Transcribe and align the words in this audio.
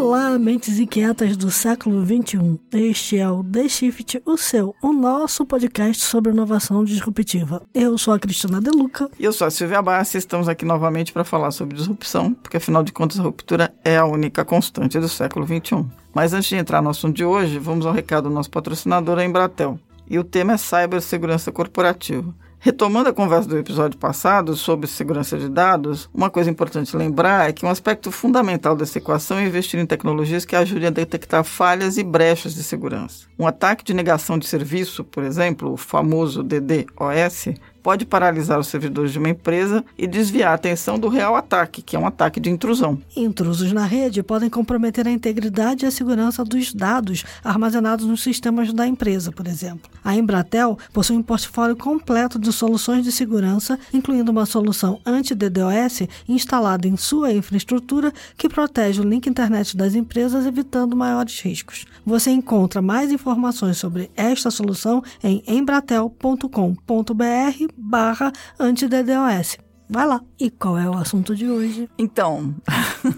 Olá, 0.00 0.38
mentes 0.38 0.78
inquietas 0.78 1.36
do 1.36 1.50
século 1.50 2.06
XXI. 2.06 2.60
Este 2.72 3.18
é 3.18 3.28
o 3.28 3.42
The 3.42 3.68
Shift, 3.68 4.22
o 4.24 4.36
seu, 4.36 4.72
o 4.80 4.92
nosso 4.92 5.44
podcast 5.44 6.04
sobre 6.04 6.30
inovação 6.30 6.84
disruptiva. 6.84 7.64
Eu 7.74 7.98
sou 7.98 8.14
a 8.14 8.18
Cristina 8.18 8.60
Deluca. 8.60 9.10
E 9.18 9.24
eu 9.24 9.32
sou 9.32 9.48
a 9.48 9.50
Silvia 9.50 9.82
Bassi. 9.82 10.16
Estamos 10.16 10.48
aqui 10.48 10.64
novamente 10.64 11.12
para 11.12 11.24
falar 11.24 11.50
sobre 11.50 11.76
disrupção, 11.76 12.32
porque 12.32 12.58
afinal 12.58 12.84
de 12.84 12.92
contas 12.92 13.18
a 13.18 13.24
ruptura 13.24 13.74
é 13.84 13.96
a 13.96 14.04
única 14.04 14.44
constante 14.44 15.00
do 15.00 15.08
século 15.08 15.44
XXI. 15.44 15.84
Mas 16.14 16.32
antes 16.32 16.48
de 16.48 16.54
entrar 16.54 16.80
no 16.80 16.90
assunto 16.90 17.16
de 17.16 17.24
hoje, 17.24 17.58
vamos 17.58 17.84
ao 17.84 17.92
recado 17.92 18.28
do 18.28 18.34
nosso 18.34 18.50
patrocinador, 18.50 19.18
a 19.18 19.24
Embratel. 19.24 19.80
E 20.08 20.16
o 20.16 20.22
tema 20.22 20.52
é 20.52 20.56
cibersegurança 20.56 21.50
corporativa. 21.50 22.32
Retomando 22.60 23.08
a 23.08 23.12
conversa 23.12 23.48
do 23.48 23.56
episódio 23.56 23.96
passado 23.96 24.56
sobre 24.56 24.88
segurança 24.88 25.38
de 25.38 25.48
dados, 25.48 26.10
uma 26.12 26.28
coisa 26.28 26.50
importante 26.50 26.96
lembrar 26.96 27.48
é 27.48 27.52
que 27.52 27.64
um 27.64 27.70
aspecto 27.70 28.10
fundamental 28.10 28.74
dessa 28.74 28.98
equação 28.98 29.38
é 29.38 29.46
investir 29.46 29.78
em 29.78 29.86
tecnologias 29.86 30.44
que 30.44 30.56
ajudem 30.56 30.88
a 30.88 30.90
detectar 30.90 31.44
falhas 31.44 31.96
e 31.98 32.02
brechas 32.02 32.54
de 32.56 32.64
segurança. 32.64 33.28
Um 33.38 33.46
ataque 33.46 33.84
de 33.84 33.94
negação 33.94 34.36
de 34.36 34.46
serviço, 34.48 35.04
por 35.04 35.22
exemplo, 35.22 35.72
o 35.72 35.76
famoso 35.76 36.42
DDoS, 36.42 37.54
pode 37.82 38.04
paralisar 38.04 38.58
os 38.58 38.68
servidores 38.68 39.12
de 39.12 39.18
uma 39.18 39.28
empresa 39.28 39.84
e 39.96 40.06
desviar 40.06 40.52
a 40.52 40.54
atenção 40.54 40.98
do 40.98 41.08
real 41.08 41.36
ataque, 41.36 41.82
que 41.82 41.96
é 41.96 41.98
um 41.98 42.06
ataque 42.06 42.40
de 42.40 42.50
intrusão. 42.50 42.98
Intrusos 43.16 43.72
na 43.72 43.84
rede 43.84 44.22
podem 44.22 44.50
comprometer 44.50 45.06
a 45.06 45.10
integridade 45.10 45.84
e 45.84 45.88
a 45.88 45.90
segurança 45.90 46.44
dos 46.44 46.72
dados 46.72 47.24
armazenados 47.42 48.06
nos 48.06 48.22
sistemas 48.22 48.72
da 48.72 48.86
empresa, 48.86 49.32
por 49.32 49.46
exemplo. 49.46 49.90
A 50.04 50.16
Embratel 50.16 50.78
possui 50.92 51.16
um 51.16 51.22
portfólio 51.22 51.76
completo 51.76 52.38
de 52.38 52.52
soluções 52.52 53.04
de 53.04 53.12
segurança, 53.12 53.78
incluindo 53.92 54.30
uma 54.30 54.46
solução 54.46 55.00
anti-DDoS 55.04 56.08
instalada 56.28 56.86
em 56.86 56.96
sua 56.96 57.32
infraestrutura 57.32 58.12
que 58.36 58.48
protege 58.48 59.00
o 59.00 59.04
link 59.04 59.28
internet 59.28 59.76
das 59.76 59.94
empresas, 59.94 60.46
evitando 60.46 60.96
maiores 60.96 61.40
riscos. 61.40 61.86
Você 62.04 62.30
encontra 62.30 62.82
mais 62.82 63.12
informações 63.12 63.78
sobre 63.78 64.10
esta 64.16 64.50
solução 64.50 65.02
em 65.22 65.42
embratel.com.br 65.46 67.67
barra 67.76 68.32
anti-DDoS. 68.58 69.58
Vai 69.90 70.06
lá. 70.06 70.20
E 70.38 70.50
qual 70.50 70.76
é 70.76 70.88
o 70.88 70.94
assunto 70.94 71.34
de 71.34 71.48
hoje? 71.48 71.88
Então, 71.98 72.54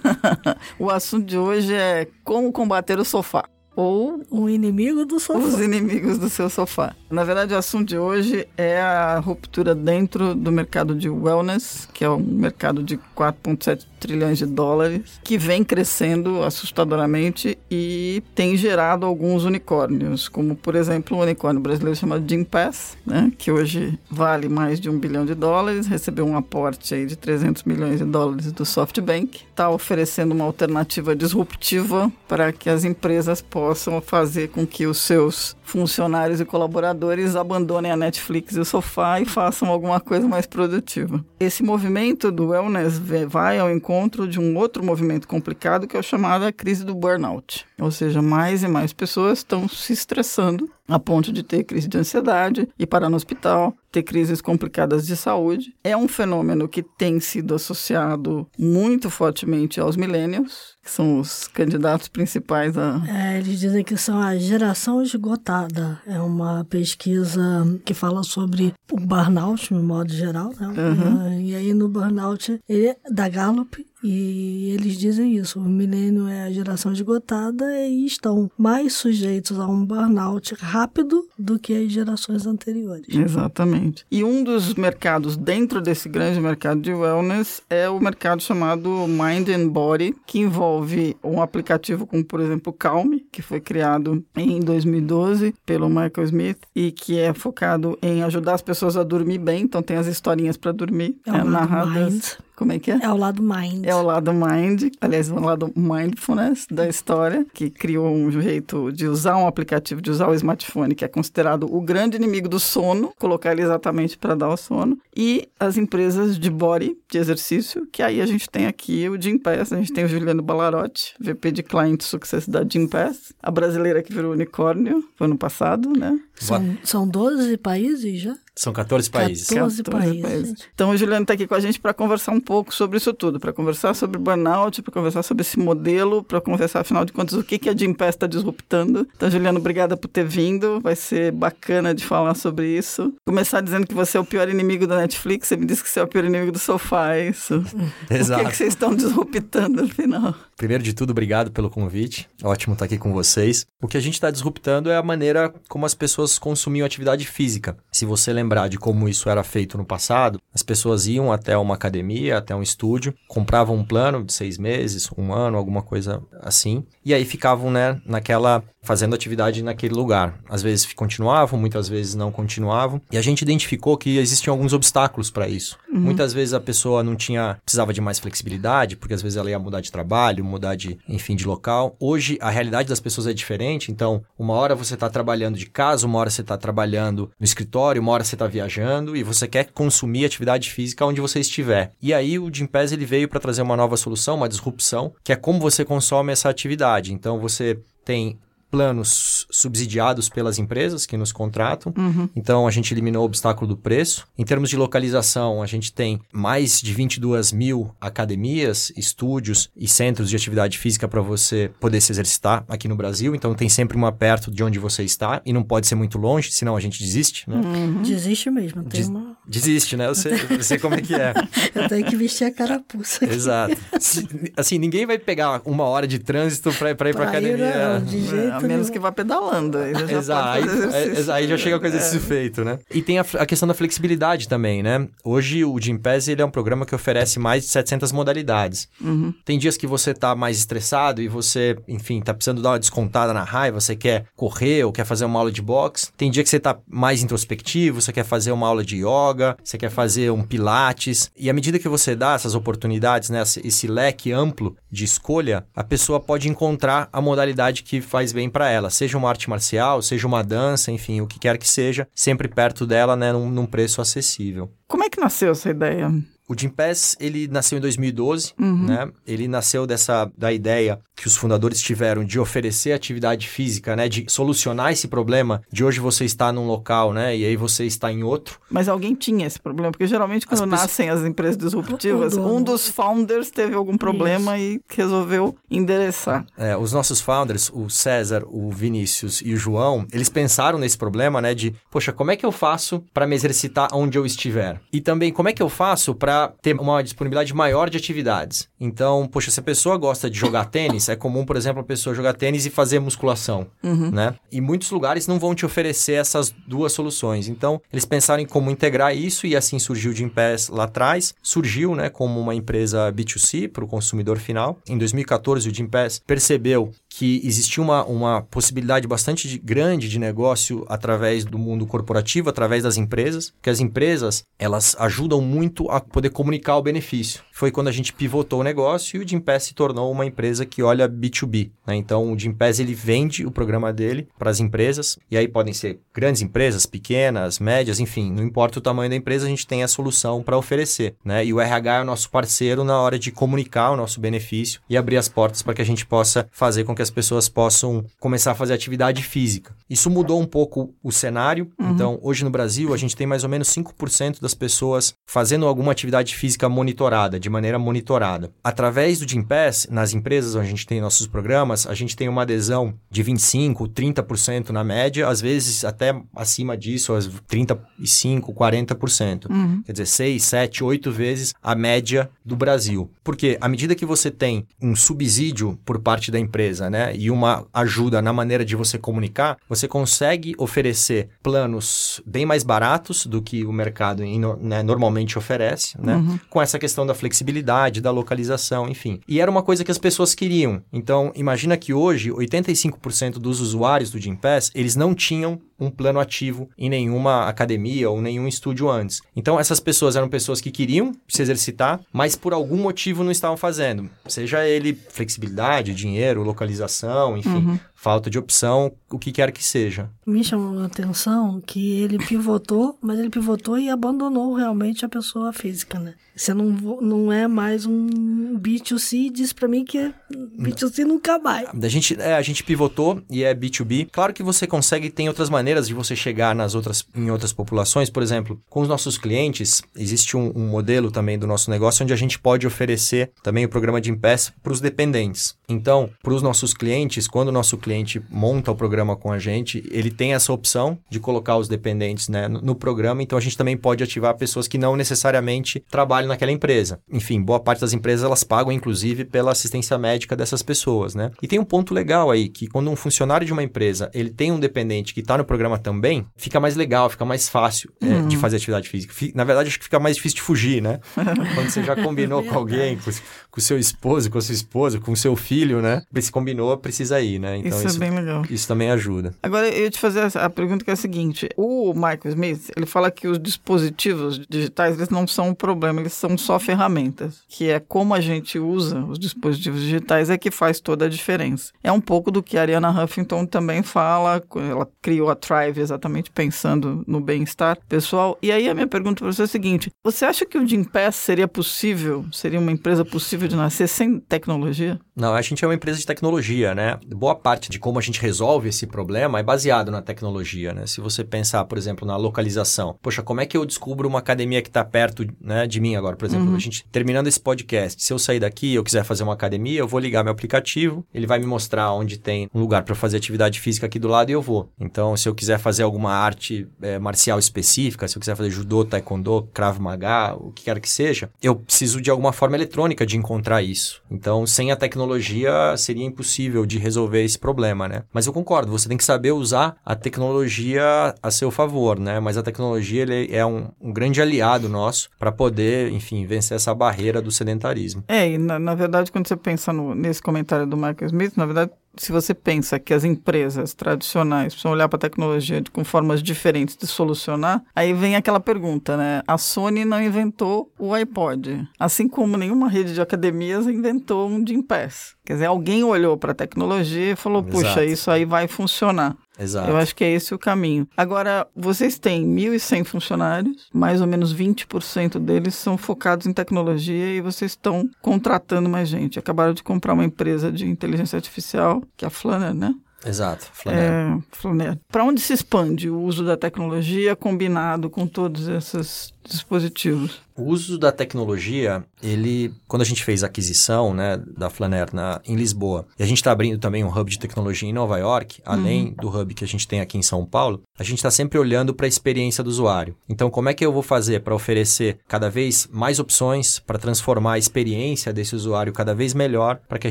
o 0.78 0.88
assunto 0.88 1.26
de 1.26 1.36
hoje 1.36 1.74
é 1.74 2.06
como 2.22 2.52
combater 2.52 2.98
o 2.98 3.04
sofá 3.04 3.44
ou 3.74 4.22
o 4.30 4.48
inimigo 4.48 5.04
do 5.04 5.18
sofá. 5.18 5.38
Os 5.38 5.60
inimigos 5.60 6.18
do 6.18 6.28
seu 6.28 6.48
sofá. 6.48 6.94
Na 7.10 7.24
verdade, 7.24 7.52
o 7.52 7.58
assunto 7.58 7.88
de 7.88 7.98
hoje 7.98 8.46
é 8.56 8.80
a 8.80 9.18
ruptura 9.18 9.74
dentro 9.74 10.32
do 10.32 10.52
mercado 10.52 10.94
de 10.94 11.10
wellness, 11.10 11.88
que 11.92 12.04
é 12.04 12.08
um 12.08 12.18
mercado 12.18 12.84
de 12.84 12.96
4,7 13.16 13.84
trilhões 13.98 14.38
de 14.38 14.46
dólares, 14.46 15.20
que 15.24 15.36
vem 15.36 15.64
crescendo 15.64 16.42
assustadoramente 16.44 17.58
e 17.68 18.22
tem 18.32 18.56
gerado 18.56 19.04
alguns 19.04 19.44
unicórnios, 19.44 20.28
como 20.28 20.54
por 20.54 20.76
exemplo 20.76 21.16
um 21.16 21.20
unicórnio 21.20 21.60
brasileiro 21.60 21.98
chamado 21.98 22.24
Gympass, 22.26 22.96
né, 23.04 23.30
que 23.36 23.50
hoje 23.50 23.98
vale 24.08 24.48
mais 24.48 24.80
de 24.80 24.88
um 24.88 24.98
bilhão 24.98 25.26
de 25.26 25.34
dólares, 25.34 25.88
recebeu 25.88 26.24
um 26.24 26.36
aporte 26.36 26.94
aí 26.94 27.06
de 27.06 27.16
300 27.16 27.64
milhões 27.64 27.98
de 27.98 28.04
dólares 28.04 28.52
do 28.52 28.64
SoftBank, 28.64 29.40
está 29.50 29.68
oferecendo 29.68 30.32
uma 30.32 30.44
alternativa 30.44 31.14
disruptiva 31.14 32.10
para 32.28 32.52
que 32.52 32.70
as 32.70 32.84
empresas 32.84 33.42
possam 33.42 34.00
fazer 34.00 34.48
com 34.48 34.64
que 34.64 34.86
os 34.86 34.98
seus 34.98 35.56
funcionários 35.70 36.40
e 36.40 36.44
colaboradores 36.44 37.36
abandonem 37.36 37.92
a 37.92 37.96
Netflix 37.96 38.56
e 38.56 38.60
o 38.60 38.64
sofá 38.64 39.20
e 39.20 39.24
façam 39.24 39.68
alguma 39.68 40.00
coisa 40.00 40.26
mais 40.26 40.44
produtiva. 40.44 41.24
Esse 41.38 41.62
movimento 41.62 42.32
do 42.32 42.48
wellness 42.48 42.98
vai 43.28 43.60
ao 43.60 43.70
encontro 43.70 44.26
de 44.26 44.40
um 44.40 44.56
outro 44.56 44.84
movimento 44.84 45.28
complicado 45.28 45.86
que 45.86 45.96
é 45.96 46.00
o 46.00 46.02
chamado 46.02 46.44
a 46.44 46.52
crise 46.52 46.84
do 46.84 46.92
burnout. 46.92 47.64
Ou 47.78 47.90
seja, 47.92 48.20
mais 48.20 48.64
e 48.64 48.68
mais 48.68 48.92
pessoas 48.92 49.38
estão 49.38 49.68
se 49.68 49.92
estressando 49.92 50.68
a 50.88 50.98
ponto 50.98 51.32
de 51.32 51.44
ter 51.44 51.62
crise 51.62 51.86
de 51.86 51.96
ansiedade 51.96 52.68
e 52.76 52.84
parar 52.84 53.08
no 53.08 53.16
hospital, 53.16 53.72
ter 53.92 54.02
crises 54.02 54.40
complicadas 54.40 55.06
de 55.06 55.16
saúde. 55.16 55.72
É 55.84 55.96
um 55.96 56.08
fenômeno 56.08 56.68
que 56.68 56.82
tem 56.82 57.20
sido 57.20 57.54
associado 57.54 58.46
muito 58.58 59.08
fortemente 59.08 59.80
aos 59.80 59.96
millennials, 59.96 60.76
que 60.90 60.96
são 60.96 61.20
os 61.20 61.46
candidatos 61.46 62.08
principais 62.08 62.76
a. 62.76 63.00
É, 63.06 63.38
eles 63.38 63.60
dizem 63.60 63.84
que 63.84 63.96
são 63.96 64.20
a 64.20 64.36
geração 64.36 65.00
esgotada. 65.00 66.00
É 66.04 66.18
uma 66.18 66.64
pesquisa 66.64 67.40
que 67.84 67.94
fala 67.94 68.24
sobre 68.24 68.74
o 68.90 68.96
burnout, 68.96 69.72
no 69.72 69.82
modo 69.82 70.12
geral. 70.12 70.52
Né? 70.58 70.66
Uhum. 70.66 71.40
E 71.40 71.54
aí 71.54 71.72
no 71.72 71.88
burnout, 71.88 72.60
ele 72.68 72.88
é 72.88 72.96
da 73.08 73.28
Gallup, 73.28 73.86
e 74.02 74.70
eles 74.70 74.98
dizem 74.98 75.36
isso: 75.36 75.60
o 75.60 75.68
milênio 75.68 76.26
é 76.26 76.44
a 76.44 76.50
geração 76.50 76.92
esgotada 76.92 77.64
e 77.86 78.06
estão 78.06 78.50
mais 78.56 78.94
sujeitos 78.94 79.58
a 79.58 79.66
um 79.66 79.84
burnout 79.84 80.54
rápido 80.58 81.26
do 81.38 81.58
que 81.58 81.74
as 81.74 81.92
gerações 81.92 82.46
anteriores. 82.46 83.14
Exatamente. 83.14 84.06
E 84.10 84.24
um 84.24 84.42
dos 84.42 84.74
mercados 84.74 85.36
dentro 85.36 85.80
desse 85.80 86.08
grande 86.08 86.40
mercado 86.40 86.80
de 86.80 86.92
wellness 86.92 87.62
é 87.68 87.88
o 87.88 88.00
mercado 88.00 88.42
chamado 88.42 88.88
Mind 89.06 89.48
and 89.48 89.68
Body, 89.68 90.14
que 90.26 90.38
envolve 90.38 91.16
um 91.22 91.40
aplicativo 91.42 92.06
como, 92.06 92.24
por 92.24 92.40
exemplo, 92.40 92.72
Calm, 92.72 93.18
que 93.30 93.42
foi 93.42 93.60
criado 93.60 94.24
em 94.36 94.60
2012 94.60 95.54
pelo 95.66 95.88
Michael 95.88 96.24
Smith 96.24 96.58
e 96.74 96.90
que 96.90 97.18
é 97.18 97.32
focado 97.32 97.98
em 98.02 98.22
ajudar 98.22 98.54
as 98.54 98.62
pessoas 98.62 98.96
a 98.96 99.02
dormir 99.02 99.38
bem. 99.38 99.62
Então 99.62 99.82
tem 99.82 99.96
as 99.96 100.06
historinhas 100.06 100.56
para 100.56 100.72
dormir 100.72 101.16
é, 101.26 101.30
é 101.30 101.44
narradas. 101.44 102.12
Mind. 102.12 102.49
Como 102.60 102.72
é 102.72 102.78
que 102.78 102.90
é? 102.90 102.98
É 103.02 103.08
o 103.10 103.16
lado 103.16 103.42
mind. 103.42 103.86
É 103.86 103.94
o 103.94 104.02
lado 104.02 104.34
mind, 104.34 104.92
aliás, 105.00 105.30
o 105.30 105.40
lado 105.40 105.72
mindfulness 105.74 106.66
da 106.70 106.86
história, 106.86 107.46
que 107.54 107.70
criou 107.70 108.14
um 108.14 108.30
jeito 108.30 108.92
de 108.92 109.08
usar 109.08 109.38
um 109.38 109.46
aplicativo, 109.46 110.02
de 110.02 110.10
usar 110.10 110.28
o 110.28 110.34
smartphone, 110.34 110.94
que 110.94 111.02
é 111.02 111.08
considerado 111.08 111.74
o 111.74 111.80
grande 111.80 112.18
inimigo 112.18 112.50
do 112.50 112.60
sono, 112.60 113.14
colocar 113.18 113.52
ele 113.52 113.62
exatamente 113.62 114.18
para 114.18 114.34
dar 114.34 114.50
o 114.50 114.58
sono, 114.58 114.98
e 115.16 115.48
as 115.58 115.78
empresas 115.78 116.38
de 116.38 116.50
body, 116.50 116.98
de 117.10 117.16
exercício, 117.16 117.88
que 117.90 118.02
aí 118.02 118.20
a 118.20 118.26
gente 118.26 118.46
tem 118.50 118.66
aqui 118.66 119.08
o 119.08 119.18
Jim 119.18 119.38
Pass, 119.38 119.72
a 119.72 119.78
gente 119.78 119.94
tem 119.94 120.04
o 120.04 120.08
Juliano 120.08 120.42
Balarotti, 120.42 121.14
VP 121.18 121.52
de 121.52 121.62
Client 121.62 122.02
Success 122.02 122.46
da 122.46 122.62
Jim 122.62 122.86
Pass, 122.86 123.32
a 123.42 123.50
brasileira 123.50 124.02
que 124.02 124.12
virou 124.12 124.32
unicórnio, 124.32 125.02
foi 125.16 125.26
ano 125.26 125.38
passado, 125.38 125.90
né? 125.98 126.20
São, 126.34 126.78
são 126.84 127.08
12 127.08 127.56
países 127.56 128.20
já? 128.20 128.36
São 128.54 128.72
14 128.72 129.10
países. 129.10 129.48
14, 129.48 129.82
14 129.82 130.04
países. 130.04 130.22
países. 130.22 130.68
Então 130.74 130.90
o 130.90 130.96
Juliano 130.96 131.22
está 131.22 131.34
aqui 131.34 131.46
com 131.46 131.54
a 131.54 131.60
gente 131.60 131.80
para 131.80 131.94
conversar 131.94 132.32
um 132.32 132.40
pouco 132.40 132.74
sobre 132.74 132.98
isso 132.98 133.12
tudo, 133.12 133.40
para 133.40 133.52
conversar 133.52 133.94
sobre 133.94 134.18
burnout, 134.18 134.82
para 134.82 134.92
conversar 134.92 135.22
sobre 135.22 135.42
esse 135.42 135.58
modelo, 135.58 136.22
para 136.22 136.40
conversar, 136.40 136.80
afinal 136.80 137.04
de 137.04 137.12
contas, 137.12 137.38
o 137.38 137.44
que, 137.44 137.58
que 137.58 137.68
a 137.68 137.76
Gimpass 137.76 138.10
está 138.10 138.26
disruptando. 138.26 139.06
Então, 139.16 139.30
Juliano, 139.30 139.58
obrigada 139.58 139.96
por 139.96 140.08
ter 140.08 140.24
vindo. 140.24 140.80
Vai 140.80 140.96
ser 140.96 141.32
bacana 141.32 141.94
de 141.94 142.04
falar 142.04 142.34
sobre 142.34 142.66
isso. 142.68 143.14
Começar 143.26 143.60
dizendo 143.60 143.86
que 143.86 143.94
você 143.94 144.16
é 144.16 144.20
o 144.20 144.24
pior 144.24 144.48
inimigo 144.48 144.86
da 144.86 144.96
Netflix. 144.96 145.48
Você 145.48 145.56
me 145.56 145.66
disse 145.66 145.82
que 145.82 145.88
você 145.88 146.00
é 146.00 146.02
o 146.02 146.08
pior 146.08 146.24
inimigo 146.24 146.52
do 146.52 146.58
sofá, 146.58 147.14
é 147.14 147.28
isso? 147.28 147.62
Exato. 148.10 148.40
O 148.40 148.44
que, 148.44 148.50
que 148.52 148.56
vocês 148.56 148.72
estão 148.72 148.94
disruptando, 148.94 149.84
afinal? 149.84 150.34
Primeiro 150.56 150.82
de 150.82 150.92
tudo, 150.92 151.10
obrigado 151.10 151.50
pelo 151.50 151.70
convite. 151.70 152.28
Ótimo 152.42 152.74
estar 152.74 152.84
aqui 152.84 152.98
com 152.98 153.12
vocês. 153.12 153.66
O 153.82 153.88
que 153.88 153.96
a 153.96 154.00
gente 154.00 154.14
está 154.14 154.30
disruptando 154.30 154.90
é 154.90 154.96
a 154.96 155.02
maneira 155.02 155.52
como 155.68 155.86
as 155.86 155.94
pessoas 155.94 156.38
consumiam 156.38 156.86
atividade 156.86 157.26
física. 157.26 157.76
Se 157.92 158.04
você 158.04 158.32
lembrar 158.40 158.68
de 158.68 158.78
como 158.78 159.08
isso 159.08 159.28
era 159.28 159.42
feito 159.44 159.76
no 159.76 159.84
passado, 159.84 160.40
as 160.54 160.62
pessoas 160.62 161.06
iam 161.06 161.30
até 161.32 161.56
uma 161.56 161.74
academia, 161.74 162.38
até 162.38 162.54
um 162.54 162.62
estúdio, 162.62 163.14
compravam 163.28 163.76
um 163.76 163.84
plano 163.84 164.24
de 164.24 164.32
seis 164.32 164.58
meses, 164.58 165.08
um 165.16 165.32
ano, 165.32 165.56
alguma 165.56 165.82
coisa 165.82 166.22
assim, 166.40 166.84
e 167.04 167.12
aí 167.12 167.24
ficavam 167.24 167.70
né, 167.70 168.00
naquela 168.04 168.62
fazendo 168.82 169.14
atividade 169.14 169.62
naquele 169.62 169.94
lugar. 169.94 170.38
Às 170.48 170.62
vezes 170.62 170.92
continuavam, 170.92 171.58
muitas 171.58 171.88
vezes 171.88 172.14
não 172.14 172.32
continuavam. 172.32 173.00
E 173.10 173.18
a 173.18 173.22
gente 173.22 173.42
identificou 173.42 173.96
que 173.96 174.18
existiam 174.18 174.54
alguns 174.54 174.72
obstáculos 174.72 175.30
para 175.30 175.48
isso. 175.48 175.78
Uhum. 175.92 176.00
Muitas 176.00 176.32
vezes 176.32 176.54
a 176.54 176.60
pessoa 176.60 177.02
não 177.02 177.14
tinha, 177.14 177.58
precisava 177.64 177.92
de 177.92 178.00
mais 178.00 178.18
flexibilidade, 178.18 178.96
porque 178.96 179.14
às 179.14 179.22
vezes 179.22 179.36
ela 179.36 179.50
ia 179.50 179.58
mudar 179.58 179.80
de 179.80 179.92
trabalho, 179.92 180.44
mudar 180.44 180.74
de, 180.74 180.98
enfim, 181.08 181.36
de 181.36 181.46
local. 181.46 181.94
Hoje 182.00 182.38
a 182.40 182.50
realidade 182.50 182.88
das 182.88 183.00
pessoas 183.00 183.26
é 183.26 183.32
diferente, 183.32 183.92
então 183.92 184.22
uma 184.38 184.54
hora 184.54 184.74
você 184.74 184.94
está 184.94 185.08
trabalhando 185.08 185.58
de 185.58 185.66
casa, 185.66 186.06
uma 186.06 186.18
hora 186.18 186.30
você 186.30 186.40
está 186.40 186.56
trabalhando 186.56 187.30
no 187.38 187.44
escritório, 187.44 188.00
uma 188.00 188.12
hora 188.12 188.24
você 188.24 188.34
está 188.34 188.46
viajando 188.46 189.16
e 189.16 189.22
você 189.22 189.46
quer 189.46 189.70
consumir 189.72 190.24
atividade 190.24 190.70
física 190.70 191.04
onde 191.04 191.20
você 191.20 191.40
estiver. 191.40 191.92
E 192.00 192.14
aí 192.14 192.38
o 192.38 192.52
Gympass 192.52 192.92
ele 192.92 193.04
veio 193.04 193.28
para 193.28 193.40
trazer 193.40 193.62
uma 193.62 193.76
nova 193.76 193.96
solução, 193.96 194.36
uma 194.36 194.48
disrupção, 194.48 195.12
que 195.22 195.32
é 195.32 195.36
como 195.36 195.60
você 195.60 195.84
consome 195.84 196.32
essa 196.32 196.48
atividade. 196.48 197.12
Então 197.12 197.38
você 197.38 197.78
tem 198.04 198.38
planos 198.70 199.46
subsidiados 199.50 200.28
pelas 200.28 200.58
empresas 200.58 201.06
que 201.06 201.16
nos 201.16 201.32
contratam. 201.32 201.92
Uhum. 201.96 202.28
Então, 202.36 202.66
a 202.66 202.70
gente 202.70 202.92
eliminou 202.94 203.22
o 203.22 203.26
obstáculo 203.26 203.66
do 203.66 203.76
preço. 203.76 204.26
Em 204.38 204.44
termos 204.44 204.70
de 204.70 204.76
localização, 204.76 205.62
a 205.62 205.66
gente 205.66 205.92
tem 205.92 206.20
mais 206.32 206.80
de 206.80 206.92
22 206.94 207.52
mil 207.52 207.90
academias, 208.00 208.92
estúdios 208.96 209.70
e 209.76 209.88
centros 209.88 210.30
de 210.30 210.36
atividade 210.36 210.78
física 210.78 211.08
para 211.08 211.20
você 211.20 211.70
poder 211.80 212.00
se 212.00 212.12
exercitar 212.12 212.64
aqui 212.68 212.86
no 212.88 212.96
Brasil. 212.96 213.34
Então, 213.34 213.54
tem 213.54 213.68
sempre 213.68 213.96
uma 213.96 214.12
perto 214.12 214.50
de 214.50 214.62
onde 214.62 214.78
você 214.78 215.02
está 215.02 215.40
e 215.44 215.52
não 215.52 215.62
pode 215.62 215.86
ser 215.86 215.94
muito 215.94 216.18
longe, 216.18 216.52
senão 216.52 216.76
a 216.76 216.80
gente 216.80 217.02
desiste, 217.02 217.48
né? 217.48 217.56
Uhum. 217.56 218.02
Desiste 218.02 218.50
mesmo. 218.50 218.82
Tem 218.84 219.00
Des- 219.00 219.08
uma... 219.08 219.36
Desiste, 219.46 219.96
né? 219.96 220.06
Eu 220.06 220.14
sei, 220.14 220.32
eu 220.50 220.62
sei 220.62 220.78
como 220.78 220.94
é 220.94 221.00
que 221.00 221.14
é. 221.14 221.34
Eu 221.74 221.88
tenho 221.88 222.04
que 222.06 222.14
vestir 222.16 222.44
a 222.44 222.52
carapuça. 222.52 223.24
aqui. 223.24 223.34
Exato. 223.34 223.76
Se- 223.98 224.28
Assim, 224.56 224.78
ninguém 224.78 225.06
vai 225.06 225.18
pegar 225.18 225.60
uma 225.64 225.84
hora 225.84 226.06
de 226.06 226.18
trânsito 226.18 226.72
para 226.74 226.90
ir 226.90 226.94
para 226.94 227.10
academia. 227.28 227.98
não, 227.98 228.04
de 228.04 228.16
É, 228.18 228.20
jeito 228.20 228.59
a 228.64 228.68
menos 228.68 228.86
nenhum. 228.86 228.92
que 228.92 228.98
vá 228.98 229.12
pedalando. 229.12 229.78
Aí 229.78 229.94
já 229.94 230.12
Exato, 230.12 230.60
pode 230.60 230.94
aí, 230.94 231.28
é, 231.28 231.32
aí 231.32 231.48
já 231.48 231.58
chega 231.58 231.78
com 231.78 231.86
exercício 231.86 232.20
feito, 232.20 232.64
né? 232.64 232.78
E 232.90 233.02
tem 233.02 233.18
a, 233.18 233.26
a 233.38 233.46
questão 233.46 233.66
da 233.66 233.74
flexibilidade 233.74 234.48
também, 234.48 234.82
né? 234.82 235.08
Hoje 235.24 235.64
o 235.64 235.78
Gym 235.78 235.98
Pass 235.98 236.28
ele 236.28 236.42
é 236.42 236.44
um 236.44 236.50
programa 236.50 236.84
que 236.84 236.94
oferece 236.94 237.38
mais 237.38 237.64
de 237.64 237.70
700 237.70 238.12
modalidades. 238.12 238.88
Uhum. 239.00 239.32
Tem 239.44 239.58
dias 239.58 239.76
que 239.76 239.86
você 239.86 240.12
tá 240.14 240.34
mais 240.34 240.58
estressado 240.58 241.22
e 241.22 241.28
você, 241.28 241.76
enfim, 241.88 242.20
tá 242.20 242.34
precisando 242.34 242.62
dar 242.62 242.70
uma 242.70 242.78
descontada 242.78 243.32
na 243.32 243.44
raiva, 243.44 243.80
você 243.80 243.96
quer 243.96 244.26
correr 244.36 244.84
ou 244.84 244.92
quer 244.92 245.04
fazer 245.04 245.24
uma 245.24 245.38
aula 245.38 245.52
de 245.52 245.62
boxe. 245.62 246.10
Tem 246.16 246.30
dia 246.30 246.42
que 246.42 246.48
você 246.48 246.60
tá 246.60 246.78
mais 246.88 247.22
introspectivo, 247.22 248.00
você 248.00 248.12
quer 248.12 248.24
fazer 248.24 248.52
uma 248.52 248.66
aula 248.66 248.84
de 248.84 248.96
yoga, 248.96 249.56
você 249.62 249.78
quer 249.78 249.90
fazer 249.90 250.30
um 250.30 250.42
pilates. 250.42 251.30
E 251.36 251.48
à 251.48 251.52
medida 251.52 251.78
que 251.78 251.88
você 251.88 252.14
dá 252.14 252.34
essas 252.34 252.54
oportunidades, 252.54 253.30
né, 253.30 253.42
esse 253.42 253.86
leque 253.86 254.32
amplo 254.32 254.76
de 254.90 255.04
escolha, 255.04 255.64
a 255.74 255.84
pessoa 255.84 256.20
pode 256.20 256.48
encontrar 256.48 257.08
a 257.12 257.20
modalidade 257.20 257.82
que 257.82 258.00
faz 258.00 258.32
bem 258.32 258.49
para 258.50 258.68
ela, 258.68 258.90
seja 258.90 259.16
uma 259.16 259.28
arte 259.28 259.48
marcial, 259.48 260.02
seja 260.02 260.26
uma 260.26 260.42
dança, 260.42 260.90
enfim, 260.90 261.20
o 261.20 261.26
que 261.26 261.38
quer 261.38 261.56
que 261.56 261.68
seja, 261.68 262.08
sempre 262.14 262.48
perto 262.48 262.86
dela, 262.86 263.16
né, 263.16 263.32
num, 263.32 263.48
num 263.48 263.66
preço 263.66 264.00
acessível. 264.00 264.70
Como 264.86 265.04
é 265.04 265.08
que 265.08 265.20
nasceu 265.20 265.52
essa 265.52 265.70
ideia? 265.70 266.12
O 266.50 266.54
Gym 266.58 266.68
Pass, 266.70 267.16
ele 267.20 267.46
nasceu 267.46 267.78
em 267.78 267.80
2012, 267.80 268.52
Uhum. 268.58 268.86
né? 268.86 269.08
Ele 269.24 269.46
nasceu 269.46 269.86
dessa 269.86 270.28
da 270.36 270.52
ideia 270.52 270.98
que 271.14 271.28
os 271.28 271.36
fundadores 271.36 271.80
tiveram 271.80 272.24
de 272.24 272.40
oferecer 272.40 272.90
atividade 272.92 273.46
física, 273.46 273.94
né? 273.94 274.08
De 274.08 274.24
solucionar 274.26 274.90
esse 274.90 275.06
problema 275.06 275.62
de 275.70 275.84
hoje 275.84 276.00
você 276.00 276.24
está 276.24 276.50
num 276.52 276.66
local, 276.66 277.12
né? 277.12 277.36
E 277.36 277.44
aí 277.44 277.54
você 277.54 277.84
está 277.84 278.10
em 278.10 278.24
outro. 278.24 278.58
Mas 278.68 278.88
alguém 278.88 279.14
tinha 279.14 279.46
esse 279.46 279.60
problema? 279.60 279.92
Porque 279.92 280.06
geralmente 280.08 280.44
quando 280.46 280.60
As 280.64 280.68
pessoas- 280.70 280.80
nascem 280.80 281.08
as 281.10 281.20
empresas 281.22 281.56
disruptivas, 281.56 282.32
O 282.32 282.36
dono. 282.38 282.56
um 282.56 282.62
dos 282.62 282.88
founders 282.88 283.50
teve 283.50 283.74
algum 283.76 283.96
problema 283.96 284.58
e 284.58 284.80
resolveu 284.88 285.54
endereçar. 285.70 286.44
É, 286.58 286.76
os 286.76 286.92
nossos 286.92 287.20
founders, 287.20 287.70
o 287.72 287.88
César, 287.88 288.42
o 288.48 288.70
Vinícius 288.70 289.40
e 289.44 289.52
o 289.54 289.56
João, 289.56 290.06
eles 290.12 290.28
pensaram 290.28 290.78
nesse 290.78 290.98
problema, 290.98 291.40
né? 291.40 291.54
De, 291.54 291.74
poxa, 291.90 292.12
como 292.12 292.30
é 292.32 292.36
que 292.36 292.44
eu 292.46 292.50
faço 292.52 293.04
para 293.14 293.26
me 293.26 293.36
exercitar 293.36 293.88
onde 293.92 294.18
eu 294.18 294.26
estiver? 294.26 294.80
E 294.92 295.00
também, 295.00 295.32
como 295.32 295.48
é 295.48 295.52
que 295.52 295.62
eu 295.62 295.68
faço 295.68 296.14
para 296.14 296.39
ter 296.48 296.74
uma 296.78 297.02
disponibilidade 297.02 297.54
maior 297.54 297.88
de 297.90 297.96
atividades? 297.96 298.68
Então, 298.78 299.26
poxa, 299.26 299.50
se 299.50 299.60
a 299.60 299.62
pessoa 299.62 299.96
gosta 299.96 300.28
de 300.30 300.38
jogar 300.38 300.64
tênis, 300.70 301.08
é 301.08 301.16
comum, 301.16 301.44
por 301.44 301.56
exemplo, 301.56 301.80
a 301.80 301.84
pessoa 301.84 302.14
jogar 302.14 302.34
tênis 302.34 302.66
e 302.66 302.70
fazer 302.70 302.98
musculação, 302.98 303.66
né? 304.10 304.34
E 304.50 304.60
muitos 304.60 304.90
lugares 304.90 305.26
não 305.26 305.38
vão 305.38 305.54
te 305.54 305.64
oferecer 305.66 306.14
essas 306.14 306.52
duas 306.66 306.92
soluções. 306.92 307.48
Então, 307.48 307.80
eles 307.92 308.04
pensaram 308.04 308.42
em 308.42 308.46
como 308.46 308.70
integrar 308.70 309.16
isso 309.16 309.46
e 309.46 309.56
assim 309.56 309.78
surgiu 309.78 310.10
o 310.10 310.14
Gym 310.14 310.28
Pass 310.28 310.68
lá 310.68 310.84
atrás. 310.84 311.34
Surgiu, 311.42 311.94
né, 311.94 312.08
como 312.08 312.40
uma 312.40 312.54
empresa 312.54 313.12
B2C 313.12 313.68
para 313.68 313.84
o 313.84 313.88
consumidor 313.88 314.38
final. 314.38 314.78
Em 314.88 314.96
2014, 314.98 315.68
o 315.68 315.74
Gym 315.74 315.86
Pass 315.86 316.20
percebeu 316.26 316.90
que 317.08 317.40
existia 317.44 317.82
uma, 317.82 318.04
uma 318.04 318.42
possibilidade 318.42 319.06
bastante 319.06 319.48
de- 319.48 319.58
grande 319.58 320.08
de 320.08 320.18
negócio 320.18 320.84
através 320.88 321.44
do 321.44 321.58
mundo 321.58 321.86
corporativo, 321.86 322.48
através 322.48 322.82
das 322.82 322.96
empresas, 322.96 323.50
porque 323.50 323.70
as 323.70 323.80
empresas, 323.80 324.44
elas 324.58 324.96
ajudam 324.98 325.40
muito 325.40 325.90
a 325.90 326.00
poder 326.00 326.29
comunicar 326.30 326.76
o 326.76 326.82
benefício. 326.82 327.42
Foi 327.52 327.70
quando 327.70 327.88
a 327.88 327.92
gente 327.92 328.12
pivotou 328.12 328.60
o 328.60 328.64
negócio 328.64 329.16
e 329.16 329.24
o 329.24 329.28
Gym 329.28 329.40
Pass 329.40 329.64
se 329.64 329.74
tornou 329.74 330.10
uma 330.10 330.24
empresa 330.24 330.64
que 330.64 330.82
olha 330.82 331.08
B2B. 331.08 331.70
né? 331.86 331.96
Então, 331.96 332.32
o 332.32 332.38
Gym 332.38 332.52
Pass, 332.52 332.78
ele 332.78 332.94
vende 332.94 333.44
o 333.44 333.50
programa 333.50 333.92
dele 333.92 334.28
para 334.38 334.50
as 334.50 334.60
empresas, 334.60 335.18
e 335.30 335.36
aí 335.36 335.46
podem 335.46 335.74
ser 335.74 335.98
grandes 336.14 336.40
empresas, 336.40 336.86
pequenas, 336.86 337.58
médias, 337.58 338.00
enfim, 338.00 338.32
não 338.32 338.42
importa 338.42 338.78
o 338.78 338.82
tamanho 338.82 339.10
da 339.10 339.16
empresa, 339.16 339.46
a 339.46 339.48
gente 339.48 339.66
tem 339.66 339.82
a 339.82 339.88
solução 339.88 340.42
para 340.42 340.56
oferecer. 340.56 341.14
Né? 341.24 341.44
E 341.44 341.52
o 341.52 341.60
RH 341.60 341.96
é 341.96 342.02
o 342.02 342.04
nosso 342.04 342.30
parceiro 342.30 342.84
na 342.84 342.98
hora 343.00 343.18
de 343.18 343.30
comunicar 343.30 343.90
o 343.90 343.96
nosso 343.96 344.20
benefício 344.20 344.80
e 344.88 344.96
abrir 344.96 345.16
as 345.16 345.28
portas 345.28 345.62
para 345.62 345.74
que 345.74 345.82
a 345.82 345.86
gente 345.86 346.06
possa 346.06 346.48
fazer 346.50 346.84
com 346.84 346.94
que 346.94 347.02
as 347.02 347.10
pessoas 347.10 347.48
possam 347.48 348.04
começar 348.18 348.52
a 348.52 348.54
fazer 348.54 348.74
atividade 348.74 349.22
física. 349.22 349.74
Isso 349.88 350.08
mudou 350.08 350.40
um 350.40 350.46
pouco 350.46 350.94
o 351.02 351.10
cenário. 351.10 351.70
Então, 351.78 352.18
hoje 352.22 352.44
no 352.44 352.50
Brasil, 352.50 352.94
a 352.94 352.96
gente 352.96 353.16
tem 353.16 353.26
mais 353.26 353.42
ou 353.42 353.50
menos 353.50 353.68
5% 353.68 354.40
das 354.40 354.54
pessoas 354.54 355.14
fazendo 355.26 355.66
alguma 355.66 355.92
atividade 355.92 356.09
física 356.34 356.68
monitorada, 356.68 357.38
de 357.38 357.48
maneira 357.48 357.78
monitorada. 357.78 358.50
Através 358.62 359.18
do 359.18 359.28
Gym 359.28 359.42
Pass, 359.42 359.88
nas 359.90 360.12
empresas 360.14 360.54
onde 360.54 360.66
a 360.66 360.70
gente 360.70 360.86
tem 360.86 361.00
nossos 361.00 361.26
programas, 361.26 361.86
a 361.86 361.94
gente 361.94 362.16
tem 362.16 362.28
uma 362.28 362.42
adesão 362.42 362.94
de 363.10 363.24
25%, 363.24 363.88
30% 363.88 364.70
na 364.70 364.84
média, 364.84 365.28
às 365.28 365.40
vezes 365.40 365.84
até 365.84 366.14
acima 366.34 366.76
disso, 366.76 367.14
às 367.14 367.28
35%, 367.28 368.54
40%. 368.54 369.48
Quer 369.84 369.92
dizer, 369.92 370.06
6, 370.06 370.42
7, 370.42 370.84
8 370.84 371.10
vezes 371.10 371.54
a 371.62 371.74
média 371.74 372.30
do 372.44 372.56
Brasil. 372.56 373.10
Porque 373.22 373.56
à 373.60 373.68
medida 373.68 373.94
que 373.94 374.06
você 374.06 374.30
tem 374.30 374.66
um 374.80 374.94
subsídio 374.96 375.78
por 375.84 376.00
parte 376.00 376.30
da 376.30 376.38
empresa, 376.38 376.90
né, 376.90 377.14
e 377.16 377.30
uma 377.30 377.66
ajuda 377.72 378.20
na 378.22 378.32
maneira 378.32 378.64
de 378.64 378.76
você 378.76 378.98
comunicar, 378.98 379.56
você 379.68 379.86
consegue 379.86 380.54
oferecer 380.58 381.28
planos 381.42 382.20
bem 382.26 382.46
mais 382.46 382.62
baratos 382.62 383.26
do 383.26 383.42
que 383.42 383.64
o 383.64 383.72
mercado 383.72 384.22
né, 384.60 384.82
normalmente 384.82 385.38
oferece, 385.38 385.96
né, 386.00 386.40
com 386.48 386.60
essa 386.60 386.78
questão 386.78 387.06
da 387.06 387.14
flexibilidade, 387.14 388.00
da 388.00 388.10
localização, 388.10 388.88
enfim. 388.88 389.20
E 389.28 389.40
era 389.40 389.50
uma 389.50 389.62
coisa 389.62 389.84
que 389.84 389.90
as 389.90 389.98
pessoas 389.98 390.34
queriam. 390.34 390.82
Então, 390.92 391.32
imagina 391.34 391.76
que 391.76 391.92
hoje 391.92 392.30
85% 392.30 393.32
dos 393.34 393.60
usuários 393.60 394.10
do 394.10 394.18
Gym 394.18 394.36
Pass, 394.36 394.70
eles 394.74 394.96
não 394.96 395.14
tinham 395.14 395.60
um 395.78 395.90
plano 395.90 396.20
ativo 396.20 396.68
em 396.76 396.90
nenhuma 396.90 397.46
academia 397.46 398.10
ou 398.10 398.20
nenhum 398.20 398.46
estúdio 398.46 398.90
antes. 398.90 399.22
Então, 399.34 399.58
essas 399.58 399.80
pessoas 399.80 400.14
eram 400.14 400.28
pessoas 400.28 400.60
que 400.60 400.70
queriam 400.70 401.12
se 401.26 401.40
exercitar, 401.40 402.00
mas 402.12 402.36
por 402.36 402.52
algum 402.52 402.76
motivo 402.76 403.24
não 403.24 403.30
estavam 403.30 403.56
fazendo. 403.56 404.10
Seja 404.26 404.66
ele 404.66 404.92
flexibilidade, 404.92 405.94
dinheiro, 405.94 406.42
localização, 406.42 407.36
enfim, 407.36 407.80
falta 408.00 408.30
de 408.30 408.38
opção, 408.38 408.92
o 409.10 409.18
que 409.18 409.30
quer 409.30 409.52
que 409.52 409.62
seja. 409.62 410.08
Me 410.26 410.42
chamou 410.42 410.80
a 410.80 410.86
atenção 410.86 411.60
que 411.60 412.00
ele 412.00 412.16
pivotou, 412.16 412.96
mas 413.02 413.18
ele 413.18 413.28
pivotou 413.28 413.78
e 413.78 413.90
abandonou 413.90 414.54
realmente 414.54 415.04
a 415.04 415.08
pessoa 415.08 415.52
física, 415.52 415.98
né? 415.98 416.14
Você 416.34 416.54
não, 416.54 416.70
não 417.02 417.30
é 417.30 417.46
mais 417.46 417.84
um 417.84 418.58
B2C 418.58 419.26
e 419.26 419.30
diz 419.30 419.52
pra 419.52 419.68
mim 419.68 419.84
que 419.84 419.98
é 419.98 420.14
B2C 420.58 421.04
nunca 421.04 421.38
mais. 421.38 421.68
A 421.68 421.88
gente, 421.88 422.18
é, 422.18 422.34
a 422.34 422.40
gente 422.40 422.64
pivotou 422.64 423.20
e 423.28 423.44
é 423.44 423.54
B2B. 423.54 424.08
Claro 424.10 424.32
que 424.32 424.42
você 424.42 424.66
consegue, 424.66 425.10
tem 425.10 425.28
outras 425.28 425.50
maneiras 425.50 425.86
de 425.86 425.92
você 425.92 426.16
chegar 426.16 426.54
nas 426.54 426.74
outras, 426.74 427.06
em 427.14 427.30
outras 427.30 427.52
populações. 427.52 428.08
Por 428.08 428.22
exemplo, 428.22 428.58
com 428.70 428.80
os 428.80 428.88
nossos 428.88 429.18
clientes, 429.18 429.82
existe 429.94 430.38
um, 430.38 430.50
um 430.56 430.68
modelo 430.68 431.10
também 431.10 431.38
do 431.38 431.46
nosso 431.46 431.70
negócio 431.70 432.02
onde 432.02 432.14
a 432.14 432.16
gente 432.16 432.38
pode 432.38 432.66
oferecer 432.66 433.32
também 433.42 433.66
o 433.66 433.68
programa 433.68 434.00
de 434.00 434.10
Impass 434.10 434.50
para 434.62 434.72
os 434.72 434.80
dependentes. 434.80 435.54
Então, 435.72 436.10
para 436.22 436.34
os 436.34 436.42
nossos 436.42 436.74
clientes, 436.74 437.26
quando 437.28 437.48
o 437.48 437.52
nosso 437.52 437.76
cliente 437.76 438.22
monta 438.28 438.70
o 438.70 438.74
programa 438.74 439.16
com 439.16 439.32
a 439.32 439.38
gente, 439.38 439.82
ele 439.90 440.10
tem 440.10 440.34
essa 440.34 440.52
opção 440.52 440.98
de 441.08 441.20
colocar 441.20 441.56
os 441.56 441.68
dependentes 441.68 442.28
né, 442.28 442.48
no, 442.48 442.60
no 442.60 442.74
programa. 442.74 443.22
Então, 443.22 443.38
a 443.38 443.40
gente 443.40 443.56
também 443.56 443.76
pode 443.76 444.02
ativar 444.02 444.36
pessoas 444.36 444.66
que 444.66 444.78
não 444.78 444.96
necessariamente 444.96 445.82
trabalham 445.88 446.28
naquela 446.28 446.52
empresa. 446.52 447.00
Enfim, 447.10 447.40
boa 447.40 447.60
parte 447.60 447.80
das 447.80 447.92
empresas 447.92 448.24
elas 448.24 448.44
pagam, 448.44 448.72
inclusive, 448.72 449.24
pela 449.24 449.52
assistência 449.52 449.96
médica 449.98 450.36
dessas 450.36 450.62
pessoas, 450.62 451.14
né? 451.14 451.30
E 451.42 451.48
tem 451.48 451.58
um 451.58 451.64
ponto 451.64 451.94
legal 451.94 452.30
aí, 452.30 452.48
que 452.48 452.66
quando 452.66 452.90
um 452.90 452.96
funcionário 452.96 453.46
de 453.46 453.52
uma 453.52 453.62
empresa, 453.62 454.10
ele 454.12 454.30
tem 454.30 454.52
um 454.52 454.58
dependente 454.58 455.14
que 455.14 455.20
está 455.20 455.36
no 455.38 455.44
programa 455.44 455.78
também, 455.78 456.26
fica 456.36 456.58
mais 456.58 456.76
legal, 456.76 457.08
fica 457.08 457.24
mais 457.24 457.48
fácil 457.48 457.92
é, 458.00 458.22
de 458.22 458.36
fazer 458.36 458.56
atividade 458.56 458.88
física. 458.88 459.14
Na 459.34 459.44
verdade, 459.44 459.68
acho 459.68 459.78
que 459.78 459.84
fica 459.84 460.00
mais 460.00 460.16
difícil 460.16 460.36
de 460.36 460.42
fugir, 460.42 460.82
né? 460.82 461.00
quando 461.54 461.70
você 461.70 461.82
já 461.82 461.96
combinou 461.96 462.42
com 462.42 462.54
alguém, 462.54 462.96
com, 462.96 463.10
com 463.50 463.58
o 463.58 463.60
seu 463.60 463.78
esposo, 463.78 464.30
com 464.30 464.38
a 464.38 464.42
sua 464.42 464.54
esposa, 464.54 465.00
com 465.00 465.12
o 465.12 465.16
seu 465.16 465.36
filho, 465.36 465.59
né? 465.66 466.02
Se 466.20 466.30
combinou, 466.30 466.76
precisa 466.76 467.20
ir, 467.20 467.38
né? 467.38 467.58
Então, 467.58 467.82
isso, 467.82 467.96
é 467.96 467.98
bem 467.98 468.10
legal. 468.10 468.44
isso 468.50 468.68
também 468.68 468.90
ajuda. 468.90 469.34
Agora, 469.42 469.68
eu 469.68 469.84
ia 469.84 469.90
te 469.90 469.98
fazer 469.98 470.30
a 470.36 470.50
pergunta 470.50 470.84
que 470.84 470.90
é 470.90 470.94
a 470.94 470.96
seguinte. 470.96 471.48
O 471.56 471.92
Michael 471.94 472.20
Smith, 472.26 472.70
ele 472.76 472.86
fala 472.86 473.10
que 473.10 473.28
os 473.28 473.38
dispositivos 473.38 474.40
digitais, 474.48 474.96
eles 474.96 475.08
não 475.08 475.26
são 475.26 475.48
um 475.48 475.54
problema, 475.54 476.00
eles 476.00 476.12
são 476.12 476.36
só 476.36 476.58
ferramentas. 476.58 477.40
Que 477.48 477.70
é 477.70 477.80
como 477.80 478.14
a 478.14 478.20
gente 478.20 478.58
usa 478.58 479.04
os 479.04 479.18
dispositivos 479.18 479.80
digitais 479.80 480.30
é 480.30 480.38
que 480.38 480.50
faz 480.50 480.80
toda 480.80 481.06
a 481.06 481.08
diferença. 481.08 481.72
É 481.82 481.92
um 481.92 482.00
pouco 482.00 482.30
do 482.30 482.42
que 482.42 482.56
a 482.56 482.62
Ariana 482.62 482.90
Huffington 482.90 483.46
também 483.46 483.82
fala, 483.82 484.42
ela 484.56 484.88
criou 485.00 485.30
a 485.30 485.34
Thrive 485.34 485.80
exatamente 485.80 486.30
pensando 486.30 487.04
no 487.06 487.20
bem-estar 487.20 487.78
pessoal. 487.88 488.38
E 488.42 488.52
aí 488.52 488.68
a 488.68 488.74
minha 488.74 488.86
pergunta 488.86 489.22
para 489.22 489.32
você 489.32 489.42
é 489.42 489.44
a 489.44 489.48
seguinte, 489.48 489.90
você 490.04 490.24
acha 490.24 490.46
que 490.46 490.58
o 490.58 490.66
Gympass 490.66 491.16
seria 491.16 491.48
possível, 491.48 492.24
seria 492.32 492.60
uma 492.60 492.72
empresa 492.72 493.04
possível 493.04 493.48
de 493.48 493.56
nascer 493.56 493.88
sem 493.88 494.18
tecnologia? 494.18 494.98
Não, 495.14 495.34
a 495.34 495.42
gente 495.50 495.64
é 495.64 495.68
uma 495.68 495.74
empresa 495.74 495.98
de 495.98 496.06
tecnologia, 496.06 496.74
né? 496.74 496.98
Boa 497.06 497.34
parte 497.34 497.70
de 497.70 497.78
como 497.78 497.98
a 497.98 498.02
gente 498.02 498.20
resolve 498.20 498.68
esse 498.68 498.86
problema 498.86 499.38
é 499.38 499.42
baseado 499.42 499.90
na 499.90 500.00
tecnologia, 500.00 500.72
né? 500.72 500.86
Se 500.86 501.00
você 501.00 501.22
pensar, 501.22 501.64
por 501.64 501.76
exemplo, 501.76 502.06
na 502.06 502.16
localização. 502.16 502.96
Poxa, 503.02 503.22
como 503.22 503.40
é 503.40 503.46
que 503.46 503.56
eu 503.56 503.64
descubro 503.64 504.08
uma 504.08 504.18
academia 504.18 504.62
que 504.62 504.68
está 504.68 504.84
perto 504.84 505.26
né, 505.40 505.66
de 505.66 505.80
mim 505.80 505.96
agora? 505.96 506.16
Por 506.16 506.24
exemplo, 506.24 506.48
uhum. 506.48 506.56
a 506.56 506.58
gente 506.58 506.84
terminando 506.90 507.26
esse 507.26 507.40
podcast, 507.40 508.02
se 508.02 508.12
eu 508.12 508.18
sair 508.18 508.40
daqui 508.40 508.68
e 508.68 508.74
eu 508.74 508.84
quiser 508.84 509.04
fazer 509.04 509.22
uma 509.22 509.34
academia, 509.34 509.80
eu 509.80 509.88
vou 509.88 510.00
ligar 510.00 510.22
meu 510.22 510.32
aplicativo, 510.32 511.04
ele 511.12 511.26
vai 511.26 511.38
me 511.38 511.46
mostrar 511.46 511.92
onde 511.92 512.18
tem 512.18 512.48
um 512.54 512.60
lugar 512.60 512.82
para 512.82 512.94
fazer 512.94 513.16
atividade 513.16 513.60
física 513.60 513.86
aqui 513.86 513.98
do 513.98 514.08
lado 514.08 514.30
e 514.30 514.32
eu 514.32 514.42
vou. 514.42 514.70
Então, 514.78 515.16
se 515.16 515.28
eu 515.28 515.34
quiser 515.34 515.58
fazer 515.58 515.82
alguma 515.82 516.12
arte 516.12 516.66
é, 516.80 516.98
marcial 516.98 517.38
específica, 517.38 518.06
se 518.08 518.16
eu 518.16 518.20
quiser 518.20 518.36
fazer 518.36 518.50
judô, 518.50 518.84
taekwondo, 518.84 519.48
krav 519.52 519.78
maga, 519.80 520.34
o 520.34 520.52
que 520.52 520.64
quer 520.64 520.80
que 520.80 520.88
seja, 520.88 521.30
eu 521.42 521.56
preciso 521.56 522.00
de 522.00 522.10
alguma 522.10 522.32
forma 522.32 522.56
eletrônica 522.56 523.04
de 523.04 523.16
encontrar 523.16 523.62
isso. 523.62 524.02
Então, 524.10 524.46
sem 524.46 524.70
a 524.70 524.76
tecnologia 524.76 525.39
seria 525.76 526.04
impossível 526.04 526.66
de 526.66 526.78
resolver 526.78 527.22
esse 527.24 527.38
problema, 527.38 527.88
né? 527.88 528.02
Mas 528.12 528.26
eu 528.26 528.32
concordo, 528.32 528.70
você 528.70 528.88
tem 528.88 528.96
que 528.96 529.04
saber 529.04 529.32
usar 529.32 529.76
a 529.84 529.94
tecnologia 529.94 531.14
a 531.22 531.30
seu 531.30 531.50
favor, 531.50 531.98
né? 531.98 532.20
Mas 532.20 532.36
a 532.36 532.42
tecnologia 532.42 533.02
ele 533.02 533.34
é 533.34 533.44
um, 533.44 533.68
um 533.80 533.92
grande 533.92 534.20
aliado 534.20 534.68
nosso 534.68 535.10
para 535.18 535.32
poder, 535.32 535.92
enfim, 535.92 536.26
vencer 536.26 536.56
essa 536.56 536.74
barreira 536.74 537.20
do 537.20 537.30
sedentarismo. 537.30 538.04
É, 538.08 538.28
e 538.28 538.38
na, 538.38 538.58
na 538.58 538.74
verdade, 538.74 539.10
quando 539.10 539.28
você 539.28 539.36
pensa 539.36 539.72
no, 539.72 539.94
nesse 539.94 540.22
comentário 540.22 540.66
do 540.66 540.76
Michael 540.76 541.06
Smith, 541.06 541.32
na 541.36 541.46
verdade, 541.46 541.70
se 541.96 542.12
você 542.12 542.32
pensa 542.32 542.78
que 542.78 542.94
as 542.94 543.04
empresas 543.04 543.74
tradicionais 543.74 544.52
precisam 544.54 544.72
olhar 544.72 544.88
para 544.88 544.96
a 544.96 545.00
tecnologia 545.00 545.62
com 545.72 545.84
formas 545.84 546.22
diferentes 546.22 546.76
de 546.76 546.86
solucionar, 546.86 547.62
aí 547.74 547.92
vem 547.92 548.16
aquela 548.16 548.40
pergunta, 548.40 548.96
né? 548.96 549.22
A 549.26 549.36
Sony 549.36 549.84
não 549.84 550.02
inventou 550.02 550.72
o 550.78 550.94
iPod, 550.94 551.68
assim 551.78 552.08
como 552.08 552.36
nenhuma 552.36 552.68
rede 552.68 552.94
de 552.94 553.00
academias 553.00 553.66
inventou 553.66 554.28
um 554.28 554.44
Gympass. 554.46 555.14
Quer 555.24 555.34
dizer, 555.34 555.46
alguém 555.46 555.84
olhou 555.84 556.16
para 556.16 556.32
a 556.32 556.34
tecnologia 556.34 557.12
e 557.12 557.16
falou, 557.16 557.42
puxa, 557.42 557.68
Exato. 557.68 557.84
isso 557.84 558.10
aí 558.10 558.24
vai 558.24 558.48
funcionar. 558.48 559.16
Exato. 559.40 559.70
Eu 559.70 559.76
acho 559.76 559.94
que 559.94 560.04
é 560.04 560.10
esse 560.10 560.34
o 560.34 560.38
caminho. 560.38 560.86
Agora, 560.96 561.46
vocês 561.56 561.98
têm 561.98 562.26
1.100 562.26 562.84
funcionários, 562.84 563.68
mais 563.72 564.00
ou 564.00 564.06
menos 564.06 564.34
20% 564.34 565.18
deles 565.18 565.54
são 565.54 565.78
focados 565.78 566.26
em 566.26 566.32
tecnologia 566.32 567.14
e 567.14 567.20
vocês 567.20 567.52
estão 567.52 567.88
contratando 568.02 568.68
mais 568.68 568.88
gente. 568.88 569.18
Acabaram 569.18 569.54
de 569.54 569.62
comprar 569.62 569.94
uma 569.94 570.04
empresa 570.04 570.52
de 570.52 570.68
inteligência 570.68 571.16
artificial, 571.16 571.82
que 571.96 572.04
é 572.04 572.08
a 572.08 572.10
Flanner, 572.10 572.54
né? 572.54 572.74
Exato, 573.04 573.46
Flanner. 573.52 574.72
É, 574.72 574.78
Para 574.92 575.04
onde 575.04 575.20
se 575.20 575.32
expande 575.32 575.88
o 575.88 575.98
uso 575.98 576.24
da 576.24 576.36
tecnologia 576.36 577.16
combinado 577.16 577.88
com 577.88 578.06
todos 578.06 578.46
esses 578.46 579.10
dispositivos? 579.30 580.20
O 580.36 580.44
uso 580.44 580.78
da 580.78 580.90
tecnologia, 580.90 581.84
ele, 582.02 582.54
quando 582.66 582.80
a 582.82 582.84
gente 582.84 583.04
fez 583.04 583.22
a 583.22 583.26
aquisição 583.26 583.92
né, 583.92 584.18
da 584.36 584.48
Flaner 584.48 584.88
na, 584.92 585.20
em 585.26 585.36
Lisboa, 585.36 585.86
e 585.98 586.02
a 586.02 586.06
gente 586.06 586.18
está 586.18 586.32
abrindo 586.32 586.58
também 586.58 586.82
um 586.82 586.88
hub 586.88 587.10
de 587.10 587.18
tecnologia 587.18 587.68
em 587.68 587.72
Nova 587.72 587.98
York, 587.98 588.40
além 588.44 588.86
uhum. 588.86 588.94
do 588.94 589.08
hub 589.08 589.34
que 589.34 589.44
a 589.44 589.46
gente 589.46 589.68
tem 589.68 589.80
aqui 589.80 589.98
em 589.98 590.02
São 590.02 590.24
Paulo, 590.24 590.62
a 590.78 590.82
gente 590.82 590.96
está 590.96 591.10
sempre 591.10 591.38
olhando 591.38 591.74
para 591.74 591.86
a 591.86 591.88
experiência 591.88 592.42
do 592.42 592.48
usuário. 592.48 592.96
Então, 593.06 593.28
como 593.28 593.50
é 593.50 593.54
que 593.54 593.64
eu 593.64 593.72
vou 593.72 593.82
fazer 593.82 594.20
para 594.20 594.34
oferecer 594.34 594.98
cada 595.06 595.28
vez 595.28 595.68
mais 595.70 595.98
opções, 595.98 596.58
para 596.58 596.78
transformar 596.78 597.34
a 597.34 597.38
experiência 597.38 598.12
desse 598.12 598.34
usuário 598.34 598.72
cada 598.72 598.94
vez 598.94 599.12
melhor, 599.12 599.60
para 599.68 599.78
que 599.78 599.86
a 599.86 599.90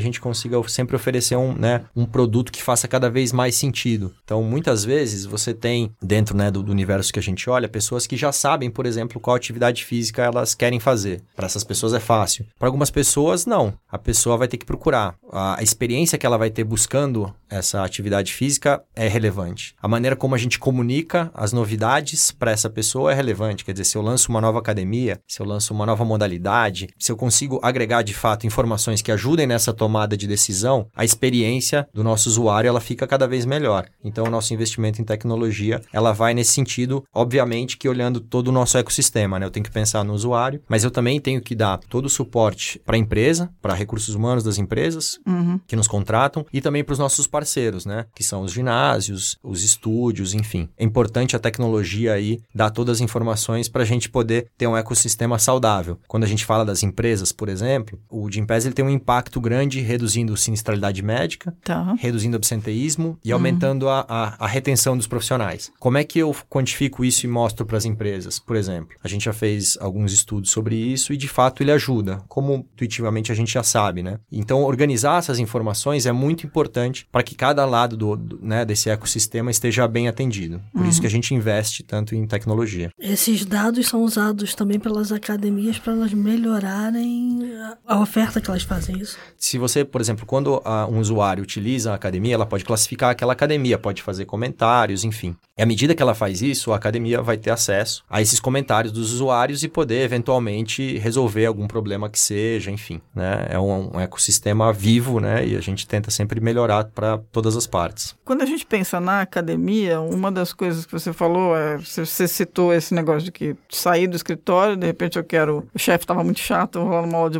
gente 0.00 0.20
consiga 0.20 0.60
sempre 0.68 0.96
oferecer 0.96 1.36
um, 1.36 1.54
né, 1.54 1.84
um 1.94 2.04
produto 2.04 2.50
que 2.50 2.62
faça 2.62 2.88
cada 2.88 3.08
vez 3.08 3.32
mais 3.32 3.54
sentido. 3.54 4.12
Então, 4.24 4.42
muitas 4.42 4.84
vezes 4.84 5.24
você 5.24 5.54
tem, 5.54 5.92
dentro 6.02 6.36
né, 6.36 6.50
do, 6.50 6.60
do 6.60 6.72
universo 6.72 7.12
que 7.12 7.20
a 7.20 7.22
gente 7.22 7.48
olha, 7.48 7.68
pessoas 7.68 8.04
que 8.04 8.16
já 8.16 8.32
sabem, 8.32 8.68
por 8.68 8.84
exemplo, 8.84 9.20
qual 9.30 9.36
atividade 9.36 9.84
física 9.84 10.22
elas 10.22 10.54
querem 10.54 10.80
fazer. 10.80 11.22
Para 11.36 11.46
essas 11.46 11.62
pessoas 11.62 11.92
é 11.92 12.00
fácil. 12.00 12.44
Para 12.58 12.68
algumas 12.68 12.90
pessoas, 12.90 13.46
não. 13.46 13.72
A 13.88 13.98
pessoa 13.98 14.36
vai 14.36 14.48
ter 14.48 14.56
que 14.56 14.66
procurar. 14.66 15.14
A, 15.32 15.62
experiência 15.62 16.18
que 16.18 16.26
ela 16.26 16.36
vai 16.36 16.50
ter 16.50 16.64
buscando 16.64 17.32
essa 17.48 17.84
atividade 17.84 18.32
física 18.32 18.82
é 18.94 19.06
relevante. 19.06 19.74
A 19.80 19.86
maneira 19.86 20.16
como 20.16 20.34
a 20.34 20.38
gente 20.38 20.58
comunica 20.58 21.30
as 21.34 21.52
novidades 21.52 22.32
para 22.32 22.50
essa 22.50 22.68
pessoa 22.68 23.12
é 23.12 23.14
relevante. 23.14 23.64
Quer 23.64 23.72
dizer, 23.72 23.84
se 23.84 23.96
eu 23.96 24.02
lanço 24.02 24.30
uma 24.30 24.40
nova 24.40 24.58
academia, 24.58 25.20
se 25.28 25.40
eu 25.40 25.46
lanço 25.46 25.72
uma 25.72 25.86
nova 25.86 26.04
modalidade, 26.04 26.88
se 26.98 27.12
eu 27.12 27.16
consigo 27.16 27.60
agregar 27.62 28.02
de 28.02 28.14
fato 28.14 28.46
informações 28.46 29.02
que 29.02 29.12
ajudem 29.12 29.46
nessa 29.46 29.72
tomada 29.72 30.16
de 30.16 30.26
decisão, 30.26 30.88
a 30.94 31.04
experiência 31.04 31.86
do 31.94 32.02
nosso 32.02 32.28
usuário 32.28 32.68
ela 32.68 32.80
fica 32.80 33.06
cada 33.06 33.28
vez 33.28 33.44
melhor. 33.44 33.86
Então, 34.02 34.24
o 34.24 34.30
nosso 34.30 34.52
investimento 34.54 35.00
em 35.00 35.04
tecnologia 35.04 35.80
ela 35.92 36.12
vai 36.12 36.34
nesse 36.34 36.52
sentido, 36.52 37.04
obviamente 37.12 37.76
que 37.76 37.88
olhando 37.88 38.20
todo 38.20 38.48
o 38.48 38.52
nosso 38.52 38.78
ecossistema 38.78 39.19
sistema, 39.20 39.38
né? 39.38 39.46
Eu 39.46 39.50
tenho 39.50 39.64
que 39.64 39.70
pensar 39.70 40.04
no 40.04 40.14
usuário, 40.14 40.62
mas 40.68 40.84
eu 40.84 40.90
também 40.90 41.20
tenho 41.20 41.40
que 41.40 41.54
dar 41.54 41.78
todo 41.78 42.06
o 42.06 42.08
suporte 42.08 42.80
para 42.84 42.96
a 42.96 42.98
empresa, 42.98 43.50
para 43.60 43.74
recursos 43.74 44.14
humanos 44.14 44.42
das 44.42 44.58
empresas 44.58 45.18
uhum. 45.26 45.60
que 45.66 45.76
nos 45.76 45.86
contratam 45.86 46.46
e 46.52 46.60
também 46.60 46.82
para 46.82 46.92
os 46.92 46.98
nossos 46.98 47.26
parceiros, 47.26 47.84
né? 47.84 48.06
Que 48.14 48.24
são 48.24 48.42
os 48.42 48.52
ginásios, 48.52 49.38
os 49.42 49.62
estúdios, 49.62 50.34
enfim. 50.34 50.68
É 50.78 50.84
importante 50.84 51.36
a 51.36 51.38
tecnologia 51.38 52.12
aí 52.12 52.40
dar 52.54 52.70
todas 52.70 52.98
as 52.98 53.00
informações 53.00 53.68
para 53.68 53.82
a 53.82 53.86
gente 53.86 54.08
poder 54.08 54.46
ter 54.56 54.66
um 54.66 54.76
ecossistema 54.76 55.38
saudável. 55.38 55.98
Quando 56.08 56.24
a 56.24 56.26
gente 56.26 56.44
fala 56.44 56.64
das 56.64 56.82
empresas, 56.82 57.32
por 57.32 57.48
exemplo, 57.48 57.98
o 58.08 58.30
Gympass 58.30 58.64
ele 58.64 58.74
tem 58.74 58.84
um 58.84 58.90
impacto 58.90 59.40
grande 59.40 59.80
reduzindo 59.80 60.36
sinistralidade 60.36 61.02
médica, 61.02 61.54
tá. 61.62 61.94
reduzindo 61.98 62.36
absenteísmo 62.36 63.18
e 63.24 63.30
uhum. 63.30 63.36
aumentando 63.36 63.88
a, 63.88 64.04
a, 64.08 64.44
a 64.44 64.46
retenção 64.46 64.96
dos 64.96 65.06
profissionais. 65.06 65.70
Como 65.78 65.98
é 65.98 66.04
que 66.04 66.18
eu 66.18 66.34
quantifico 66.48 67.04
isso 67.04 67.26
e 67.26 67.28
mostro 67.28 67.66
para 67.66 67.76
as 67.76 67.84
empresas, 67.84 68.38
por 68.38 68.56
exemplo? 68.56 68.96
A 69.02 69.08
gente 69.08 69.24
já 69.24 69.32
fez 69.32 69.78
alguns 69.80 70.12
estudos 70.12 70.50
sobre 70.50 70.76
isso 70.76 71.12
e, 71.12 71.16
de 71.16 71.28
fato, 71.28 71.62
ele 71.62 71.72
ajuda, 71.72 72.22
como 72.28 72.66
intuitivamente 72.74 73.32
a 73.32 73.34
gente 73.34 73.52
já 73.52 73.62
sabe, 73.62 74.02
né? 74.02 74.18
Então, 74.30 74.62
organizar 74.62 75.18
essas 75.18 75.38
informações 75.38 76.06
é 76.06 76.12
muito 76.12 76.46
importante 76.46 77.06
para 77.10 77.22
que 77.22 77.34
cada 77.34 77.64
lado 77.64 77.96
do, 77.96 78.16
do, 78.16 78.38
né, 78.42 78.64
desse 78.64 78.90
ecossistema 78.90 79.50
esteja 79.50 79.86
bem 79.88 80.08
atendido. 80.08 80.60
Por 80.72 80.82
uhum. 80.82 80.88
isso 80.88 81.00
que 81.00 81.06
a 81.06 81.10
gente 81.10 81.34
investe 81.34 81.82
tanto 81.82 82.14
em 82.14 82.26
tecnologia. 82.26 82.90
Esses 82.98 83.44
dados 83.44 83.88
são 83.88 84.02
usados 84.02 84.54
também 84.54 84.78
pelas 84.78 85.12
academias 85.12 85.78
para 85.78 85.92
elas 85.92 86.12
melhorarem 86.12 87.38
a 87.86 88.00
oferta 88.00 88.40
que 88.40 88.50
elas 88.50 88.62
fazem 88.62 88.98
isso? 88.98 89.18
Se 89.36 89.58
você, 89.58 89.84
por 89.84 90.00
exemplo, 90.00 90.26
quando 90.26 90.60
a, 90.64 90.86
um 90.86 90.98
usuário 90.98 91.42
utiliza 91.42 91.92
a 91.92 91.94
academia, 91.94 92.34
ela 92.34 92.46
pode 92.46 92.64
classificar 92.64 93.10
aquela 93.10 93.32
academia, 93.32 93.78
pode 93.78 94.02
fazer 94.02 94.24
comentários, 94.24 95.04
enfim. 95.04 95.36
E 95.56 95.62
à 95.62 95.66
medida 95.66 95.94
que 95.94 96.02
ela 96.02 96.14
faz 96.14 96.42
isso, 96.42 96.72
a 96.72 96.76
academia 96.76 97.20
vai 97.22 97.36
ter 97.36 97.50
acesso 97.50 98.02
a 98.08 98.20
esses 98.20 98.40
comentários 98.40 98.89
dos 98.90 99.12
usuários 99.12 99.62
e 99.62 99.68
poder 99.68 100.02
eventualmente 100.02 100.98
resolver 100.98 101.46
algum 101.46 101.66
problema 101.66 102.08
que 102.08 102.18
seja, 102.18 102.70
enfim, 102.70 103.00
né? 103.14 103.46
É 103.48 103.58
um, 103.58 103.96
um 103.96 104.00
ecossistema 104.00 104.72
vivo, 104.72 105.20
né? 105.20 105.46
E 105.46 105.56
a 105.56 105.60
gente 105.60 105.86
tenta 105.86 106.10
sempre 106.10 106.40
melhorar 106.40 106.84
para 106.84 107.18
todas 107.30 107.56
as 107.56 107.66
partes. 107.66 108.14
Quando 108.24 108.42
a 108.42 108.46
gente 108.46 108.64
pensa 108.66 109.00
na 109.00 109.20
academia, 109.20 110.00
uma 110.00 110.30
das 110.30 110.52
coisas 110.52 110.86
que 110.86 110.92
você 110.92 111.12
falou 111.12 111.56
é, 111.56 111.76
você 111.78 112.26
citou 112.26 112.72
esse 112.72 112.94
negócio 112.94 113.22
de 113.22 113.32
que 113.32 113.56
sair 113.68 114.06
do 114.06 114.16
escritório, 114.16 114.76
de 114.76 114.86
repente 114.86 115.18
eu 115.18 115.24
quero, 115.24 115.66
o 115.74 115.78
chefe 115.78 116.04
estava 116.04 116.22
muito 116.24 116.40
chato, 116.40 116.80
vou 116.80 116.90
lá 116.90 117.06
no 117.06 117.16
aula 117.16 117.30
de 117.30 117.38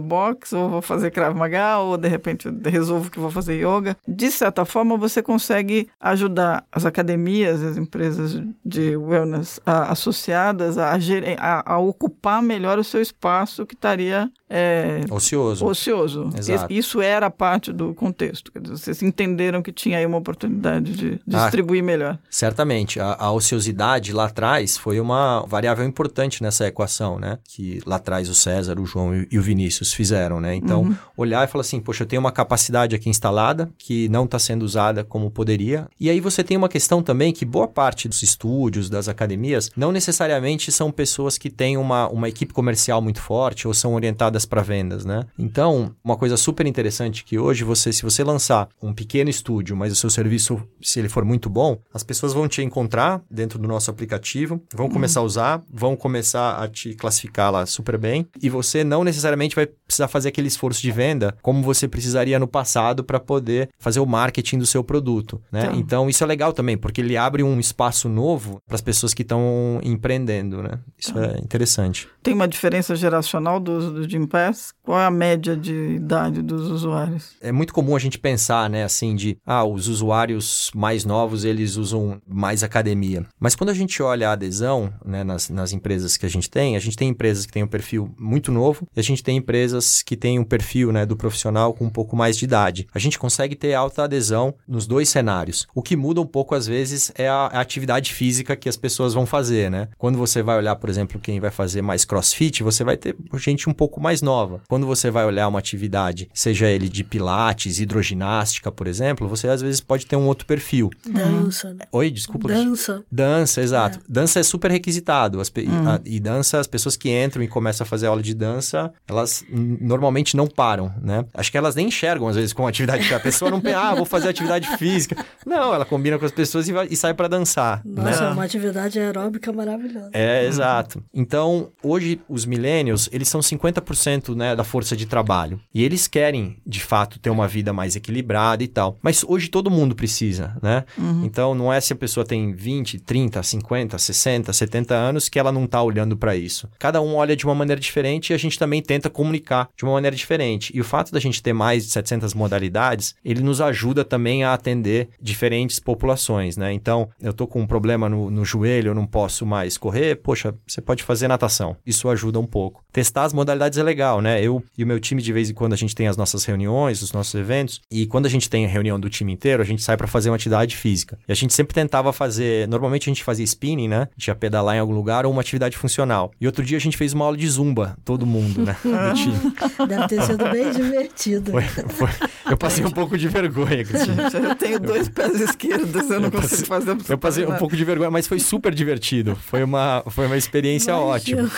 ou 0.53 0.69
vou 0.69 0.83
fazer 0.83 1.11
Krav 1.11 1.37
Maga, 1.37 1.79
ou 1.79 1.97
de 1.97 2.09
repente 2.09 2.49
resolvo 2.65 3.11
que 3.11 3.19
vou 3.19 3.31
fazer 3.31 3.55
yoga. 3.55 3.97
De 4.07 4.31
certa 4.31 4.65
forma, 4.65 4.97
você 4.97 5.23
consegue 5.23 5.89
ajudar 6.01 6.65
as 6.71 6.85
academias, 6.85 7.63
as 7.63 7.77
empresas 7.77 8.43
de 8.65 8.97
wellness 8.97 9.61
a, 9.65 9.93
associadas 9.93 10.79
a, 10.79 10.93
a, 10.93 10.99
a, 11.41 11.79
ocupar 11.79 12.43
melhor 12.43 12.79
o 12.79 12.85
seu 12.85 13.01
espaço 13.01 13.65
que 13.67 13.75
estaria 13.75 14.31
é, 14.53 15.03
ocioso. 15.09 15.65
ocioso. 15.65 16.31
Exato. 16.37 16.73
Isso 16.73 17.01
era 17.01 17.31
parte 17.31 17.73
do 17.73 17.95
contexto. 17.95 18.51
Dizer, 18.61 18.77
vocês 18.77 19.01
entenderam 19.01 19.63
que 19.63 19.73
tinha 19.73 19.99
aí 19.99 20.05
uma 20.05 20.19
oportunidade 20.19 20.93
de 20.93 21.21
ah, 21.33 21.45
distribuir 21.45 21.85
melhor. 21.85 22.19
Certamente. 22.29 22.99
A, 22.99 23.15
a, 23.15 23.31
ociosidade 23.31 24.13
lá 24.13 24.25
atrás 24.25 24.77
foi 24.77 24.99
uma 24.99 25.45
variável 25.47 25.87
importante 25.87 26.43
nessa 26.43 26.67
equação, 26.67 27.19
né? 27.21 27.39
Que 27.45 27.81
lá 27.87 27.97
atrás 27.97 28.29
o 28.29 28.35
César, 28.35 28.81
o 28.81 28.85
João 28.85 29.15
e, 29.31 29.39
o 29.39 29.43
Vinícius 29.43 29.93
fizeram, 29.93 30.41
né? 30.41 30.57
Então, 30.57 30.83
uhum. 30.83 30.97
olhar 31.17 31.47
e 31.47 31.51
falar 31.51 31.63
assim, 31.63 31.81
poxa, 31.81 32.03
eu 32.03 32.09
tenho 32.09 32.21
uma 32.21 32.33
capacidade 32.33 32.97
aqui 32.97 33.09
instalada 33.09 33.71
que 33.79 34.09
não 34.09 34.25
está 34.25 34.39
sendo 34.39 34.65
usada 34.65 35.05
como 35.05 35.31
poderia. 35.31 35.87
E 35.99 36.11
aí 36.11 36.19
você 36.19 36.43
tem 36.43 36.57
uma 36.57 36.69
questão 36.69 37.05
também 37.05 37.33
que 37.33 37.45
boa 37.45 37.69
parte 37.69 38.09
dos 38.09 38.21
estúdios, 38.23 38.91
das 38.91 39.09
academias, 39.09 39.71
não 39.77 39.93
necessariamente 39.93 40.73
são 40.73 40.91
pessoas 40.91 41.30
pessoas 41.31 41.39
que 41.39 41.51
têm 41.51 41.77
uma, 41.77 42.09
uma 42.09 42.29
equipe 42.29 42.53
comercial 42.53 43.01
muito 43.01 43.21
forte 43.21 43.69
ou 43.69 43.75
são 43.75 43.95
orientadas 43.95 44.45
para 44.45 44.63
vendas, 44.63 45.05
né? 45.05 45.25
Então, 45.39 45.95
uma 46.03 46.17
coisa 46.17 46.37
super 46.37 46.67
interessante 46.67 47.25
que 47.25 47.39
hoje 47.39 47.63
você, 47.63 47.93
se 47.93 48.03
você 48.03 48.25
lançar 48.25 48.69
um 48.83 48.93
pequeno 48.93 49.31
estúdio, 49.31 49.77
mas 49.77 49.93
o 49.93 49.97
seu 49.97 50.11
serviço, 50.11 50.61
se 50.83 50.99
ele 50.99 51.09
for 51.09 51.25
muito 51.25 51.49
bom, 51.49 51.79
as 51.95 52.03
pessoas 52.03 52.33
vão 52.33 52.49
te 52.49 52.63
encontrar 52.63 53.23
dentro 53.31 53.59
do 53.59 53.69
nosso 53.69 53.91
aplicativo, 53.91 54.61
vão 54.75 54.87
uhum. 54.87 54.93
começar 54.93 55.21
a 55.21 55.23
usar, 55.23 55.63
vão 55.73 55.95
começar 55.95 56.63
a 56.63 56.69
te 56.69 56.95
classificar 56.95 57.53
lá 57.53 57.67
super 57.67 57.99
bem 57.99 58.27
e 58.43 58.49
você 58.49 58.83
não 58.83 59.05
necessariamente 59.05 59.55
vai 59.55 59.67
precisar 59.67 60.09
fazer 60.09 60.29
aquele 60.29 60.49
esforço 60.49 60.81
de 60.81 60.91
venda 60.91 61.37
como 61.43 61.63
você 61.63 61.87
precisaria 61.87 62.39
no 62.39 62.49
passado 62.49 63.05
para 63.05 63.21
poder 63.21 63.69
fazer 63.79 64.01
o 64.01 64.07
marketing 64.07 64.59
do 64.59 64.67
seu 64.67 64.83
produto, 64.83 65.41
né? 65.53 65.65
Então. 65.67 65.81
então, 65.81 66.11
isso 66.11 66.25
é 66.25 66.27
legal 66.27 66.53
também, 66.53 66.77
porque 66.77 67.01
ele 67.01 67.17
abre 67.17 67.43
um 67.43 67.61
espaço 67.61 68.09
novo 68.09 68.61
para 68.67 68.75
as 68.75 68.81
pessoas 68.81 69.13
que 69.13 69.23
estão 69.23 69.81
empreendendo, 69.83 70.63
né? 70.63 70.79
Isso 70.99 71.13
é 71.21 71.39
interessante. 71.39 72.09
Tem 72.23 72.35
uma 72.35 72.49
diferença 72.49 72.95
geracional 72.95 73.59
do 73.59 73.73
uso 73.73 73.91
do 73.93 74.09
Gympass? 74.09 74.73
Qual 74.83 74.99
é 74.99 75.07
a 75.07 75.11
média 75.11 75.57
de 75.57 75.73
idade 75.95 76.43
dos 76.43 76.71
usuários? 76.71 77.37
É 77.41 77.51
muito 77.51 77.73
comum 77.73 77.97
a 77.97 77.99
gente 77.99 78.19
pensar, 78.19 78.69
né, 78.69 78.85
assim, 78.85 79.15
de, 79.15 79.39
ah, 79.47 79.65
os 79.65 79.89
usuários 79.89 80.71
mais 80.75 81.05
novos, 81.05 81.45
eles 81.45 81.77
usam 81.77 82.21
mais 82.27 82.63
academia. 82.63 83.25
Mas 83.39 83.55
quando 83.55 83.71
a 83.71 83.75
gente 83.75 84.03
olha 84.03 84.29
a 84.29 84.33
adesão, 84.33 84.93
né, 85.05 85.25
nas, 85.25 85.49
nas 85.49 85.73
empresas 85.73 86.17
que 86.17 86.27
a 86.27 86.29
gente 86.29 86.51
tem, 86.51 86.77
a 86.77 86.81
gente 86.81 86.97
tem 86.97 87.09
empresas 87.09 87.47
que 87.47 87.53
têm 87.53 87.63
um 87.63 87.69
perfil 87.69 88.15
muito 88.19 88.53
novo 88.53 88.87
e 88.95 89.01
a 89.01 89.03
gente 89.03 89.23
tem 89.23 89.37
empresas 89.39 90.03
que 90.03 90.17
têm 90.17 90.39
um 90.39 90.45
perfil, 90.45 90.93
né, 90.93 91.07
do 91.07 91.17
profissional 91.17 91.73
com 91.73 91.85
um 91.85 91.91
pouco 91.91 92.17
mais 92.17 92.37
de 92.37 92.45
idade. 92.45 92.87
A 92.93 92.99
gente 92.99 93.19
consegue 93.19 93.55
ter 93.55 93.75
alta 93.75 94.05
adesão 94.05 94.55
nos 94.69 94.87
dois 94.87 95.09
cenários. 95.09 95.67
O 95.75 95.83
que 95.83 95.97
muda 95.97 96.21
um 96.21 96.27
pouco, 96.27 96.55
às 96.55 96.67
vezes, 96.67 97.13
é 97.17 97.29
a, 97.29 97.47
a 97.47 97.61
atividade 97.61 98.13
física 98.13 98.57
que 98.57 98.69
as 98.69 98.77
pessoas 98.77 99.15
vão 99.15 99.27
fazer, 99.27 99.71
né? 99.71 99.89
Quando 99.97 100.19
você 100.19 100.43
vai 100.43 100.57
olhar, 100.57 100.77
por 100.77 100.91
exemplo, 100.91 101.10
quem 101.19 101.41
vai 101.41 101.51
fazer 101.51 101.83
mais 101.83 102.05
crossfit, 102.05 102.63
você 102.63 102.85
vai 102.85 102.97
ter 102.97 103.17
gente 103.37 103.69
um 103.69 103.73
pouco 103.73 104.01
mais 104.01 104.23
nova. 104.23 104.61
Quando 104.69 104.87
você 104.87 105.11
vai 105.11 105.25
olhar 105.25 105.49
uma 105.49 105.59
atividade, 105.59 106.29
seja 106.35 106.69
ele 106.69 106.89
de 106.89 107.03
pilates, 107.03 107.79
hidroginástica, 107.81 108.71
por 108.71 108.87
exemplo, 108.87 109.29
você 109.29 109.49
às 109.49 109.63
vezes 109.63 109.81
pode 109.81 110.07
ter 110.07 110.17
um 110.17 110.27
outro 110.27 110.47
perfil. 110.47 110.91
Dança. 111.07 111.73
né? 111.75 111.85
Oi, 111.93 112.11
desculpa. 112.11 112.49
Dança. 112.49 113.03
Dança, 113.11 113.61
exato. 113.61 114.01
Dança 114.09 114.41
é 114.41 114.43
super 114.43 114.71
requisitado. 114.71 115.41
As 115.41 115.49
pe- 115.49 115.67
a- 115.87 116.01
e 116.05 116.21
dança, 116.21 116.59
as 116.59 116.67
pessoas 116.67 116.97
que 116.97 117.11
entram 117.11 117.43
e 117.43 117.49
começam 117.49 117.85
a 117.85 117.89
fazer 117.89 118.07
aula 118.07 118.23
de 118.23 118.35
dança, 118.35 118.93
elas 119.09 119.45
normalmente 119.81 120.37
não 120.37 120.47
param, 120.47 120.93
né? 121.03 121.25
Acho 121.35 121.51
que 121.51 121.59
elas 121.59 121.75
nem 121.75 121.89
enxergam, 121.89 122.29
às 122.29 122.37
vezes, 122.37 122.53
com 122.53 122.67
atividade 122.67 123.01
física. 123.03 123.17
A 123.17 123.21
pessoa 123.21 123.51
não 123.51 123.61
pensa, 123.61 123.79
ah, 123.81 123.95
vou 123.95 124.05
fazer 124.05 124.29
atividade 124.29 124.77
física. 124.77 125.17
Não, 125.47 125.73
ela 125.75 125.85
combina 125.85 126.19
com 126.19 126.25
as 126.25 126.33
pessoas 126.33 126.69
e, 126.69 126.73
vai- 126.73 126.89
e 126.91 126.97
sai 126.97 127.15
para 127.15 127.29
dançar. 127.29 127.83
né? 127.85 128.05
Nossa, 128.11 128.25
é 128.25 128.29
uma 128.31 128.45
atividade 128.45 128.99
aeróbica 128.99 129.53
maravilhosa. 129.53 130.11
É, 130.13 130.45
exato. 130.47 131.00
Então, 131.13 131.71
hoje, 131.83 132.21
os 132.29 132.45
millennials, 132.45 133.09
eles 133.13 133.29
são 133.29 133.41
50% 133.41 134.35
né, 134.35 134.55
da 134.55 134.65
força 134.65 134.97
de 134.97 135.07
trabalho. 135.07 135.61
E 135.75 135.83
eles 135.85 136.07
querem, 136.07 136.57
de 136.67 136.81
fato, 136.81 137.19
ter 137.19 137.31
uma 137.31 137.49
vida 137.49 137.73
mais 137.73 137.97
equilibrada 137.97 138.63
e 138.63 138.69
tal. 138.69 138.99
Mas 139.03 139.25
hoje 139.25 139.49
todo 139.49 139.71
mundo 139.71 139.95
precisa, 139.95 140.57
né? 140.63 140.85
Então, 141.25 141.55
não 141.55 141.73
é 141.73 141.81
se 141.81 141.93
a 141.93 141.97
pessoa 141.97 142.25
tem 142.25 142.53
20, 142.53 143.01
30, 143.01 143.43
50, 143.43 143.99
60, 143.99 144.53
70 144.53 144.95
anos 144.95 145.29
que 145.29 145.39
ela 145.39 145.53
não 145.53 145.67
tá 145.67 145.83
olhando 145.83 146.17
para 146.17 146.37
isso. 146.37 146.69
Cada 146.79 147.01
um 147.01 147.15
olha 147.15 147.37
de 147.37 147.45
uma 147.45 147.55
maneira 147.55 147.81
diferente 147.81 148.31
e 148.31 148.35
a 148.35 148.39
gente 148.39 148.59
também 148.59 148.83
tenta 148.83 149.11
comunicar 149.11 149.69
de 149.77 149.85
uma 149.85 149.93
maneira 149.93 150.17
diferente. 150.17 150.73
E 150.75 150.81
o 150.81 150.85
fato 150.85 151.13
da 151.13 151.21
gente 151.21 151.43
ter 151.43 151.53
mais 151.53 151.85
de 151.85 151.91
700 151.91 152.35
modalidades, 152.35 153.15
ele 153.25 153.43
nos 153.43 153.61
ajuda 153.61 154.05
também 154.05 154.45
a 154.45 154.55
atender 154.55 155.09
diferentes 155.21 155.79
populações, 155.79 156.57
né? 156.57 156.73
Então, 156.73 157.09
eu 157.21 157.33
tô 157.33 157.47
com 157.47 157.61
um 157.61 157.67
problema 157.67 158.09
no, 158.09 158.31
no 158.31 158.45
joelho, 158.45 158.91
eu 158.91 158.95
não 158.95 159.07
posso 159.07 159.47
mais 159.47 159.77
correr, 159.77 160.17
poxa, 160.17 160.55
você 160.67 160.81
pode 160.91 161.05
fazer 161.05 161.29
natação. 161.29 161.77
Isso 161.87 162.09
ajuda 162.09 162.41
um 162.41 162.47
pouco. 162.47 162.83
Testar 162.93 163.23
as 163.23 163.33
modalidades 163.33 163.79
é 163.79 163.83
legal, 163.83 164.21
né? 164.21 164.43
Eu 164.43 164.61
e 164.77 164.83
o 164.83 164.87
meu 164.87 164.99
time, 164.99 165.23
de 165.23 165.33
vez 165.33 165.49
em 165.49 165.55
quando, 165.55 165.73
a 165.73 165.77
gente 165.77 165.95
tem 165.95 166.09
as 166.09 166.17
nossas 166.17 166.45
reuniões, 166.45 167.01
os 167.01 167.13
nossos 167.13 167.33
eventos, 167.35 167.81
e 167.89 168.07
quando 168.07 168.27
a 168.27 168.29
gente 168.29 168.51
tem 168.51 168.65
a 168.67 168.69
reunião 168.69 168.99
do 168.99 169.09
time 169.09 169.33
inteiro, 169.33 169.63
a 169.63 169.65
gente 169.65 169.83
sai 169.83 169.97
para 169.97 170.09
fazer 170.09 170.31
uma 170.31 170.35
atividade 170.37 170.77
física. 170.77 171.17
E 171.29 171.31
a 171.31 171.35
gente 171.37 171.55
sempre 171.55 171.73
tentava 171.75 172.13
fazer, 172.13 172.67
normalmente 172.67 173.09
a 173.09 173.11
gente 173.13 173.23
fazia 173.23 173.45
spinning, 173.45 173.87
né? 173.87 174.09
A 174.11 174.19
gente 174.19 174.27
ia 174.27 174.35
pedalar 174.35 174.75
em 174.75 174.81
algum 174.81 174.93
lugar 174.93 175.25
ou 175.25 175.31
uma 175.31 175.41
atividade 175.43 175.77
funcional. 175.77 176.33
E 176.41 176.47
outro 176.47 176.65
dia 176.65 176.77
a 176.77 176.81
gente 176.81 176.97
fez 176.97 177.13
uma 177.13 177.25
aula 177.25 177.37
de 177.37 177.49
zumba, 177.49 177.97
todo 178.05 178.27
mundo, 178.27 178.63
né? 178.63 178.77
Do 178.83 179.15
time. 179.15 179.87
Deve 179.87 180.09
ter 180.09 180.23
sido 180.23 180.45
bem 180.51 180.71
divertido. 180.75 181.53
Foi- 181.53 181.63
foi- 182.09 182.29
Eu 182.51 182.57
passei 182.57 182.85
um 182.85 182.91
pouco 182.91 183.17
de 183.17 183.29
vergonha, 183.29 183.85
Cristina. 183.85 184.29
Eu 184.35 184.57
tenho 184.57 184.81
dois 184.81 185.09
pés 185.09 185.41
esquerdos, 185.41 186.11
eu 186.11 186.19
não 186.19 186.27
Eu 186.27 186.33
consigo 186.33 186.67
passei- 186.67 186.95
fazer 186.97 187.13
Eu 187.13 187.19
passei 187.19 187.47
um 187.47 187.57
pouco 187.57 187.77
de 187.77 187.85
vergonha, 187.85 188.11
mas 188.11 188.27
foi 188.27 188.41
super 188.41 188.75
divertido. 188.75 189.37
Foi 189.37 189.63
uma, 189.63 190.03
foi 190.09 190.27
uma 190.27 190.37
experiência 190.37 190.70
Imagino. 190.77 190.99
ótima. 191.47 191.51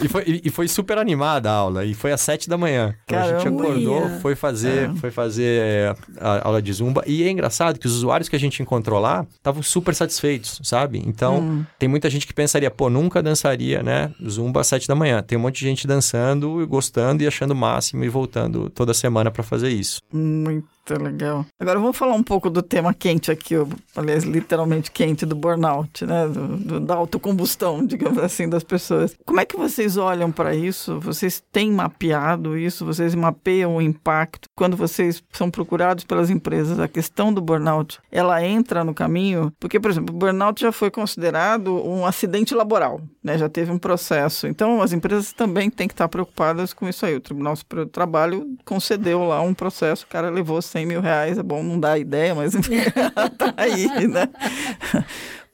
E 0.00 0.06
foi, 0.08 0.22
e- 0.26 0.42
e 0.44 0.50
foi 0.50 0.68
super 0.68 0.96
animada 0.98 1.50
a 1.50 1.54
aula. 1.54 1.84
E 1.84 1.92
foi 1.92 2.12
às 2.12 2.20
sete 2.20 2.48
da 2.48 2.56
manhã. 2.56 2.94
Então 3.04 3.18
a 3.18 3.22
gente 3.32 3.48
acordou, 3.48 4.08
foi 4.20 4.34
fazer, 4.36 4.94
foi 4.96 5.10
fazer 5.10 5.60
é, 5.60 5.94
a 6.20 6.46
aula 6.46 6.62
de 6.62 6.72
zumba. 6.72 7.02
E 7.06 7.22
é 7.24 7.30
engraçado 7.30 7.78
que 7.78 7.86
os 7.86 7.94
usuários 7.96 8.28
que 8.28 8.36
a 8.36 8.38
gente 8.38 8.62
encontrou 8.62 9.00
lá 9.00 9.26
estavam 9.34 9.62
super 9.62 9.94
satisfeitos, 9.94 10.60
sabe? 10.62 11.02
Então, 11.04 11.66
tem 11.78 11.88
muita 11.88 12.08
gente 12.08 12.26
que 12.26 12.32
pensaria, 12.34 12.70
pô, 12.70 12.88
nunca 12.88 13.20
dançaria, 13.22 13.82
né? 13.82 14.12
Zumba 14.28 14.60
às 14.60 14.66
sete 14.68 14.86
da 14.86 14.94
manhã. 14.94 15.22
Tem 15.22 15.36
um 15.36 15.40
monte 15.40 15.56
de 15.58 15.64
gente 15.66 15.86
dançando, 15.86 16.62
e 16.62 16.66
gostando 16.66 17.22
e 17.22 17.26
achando 17.26 17.50
o 17.50 17.56
máximo 17.56 18.04
e 18.04 18.08
voltando 18.08 18.70
toda 18.70 18.94
semana 18.94 19.30
para 19.32 19.42
fazer 19.42 19.68
isso. 19.70 20.00
Muito 20.12 20.68
legal. 20.96 21.44
Agora 21.60 21.78
vamos 21.78 21.96
falar 21.96 22.14
um 22.14 22.22
pouco 22.22 22.48
do 22.48 22.62
tema 22.62 22.94
quente 22.94 23.30
aqui, 23.30 23.54
aliás, 23.94 24.24
literalmente 24.24 24.90
quente 24.90 25.26
do 25.26 25.34
burnout, 25.34 26.06
né? 26.06 26.26
Do, 26.28 26.56
do- 26.56 26.80
da 26.80 26.94
autocombustão, 26.94 27.84
digamos 27.86 28.18
assim, 28.18 28.48
das 28.48 28.62
pessoas. 28.64 29.14
Como 29.26 29.40
é 29.40 29.44
que 29.44 29.56
vocês 29.56 29.96
olham 29.96 30.30
para 30.32 30.54
isso? 30.54 30.98
Vocês 31.00 31.42
têm 31.52 31.70
mapeado 31.72 32.56
isso? 32.56 32.84
Vocês 32.86 33.14
mapeiam 33.14 33.76
o 33.76 33.82
impacto? 33.82 34.48
Quando 34.56 34.76
vocês 34.76 35.22
são 35.32 35.50
procurados 35.50 36.04
pelas 36.04 36.30
empresas, 36.30 36.78
a 36.78 36.88
questão 36.88 37.32
do 37.32 37.40
burnout, 37.40 37.98
ela 38.10 38.42
entra 38.44 38.84
no 38.84 38.94
caminho? 38.94 39.52
Porque, 39.58 39.80
por 39.80 39.90
exemplo, 39.90 40.14
o 40.14 40.18
burnout 40.18 40.60
já 40.60 40.70
foi 40.72 40.90
considerado 40.90 41.74
um 41.86 42.06
acidente 42.06 42.54
laboral, 42.54 43.00
né? 43.22 43.36
Já 43.36 43.48
teve 43.48 43.70
um 43.72 43.78
processo. 43.78 44.46
Então, 44.46 44.80
as 44.80 44.92
empresas 44.92 45.32
também 45.32 45.68
têm 45.70 45.88
que 45.88 45.94
estar 45.94 46.08
preocupadas 46.08 46.72
com 46.72 46.88
isso 46.88 47.04
aí. 47.04 47.14
O 47.16 47.20
Tribunal 47.20 47.56
Superior 47.56 47.86
do 47.86 47.90
Trabalho 47.92 48.46
concedeu 48.64 49.24
lá 49.24 49.40
um 49.40 49.52
processo, 49.54 50.04
o 50.04 50.08
cara 50.08 50.30
levou 50.30 50.60
100 50.62 50.77
mil 50.86 51.00
reais, 51.00 51.38
é 51.38 51.42
bom 51.42 51.62
não 51.62 51.78
dar 51.78 51.98
ideia, 51.98 52.34
mas 52.34 52.54
enfim, 52.54 52.78
tá 53.38 53.54
aí, 53.56 53.86
né? 54.06 54.28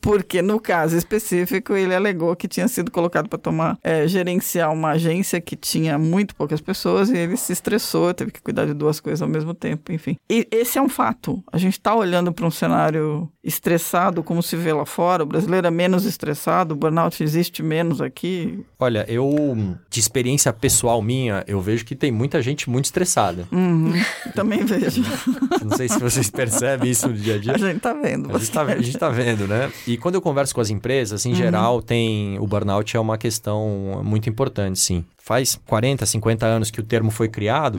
Porque 0.05 0.43
no 0.43 0.61
caso 0.61 0.99
específico 0.99 1.75
ele 1.75 1.95
alegou 1.95 2.37
que 2.37 2.47
tinha 2.47 2.69
sido 2.69 2.91
colocado 2.91 3.27
para 3.27 3.39
tomar 3.39 3.79
é, 3.83 4.07
gerenciar 4.07 4.71
uma 4.71 4.91
agência 4.91 5.41
que 5.41 5.57
tinha 5.57 5.99
muito 5.99 6.37
poucas 6.37 6.61
pessoas 6.61 7.09
e 7.09 7.17
ele 7.17 7.39
se 7.39 7.55
estressou, 7.55 8.13
teve 8.13 8.31
que 8.31 8.43
cuidar 8.43 8.67
de 8.67 8.75
duas 8.75 9.01
coisas 9.01 9.23
ao 9.23 9.29
mesmo 9.29 9.55
tempo, 9.55 9.91
enfim. 9.93 10.19
E 10.29 10.47
esse 10.51 10.77
é 10.77 10.83
um 10.83 10.91
fato. 10.91 11.43
A 11.51 11.57
gente 11.57 11.79
está 11.79 11.95
olhando 11.95 12.35
para 12.35 12.45
um 12.45 12.51
cenário 12.51 13.33
estressado 13.45 14.23
como 14.23 14.43
se 14.43 14.57
vê 14.57 14.73
lá 14.73 14.87
fora. 14.87 15.23
O 15.23 15.27
brasileiro 15.27 15.67
é 15.67 15.71
menos 15.71 16.05
estressado, 16.05 16.75
o 16.75 16.77
burnout 16.77 17.23
existe 17.23 17.63
menos 17.63 18.01
aqui. 18.01 18.65
Olha, 18.79 19.05
eu, 19.07 19.77
de 19.91 20.01
experiência 20.01 20.53
pessoal 20.53 21.03
minha, 21.03 21.45
eu 21.47 21.61
vejo 21.61 21.85
que 21.85 21.95
tem 21.95 22.11
muita 22.11 22.41
gente 22.41 22.71
muito 22.71 22.87
estressada. 22.87 23.47
Uhum. 23.53 23.93
Também 24.35 24.65
vejo. 24.65 25.03
Não 25.63 25.77
sei 25.77 25.89
se 25.89 25.99
vocês 25.99 26.31
percebem 26.31 26.91
isso 26.91 27.09
no 27.09 27.15
dia 27.15 27.35
a 27.35 27.39
dia. 27.39 27.53
A 27.53 27.59
gente 27.59 27.81
tá 27.81 27.93
vendo. 27.93 28.35
A 28.35 28.39
gente, 28.39 28.51
tá, 28.51 28.63
a 28.63 28.83
gente 28.83 28.99
tá 28.99 29.09
vendo, 29.11 29.47
né? 29.47 29.71
E 29.87 29.97
quando 29.99 30.15
eu 30.15 30.23
converso 30.23 30.55
com 30.55 30.61
as 30.61 30.71
empresas, 30.71 31.27
em 31.27 31.35
geral, 31.35 31.83
tem 31.83 32.39
o 32.39 32.47
burnout 32.47 32.97
é 32.97 33.01
uma 33.01 33.19
questão 33.19 34.01
muito 34.03 34.29
importante, 34.29 34.79
sim. 34.79 35.05
Faz 35.27 35.59
40, 35.67 36.05
50 36.05 36.45
anos 36.45 36.71
que 36.71 36.81
o 36.81 36.83
termo 36.83 37.11
foi 37.11 37.29
criado, 37.29 37.79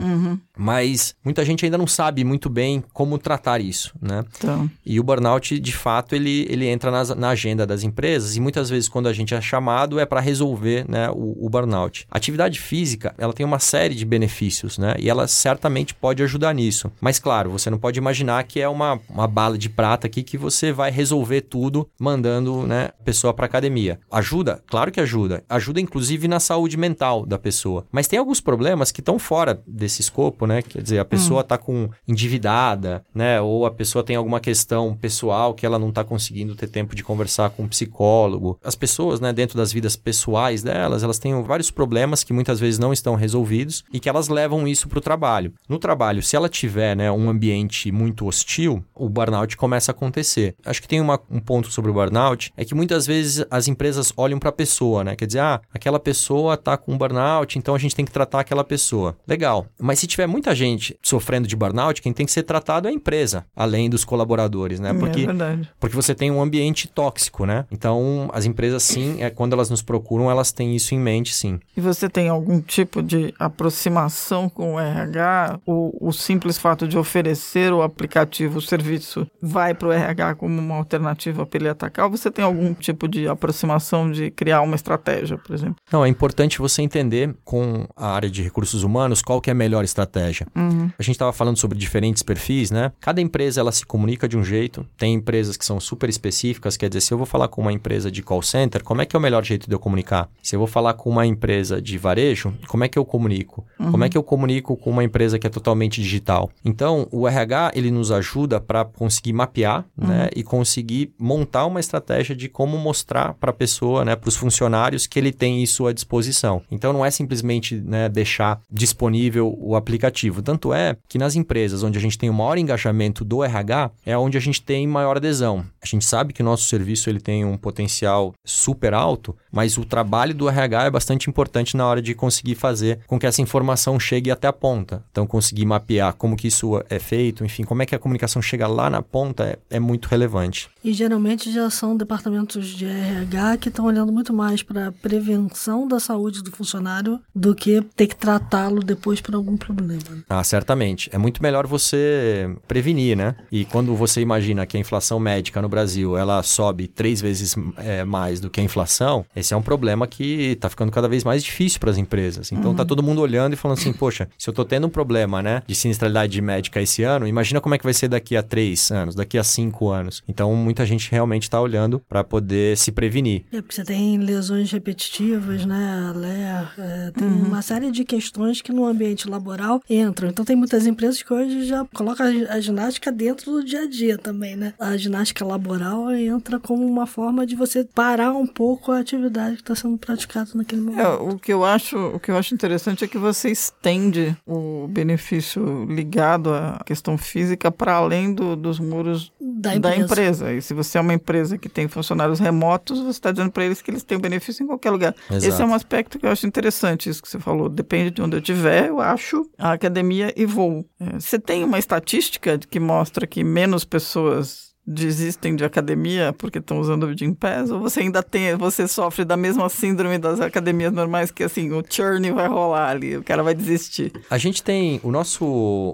mas 0.56 1.14
muita 1.24 1.44
gente 1.44 1.64
ainda 1.64 1.78
não 1.78 1.86
sabe 1.86 2.24
muito 2.24 2.48
bem 2.48 2.82
como 2.92 3.18
tratar 3.18 3.60
isso, 3.60 3.94
né? 4.00 4.24
Então, 4.38 4.68
E 4.84 4.98
o 4.98 5.02
burnout, 5.04 5.58
de 5.60 5.72
fato, 5.72 6.14
ele, 6.14 6.46
ele 6.50 6.66
entra 6.66 6.90
nas- 6.90 7.14
na 7.14 7.28
agenda 7.30 7.66
das 7.66 7.82
empresas 7.82 8.36
e 8.36 8.40
muitas 8.40 8.68
vezes 8.70 8.88
quando 8.88 9.06
a 9.08 9.12
gente 9.12 9.34
é 9.34 9.40
chamado 9.40 10.00
é 10.00 10.06
para 10.06 10.20
resolver 10.20 10.84
né, 10.88 11.08
o, 11.10 11.46
o 11.46 11.48
burnout. 11.48 12.06
A 12.10 12.16
atividade 12.16 12.58
física, 12.60 13.14
ela 13.18 13.32
tem 13.32 13.44
uma 13.46 13.58
série 13.58 13.94
de 13.94 14.04
benefícios, 14.04 14.78
né? 14.78 14.94
E 14.98 15.08
ela 15.08 15.28
certamente 15.28 15.94
pode 15.94 16.22
ajudar 16.22 16.54
nisso. 16.54 16.90
Mas 17.00 17.18
claro, 17.18 17.50
você 17.50 17.70
não 17.70 17.78
pode 17.78 17.98
imaginar 17.98 18.42
que 18.44 18.60
é 18.60 18.68
uma, 18.68 18.98
uma 19.08 19.26
bala 19.28 19.56
de 19.58 19.68
prata 19.68 20.06
aqui 20.06 20.22
que 20.22 20.38
você 20.38 20.72
vai 20.72 20.90
resolver 20.90 21.42
tudo 21.42 21.88
mandando 21.98 22.66
né, 22.66 22.90
a 22.98 23.04
pessoa 23.04 23.32
para 23.34 23.46
academia. 23.46 23.98
Ajuda? 24.10 24.62
Claro 24.66 24.90
que 24.90 25.00
ajuda. 25.00 25.44
Ajuda 25.48 25.80
inclusive 25.80 26.26
na 26.26 26.40
saúde 26.40 26.76
mental 26.76 27.24
da 27.26 27.35
pessoa. 27.38 27.84
Mas 27.92 28.06
tem 28.08 28.18
alguns 28.18 28.40
problemas 28.40 28.90
que 28.92 29.00
estão 29.00 29.18
fora 29.18 29.60
desse 29.66 30.00
escopo, 30.00 30.46
né? 30.46 30.62
Quer 30.62 30.82
dizer, 30.82 30.98
a 30.98 31.04
pessoa 31.04 31.40
está 31.40 31.56
com 31.58 31.88
endividada, 32.06 33.04
né? 33.14 33.40
Ou 33.40 33.64
a 33.66 33.70
pessoa 33.70 34.02
tem 34.04 34.16
alguma 34.16 34.40
questão 34.40 34.94
pessoal 34.94 35.54
que 35.54 35.64
ela 35.64 35.78
não 35.78 35.88
está 35.90 36.02
conseguindo 36.04 36.54
ter 36.54 36.66
tempo 36.66 36.94
de 36.94 37.02
conversar 37.02 37.50
com 37.50 37.62
um 37.64 37.68
psicólogo. 37.68 38.58
As 38.62 38.74
pessoas, 38.74 39.20
né, 39.20 39.32
dentro 39.32 39.56
das 39.56 39.72
vidas 39.72 39.96
pessoais 39.96 40.62
delas, 40.62 41.02
elas 41.02 41.18
têm 41.18 41.40
vários 41.42 41.70
problemas 41.70 42.22
que 42.24 42.32
muitas 42.32 42.58
vezes 42.60 42.78
não 42.78 42.92
estão 42.92 43.14
resolvidos 43.14 43.84
e 43.92 44.00
que 44.00 44.08
elas 44.08 44.28
levam 44.28 44.66
isso 44.66 44.88
para 44.88 44.98
o 44.98 45.02
trabalho. 45.02 45.52
No 45.68 45.78
trabalho, 45.78 46.22
se 46.22 46.36
ela 46.36 46.48
tiver, 46.48 46.96
né, 46.96 47.10
um 47.10 47.28
ambiente 47.30 47.90
muito 47.92 48.26
hostil, 48.26 48.84
o 48.94 49.08
burnout 49.08 49.56
começa 49.56 49.90
a 49.90 49.94
acontecer. 49.94 50.54
Acho 50.64 50.82
que 50.82 50.88
tem 50.88 51.00
uma- 51.00 51.20
um 51.30 51.40
ponto 51.40 51.70
sobre 51.70 51.90
o 51.90 51.94
burnout, 51.94 52.52
é 52.56 52.64
que 52.64 52.74
muitas 52.74 53.06
vezes 53.06 53.44
as 53.50 53.68
empresas 53.68 54.12
olham 54.16 54.38
para 54.38 54.48
a 54.50 54.52
pessoa, 54.52 55.04
né? 55.04 55.16
Quer 55.16 55.26
dizer, 55.26 55.40
ah, 55.40 55.60
aquela 55.72 55.98
pessoa 55.98 56.56
tá 56.56 56.76
com 56.76 56.96
burnout 56.96 57.16
burnout, 57.26 57.58
então 57.58 57.74
a 57.74 57.78
gente 57.78 57.94
tem 57.94 58.04
que 58.04 58.12
tratar 58.12 58.40
aquela 58.40 58.64
pessoa. 58.64 59.16
Legal. 59.26 59.66
Mas 59.78 59.98
se 59.98 60.06
tiver 60.06 60.26
muita 60.26 60.54
gente 60.54 60.96
sofrendo 61.02 61.48
de 61.48 61.56
burnout, 61.56 62.00
quem 62.00 62.12
tem 62.12 62.24
que 62.24 62.32
ser 62.32 62.44
tratado 62.44 62.86
é 62.86 62.90
a 62.90 62.94
empresa, 62.94 63.44
além 63.54 63.90
dos 63.90 64.04
colaboradores, 64.04 64.78
né? 64.78 64.90
É 64.90 64.94
Porque, 64.94 65.22
é 65.22 65.26
verdade. 65.26 65.70
porque 65.80 65.96
você 65.96 66.14
tem 66.14 66.30
um 66.30 66.40
ambiente 66.40 66.88
tóxico, 66.88 67.44
né? 67.44 67.66
Então, 67.70 68.30
as 68.32 68.44
empresas, 68.44 68.82
sim, 68.82 69.22
é, 69.22 69.30
quando 69.30 69.52
elas 69.52 69.68
nos 69.68 69.82
procuram, 69.82 70.30
elas 70.30 70.52
têm 70.52 70.74
isso 70.74 70.94
em 70.94 70.98
mente, 70.98 71.34
sim. 71.34 71.58
E 71.76 71.80
você 71.80 72.08
tem 72.08 72.28
algum 72.28 72.60
tipo 72.60 73.02
de 73.02 73.34
aproximação 73.38 74.48
com 74.48 74.74
o 74.74 74.80
RH? 74.80 75.60
O, 75.66 76.08
o 76.08 76.12
simples 76.12 76.58
fato 76.58 76.86
de 76.86 76.96
oferecer 76.96 77.72
o 77.72 77.82
aplicativo, 77.82 78.58
o 78.58 78.62
serviço, 78.62 79.26
vai 79.42 79.74
para 79.74 79.88
o 79.88 79.92
RH 79.92 80.36
como 80.36 80.58
uma 80.58 80.76
alternativa 80.76 81.44
para 81.44 81.58
ele 81.58 81.68
atacar? 81.68 82.06
Ou 82.06 82.10
você 82.10 82.30
tem 82.30 82.44
algum 82.44 82.72
tipo 82.74 83.08
de 83.08 83.26
aproximação 83.28 84.10
de 84.10 84.30
criar 84.30 84.62
uma 84.62 84.76
estratégia, 84.76 85.38
por 85.38 85.54
exemplo? 85.54 85.76
Não, 85.90 86.04
é 86.04 86.08
importante 86.08 86.58
você 86.58 86.82
entender 86.82 87.15
com 87.44 87.86
a 87.96 88.08
área 88.08 88.30
de 88.30 88.42
recursos 88.42 88.82
humanos 88.82 89.22
qual 89.22 89.40
que 89.40 89.50
é 89.50 89.52
a 89.52 89.54
melhor 89.54 89.84
estratégia. 89.84 90.46
Uhum. 90.54 90.90
A 90.98 91.02
gente 91.02 91.14
estava 91.14 91.32
falando 91.32 91.56
sobre 91.56 91.78
diferentes 91.78 92.22
perfis, 92.22 92.70
né? 92.70 92.92
Cada 93.00 93.20
empresa 93.20 93.60
ela 93.60 93.72
se 93.72 93.86
comunica 93.86 94.28
de 94.28 94.36
um 94.36 94.44
jeito. 94.44 94.86
Tem 94.96 95.14
empresas 95.14 95.56
que 95.56 95.64
são 95.64 95.80
super 95.80 96.08
específicas, 96.08 96.76
quer 96.76 96.88
dizer, 96.88 97.00
se 97.00 97.12
eu 97.12 97.18
vou 97.18 97.26
falar 97.26 97.48
com 97.48 97.60
uma 97.60 97.72
empresa 97.72 98.10
de 98.10 98.22
call 98.22 98.42
center, 98.42 98.82
como 98.82 99.02
é 99.02 99.06
que 99.06 99.16
é 99.16 99.18
o 99.18 99.22
melhor 99.22 99.44
jeito 99.44 99.68
de 99.68 99.74
eu 99.74 99.78
comunicar? 99.78 100.28
Se 100.42 100.54
eu 100.54 100.58
vou 100.58 100.68
falar 100.68 100.94
com 100.94 101.10
uma 101.10 101.26
empresa 101.26 101.80
de 101.80 101.96
varejo, 101.96 102.52
como 102.66 102.84
é 102.84 102.88
que 102.88 102.98
eu 102.98 103.04
comunico? 103.04 103.64
Uhum. 103.78 103.90
Como 103.92 104.04
é 104.04 104.08
que 104.08 104.18
eu 104.18 104.22
comunico 104.22 104.76
com 104.76 104.90
uma 104.90 105.04
empresa 105.04 105.38
que 105.38 105.46
é 105.46 105.50
totalmente 105.50 106.02
digital? 106.02 106.50
Então, 106.64 107.06
o 107.10 107.26
RH 107.28 107.72
ele 107.74 107.90
nos 107.90 108.10
ajuda 108.10 108.60
para 108.60 108.84
conseguir 108.84 109.32
mapear, 109.32 109.84
né, 109.96 110.28
e 110.34 110.42
conseguir 110.42 111.12
montar 111.18 111.66
uma 111.66 111.80
estratégia 111.80 112.34
de 112.34 112.48
como 112.48 112.76
mostrar 112.78 113.34
para 113.34 113.50
a 113.50 113.54
pessoa, 113.54 114.04
né, 114.04 114.16
para 114.16 114.28
os 114.28 114.36
funcionários 114.36 115.06
que 115.06 115.18
ele 115.18 115.32
tem 115.32 115.62
isso 115.62 115.86
à 115.86 115.92
disposição. 115.92 116.62
Então, 116.70 116.92
não 116.92 117.04
é 117.06 117.10
simplesmente 117.10 117.76
né, 117.76 118.08
deixar 118.08 118.60
disponível 118.70 119.56
o 119.58 119.74
aplicativo. 119.76 120.42
Tanto 120.42 120.72
é 120.72 120.96
que 121.08 121.18
nas 121.18 121.36
empresas 121.36 121.82
onde 121.82 121.98
a 121.98 122.00
gente 122.00 122.18
tem 122.18 122.30
o 122.30 122.34
maior 122.34 122.58
engajamento 122.58 123.24
do 123.24 123.42
RH 123.42 123.90
é 124.04 124.16
onde 124.16 124.36
a 124.36 124.40
gente 124.40 124.62
tem 124.62 124.86
maior 124.86 125.16
adesão. 125.16 125.64
A 125.82 125.86
gente 125.86 126.04
sabe 126.04 126.32
que 126.32 126.42
o 126.42 126.44
nosso 126.44 126.64
serviço 126.64 127.08
ele 127.08 127.20
tem 127.20 127.44
um 127.44 127.56
potencial 127.56 128.34
super 128.44 128.94
alto, 128.94 129.36
mas 129.50 129.78
o 129.78 129.84
trabalho 129.84 130.34
do 130.34 130.48
RH 130.48 130.86
é 130.86 130.90
bastante 130.90 131.30
importante 131.30 131.76
na 131.76 131.86
hora 131.86 132.02
de 132.02 132.14
conseguir 132.14 132.54
fazer 132.54 133.00
com 133.06 133.18
que 133.18 133.26
essa 133.26 133.40
informação 133.40 133.98
chegue 133.98 134.30
até 134.30 134.48
a 134.48 134.52
ponta. 134.52 135.04
Então, 135.10 135.26
conseguir 135.26 135.64
mapear 135.64 136.14
como 136.14 136.36
que 136.36 136.48
isso 136.48 136.82
é 136.90 136.98
feito, 136.98 137.44
enfim, 137.44 137.64
como 137.64 137.82
é 137.82 137.86
que 137.86 137.94
a 137.94 137.98
comunicação 137.98 138.42
chega 138.42 138.66
lá 138.66 138.90
na 138.90 139.02
ponta 139.02 139.44
é, 139.44 139.76
é 139.76 139.80
muito 139.80 140.06
relevante. 140.06 140.68
E 140.82 140.92
geralmente 140.92 141.52
já 141.52 141.68
são 141.70 141.96
departamentos 141.96 142.68
de 142.68 142.84
RH 142.84 143.56
que 143.58 143.68
estão 143.68 143.84
olhando 143.84 144.12
muito 144.12 144.32
mais 144.32 144.62
para 144.62 144.88
a 144.88 144.92
prevenção 144.92 145.86
da 145.86 146.00
saúde 146.00 146.42
do 146.42 146.50
funcionário 146.50 146.95
do 147.02 147.54
que 147.54 147.80
ter 147.94 148.06
que 148.06 148.16
tratá-lo 148.16 148.82
depois 148.82 149.20
por 149.20 149.34
algum 149.34 149.56
problema. 149.56 150.24
Ah, 150.28 150.42
certamente. 150.44 151.08
É 151.12 151.18
muito 151.18 151.42
melhor 151.42 151.66
você 151.66 152.50
prevenir, 152.66 153.16
né? 153.16 153.34
E 153.50 153.64
quando 153.64 153.94
você 153.94 154.20
imagina 154.20 154.66
que 154.66 154.76
a 154.76 154.80
inflação 154.80 155.18
médica 155.18 155.60
no 155.62 155.68
Brasil 155.68 156.16
ela 156.16 156.42
sobe 156.42 156.86
três 156.86 157.20
vezes 157.20 157.54
é, 157.78 158.04
mais 158.04 158.40
do 158.40 158.50
que 158.50 158.60
a 158.60 158.64
inflação, 158.64 159.24
esse 159.34 159.54
é 159.54 159.56
um 159.56 159.62
problema 159.62 160.06
que 160.06 160.52
está 160.52 160.68
ficando 160.68 160.92
cada 160.92 161.08
vez 161.08 161.24
mais 161.24 161.42
difícil 161.42 161.80
para 161.80 161.90
as 161.90 161.98
empresas. 161.98 162.52
Então 162.52 162.74
tá 162.74 162.84
todo 162.84 163.02
mundo 163.02 163.20
olhando 163.20 163.54
e 163.54 163.56
falando 163.56 163.78
assim, 163.78 163.92
poxa, 163.92 164.28
se 164.38 164.48
eu 164.48 164.54
tô 164.54 164.64
tendo 164.64 164.86
um 164.86 164.90
problema, 164.90 165.42
né, 165.42 165.62
de 165.66 165.74
sinistralidade 165.74 166.40
médica 166.40 166.80
esse 166.80 167.02
ano, 167.02 167.26
imagina 167.26 167.60
como 167.60 167.74
é 167.74 167.78
que 167.78 167.84
vai 167.84 167.94
ser 167.94 168.08
daqui 168.08 168.36
a 168.36 168.42
três 168.42 168.90
anos, 168.90 169.14
daqui 169.14 169.38
a 169.38 169.44
cinco 169.44 169.90
anos. 169.90 170.22
Então 170.28 170.54
muita 170.54 170.84
gente 170.86 171.10
realmente 171.10 171.44
está 171.44 171.60
olhando 171.60 172.00
para 172.08 172.22
poder 172.24 172.76
se 172.76 172.92
prevenir. 172.92 173.44
É 173.52 173.60
porque 173.60 173.74
você 173.74 173.84
tem 173.84 174.18
lesões 174.18 174.70
repetitivas, 174.70 175.64
né, 175.64 176.12
LER, 176.14 176.72
é, 176.86 177.10
tem 177.10 177.26
uma 177.26 177.62
série 177.62 177.90
de 177.90 178.04
questões 178.04 178.60
que 178.62 178.72
no 178.72 178.84
ambiente 178.84 179.28
laboral 179.28 179.82
entram. 179.88 180.28
Então 180.28 180.44
tem 180.44 180.56
muitas 180.56 180.86
empresas 180.86 181.22
que 181.22 181.32
hoje 181.32 181.64
já 181.64 181.84
colocam 181.94 182.26
a, 182.26 182.54
a 182.54 182.60
ginástica 182.60 183.10
dentro 183.10 183.50
do 183.52 183.64
dia 183.64 183.82
a 183.82 183.86
dia 183.88 184.16
também, 184.16 184.56
né? 184.56 184.74
A 184.78 184.96
ginástica 184.96 185.44
laboral 185.44 186.10
entra 186.12 186.58
como 186.58 186.86
uma 186.86 187.06
forma 187.06 187.46
de 187.46 187.54
você 187.54 187.84
parar 187.84 188.32
um 188.32 188.46
pouco 188.46 188.92
a 188.92 189.00
atividade 189.00 189.56
que 189.56 189.62
está 189.62 189.74
sendo 189.74 189.98
praticada 189.98 190.50
naquele 190.54 190.82
momento. 190.82 191.00
É, 191.00 191.08
o 191.08 191.38
que 191.38 191.52
eu 191.52 191.64
acho, 191.64 191.96
o 191.98 192.20
que 192.20 192.30
eu 192.30 192.36
acho 192.36 192.54
interessante 192.54 193.04
é 193.04 193.08
que 193.08 193.18
você 193.18 193.50
estende 193.50 194.36
o 194.46 194.86
benefício 194.88 195.84
ligado 195.84 196.52
à 196.52 196.82
questão 196.84 197.18
física 197.18 197.70
para 197.70 197.94
além 197.94 198.32
do, 198.32 198.56
dos 198.56 198.78
muros 198.78 199.32
Da 199.74 199.78
da 199.90 199.96
empresa. 199.96 200.04
empresa. 200.04 200.52
E 200.52 200.62
se 200.62 200.74
você 200.74 200.98
é 200.98 201.00
uma 201.00 201.14
empresa 201.14 201.58
que 201.58 201.68
tem 201.68 201.88
funcionários 201.88 202.38
remotos, 202.38 202.98
você 203.00 203.10
está 203.10 203.32
dizendo 203.32 203.50
para 203.50 203.64
eles 203.64 203.82
que 203.82 203.90
eles 203.90 204.02
têm 204.02 204.18
benefício 204.18 204.62
em 204.62 204.66
qualquer 204.66 204.90
lugar. 204.90 205.14
Exato. 205.30 205.46
Esse 205.46 205.62
é 205.62 205.64
um 205.64 205.74
aspecto 205.74 206.18
que 206.18 206.26
eu 206.26 206.30
acho 206.30 206.46
interessante, 206.46 207.08
isso 207.10 207.22
que 207.22 207.28
você 207.28 207.38
falou. 207.38 207.68
Depende 207.68 208.10
de 208.10 208.22
onde 208.22 208.36
eu 208.36 208.40
estiver, 208.40 208.88
eu 208.88 209.00
acho 209.00 209.48
a 209.58 209.72
academia 209.72 210.32
e 210.36 210.44
voo. 210.46 210.84
É, 211.00 211.18
Você 211.18 211.38
tem 211.38 211.64
uma 211.64 211.78
estatística 211.78 212.58
que 212.58 212.80
mostra 212.80 213.26
que 213.26 213.42
menos 213.42 213.84
pessoas 213.84 214.74
desistem 214.86 215.56
de 215.56 215.64
academia 215.64 216.32
porque 216.36 216.58
estão 216.58 216.78
usando 216.78 217.04
o 217.04 217.16
Gympass? 217.16 217.70
Ou 217.70 217.80
você 217.80 218.00
ainda 218.00 218.22
tem, 218.22 218.54
você 218.56 218.86
sofre 218.86 219.24
da 219.24 219.36
mesma 219.36 219.68
síndrome 219.68 220.18
das 220.18 220.40
academias 220.40 220.92
normais 220.92 221.30
que 221.30 221.42
assim, 221.42 221.72
o 221.72 221.82
churn 221.88 222.30
vai 222.32 222.46
rolar 222.48 222.90
ali, 222.90 223.16
o 223.16 223.22
cara 223.24 223.42
vai 223.42 223.54
desistir. 223.54 224.12
A 224.30 224.38
gente 224.38 224.62
tem 224.62 225.00
o 225.02 225.10
nosso. 225.10 225.44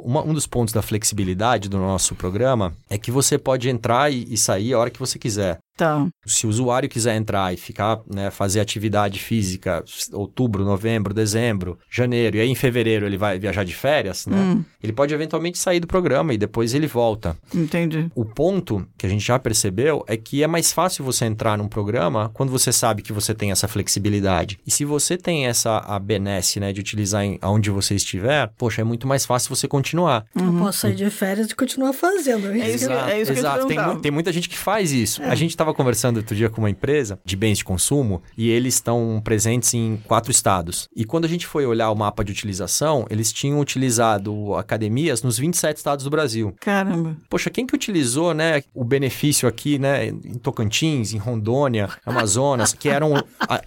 uma- 0.04 0.22
um 0.22 0.34
dos 0.34 0.46
pontos 0.46 0.74
da 0.74 0.82
flexibilidade 0.82 1.68
do 1.68 1.78
nosso 1.78 2.14
programa 2.14 2.74
é 2.90 2.98
que 2.98 3.10
você 3.10 3.38
pode 3.38 3.68
entrar 3.68 4.12
e, 4.12 4.26
e 4.28 4.36
sair 4.36 4.74
a 4.74 4.78
hora 4.78 4.90
que 4.90 4.98
você 5.00 5.18
quiser. 5.18 5.58
Tá. 5.76 6.06
Se 6.26 6.46
o 6.46 6.50
usuário 6.50 6.88
quiser 6.88 7.16
entrar 7.16 7.52
e 7.52 7.56
ficar, 7.56 8.00
né, 8.12 8.30
fazer 8.30 8.60
atividade 8.60 9.18
física 9.18 9.82
outubro, 10.12 10.64
novembro, 10.64 11.14
dezembro, 11.14 11.78
janeiro, 11.90 12.36
e 12.36 12.40
aí 12.40 12.48
em 12.48 12.54
fevereiro 12.54 13.06
ele 13.06 13.16
vai 13.16 13.38
viajar 13.38 13.64
de 13.64 13.74
férias, 13.74 14.26
né? 14.26 14.36
Hum. 14.36 14.64
Ele 14.82 14.92
pode 14.92 15.14
eventualmente 15.14 15.58
sair 15.58 15.80
do 15.80 15.86
programa 15.86 16.34
e 16.34 16.38
depois 16.38 16.74
ele 16.74 16.86
volta. 16.86 17.36
Entendi. 17.54 18.10
O 18.14 18.24
ponto 18.24 18.86
que 18.98 19.06
a 19.06 19.08
gente 19.08 19.24
já 19.24 19.38
percebeu 19.38 20.04
é 20.06 20.16
que 20.16 20.42
é 20.42 20.46
mais 20.46 20.72
fácil 20.72 21.04
você 21.04 21.24
entrar 21.24 21.56
num 21.56 21.68
programa 21.68 22.30
quando 22.34 22.50
você 22.50 22.72
sabe 22.72 23.02
que 23.02 23.12
você 23.12 23.34
tem 23.34 23.50
essa 23.50 23.66
flexibilidade. 23.66 24.58
E 24.66 24.70
se 24.70 24.84
você 24.84 25.16
tem 25.16 25.46
essa 25.46 25.78
a 25.78 25.98
benesse, 25.98 26.60
né, 26.60 26.72
de 26.72 26.80
utilizar 26.80 27.24
em, 27.24 27.38
aonde 27.40 27.70
você 27.70 27.94
estiver, 27.94 28.50
poxa, 28.58 28.80
é 28.80 28.84
muito 28.84 29.06
mais 29.06 29.24
fácil 29.24 29.54
você 29.54 29.66
continuar. 29.66 30.24
Eu 30.34 30.52
posso 30.58 30.80
sair 30.80 30.94
de 30.94 31.08
férias 31.10 31.50
e 31.50 31.54
continuar 31.54 31.92
fazendo. 31.92 32.48
É 32.52 32.68
isso 32.70 32.86
que- 32.86 32.92
é 32.92 33.20
isso 33.20 33.32
Exato. 33.32 33.66
Tem, 33.66 33.78
tem 34.00 34.10
muita 34.12 34.32
gente 34.32 34.48
que 34.48 34.58
faz 34.58 34.92
isso. 34.92 35.22
A 35.22 35.34
gente 35.34 35.56
estava 35.62 35.72
conversando 35.74 36.16
outro 36.16 36.34
dia 36.34 36.50
com 36.50 36.60
uma 36.60 36.70
empresa 36.70 37.18
de 37.24 37.36
bens 37.36 37.58
de 37.58 37.64
consumo 37.64 38.22
e 38.36 38.50
eles 38.50 38.74
estão 38.74 39.20
presentes 39.22 39.72
em 39.74 39.96
quatro 40.04 40.30
estados. 40.30 40.88
E 40.94 41.04
quando 41.04 41.24
a 41.24 41.28
gente 41.28 41.46
foi 41.46 41.64
olhar 41.64 41.90
o 41.90 41.94
mapa 41.94 42.24
de 42.24 42.32
utilização, 42.32 43.06
eles 43.08 43.32
tinham 43.32 43.60
utilizado 43.60 44.54
academias 44.56 45.22
nos 45.22 45.38
27 45.38 45.76
estados 45.76 46.04
do 46.04 46.10
Brasil. 46.10 46.54
Caramba. 46.60 47.16
Poxa, 47.30 47.48
quem 47.48 47.64
que 47.64 47.74
utilizou, 47.74 48.34
né, 48.34 48.62
o 48.74 48.84
benefício 48.84 49.48
aqui, 49.48 49.78
né, 49.78 50.08
em 50.08 50.34
Tocantins, 50.34 51.12
em 51.12 51.18
Rondônia, 51.18 51.88
Amazonas, 52.04 52.72
que 52.72 52.88
eram, 52.88 53.12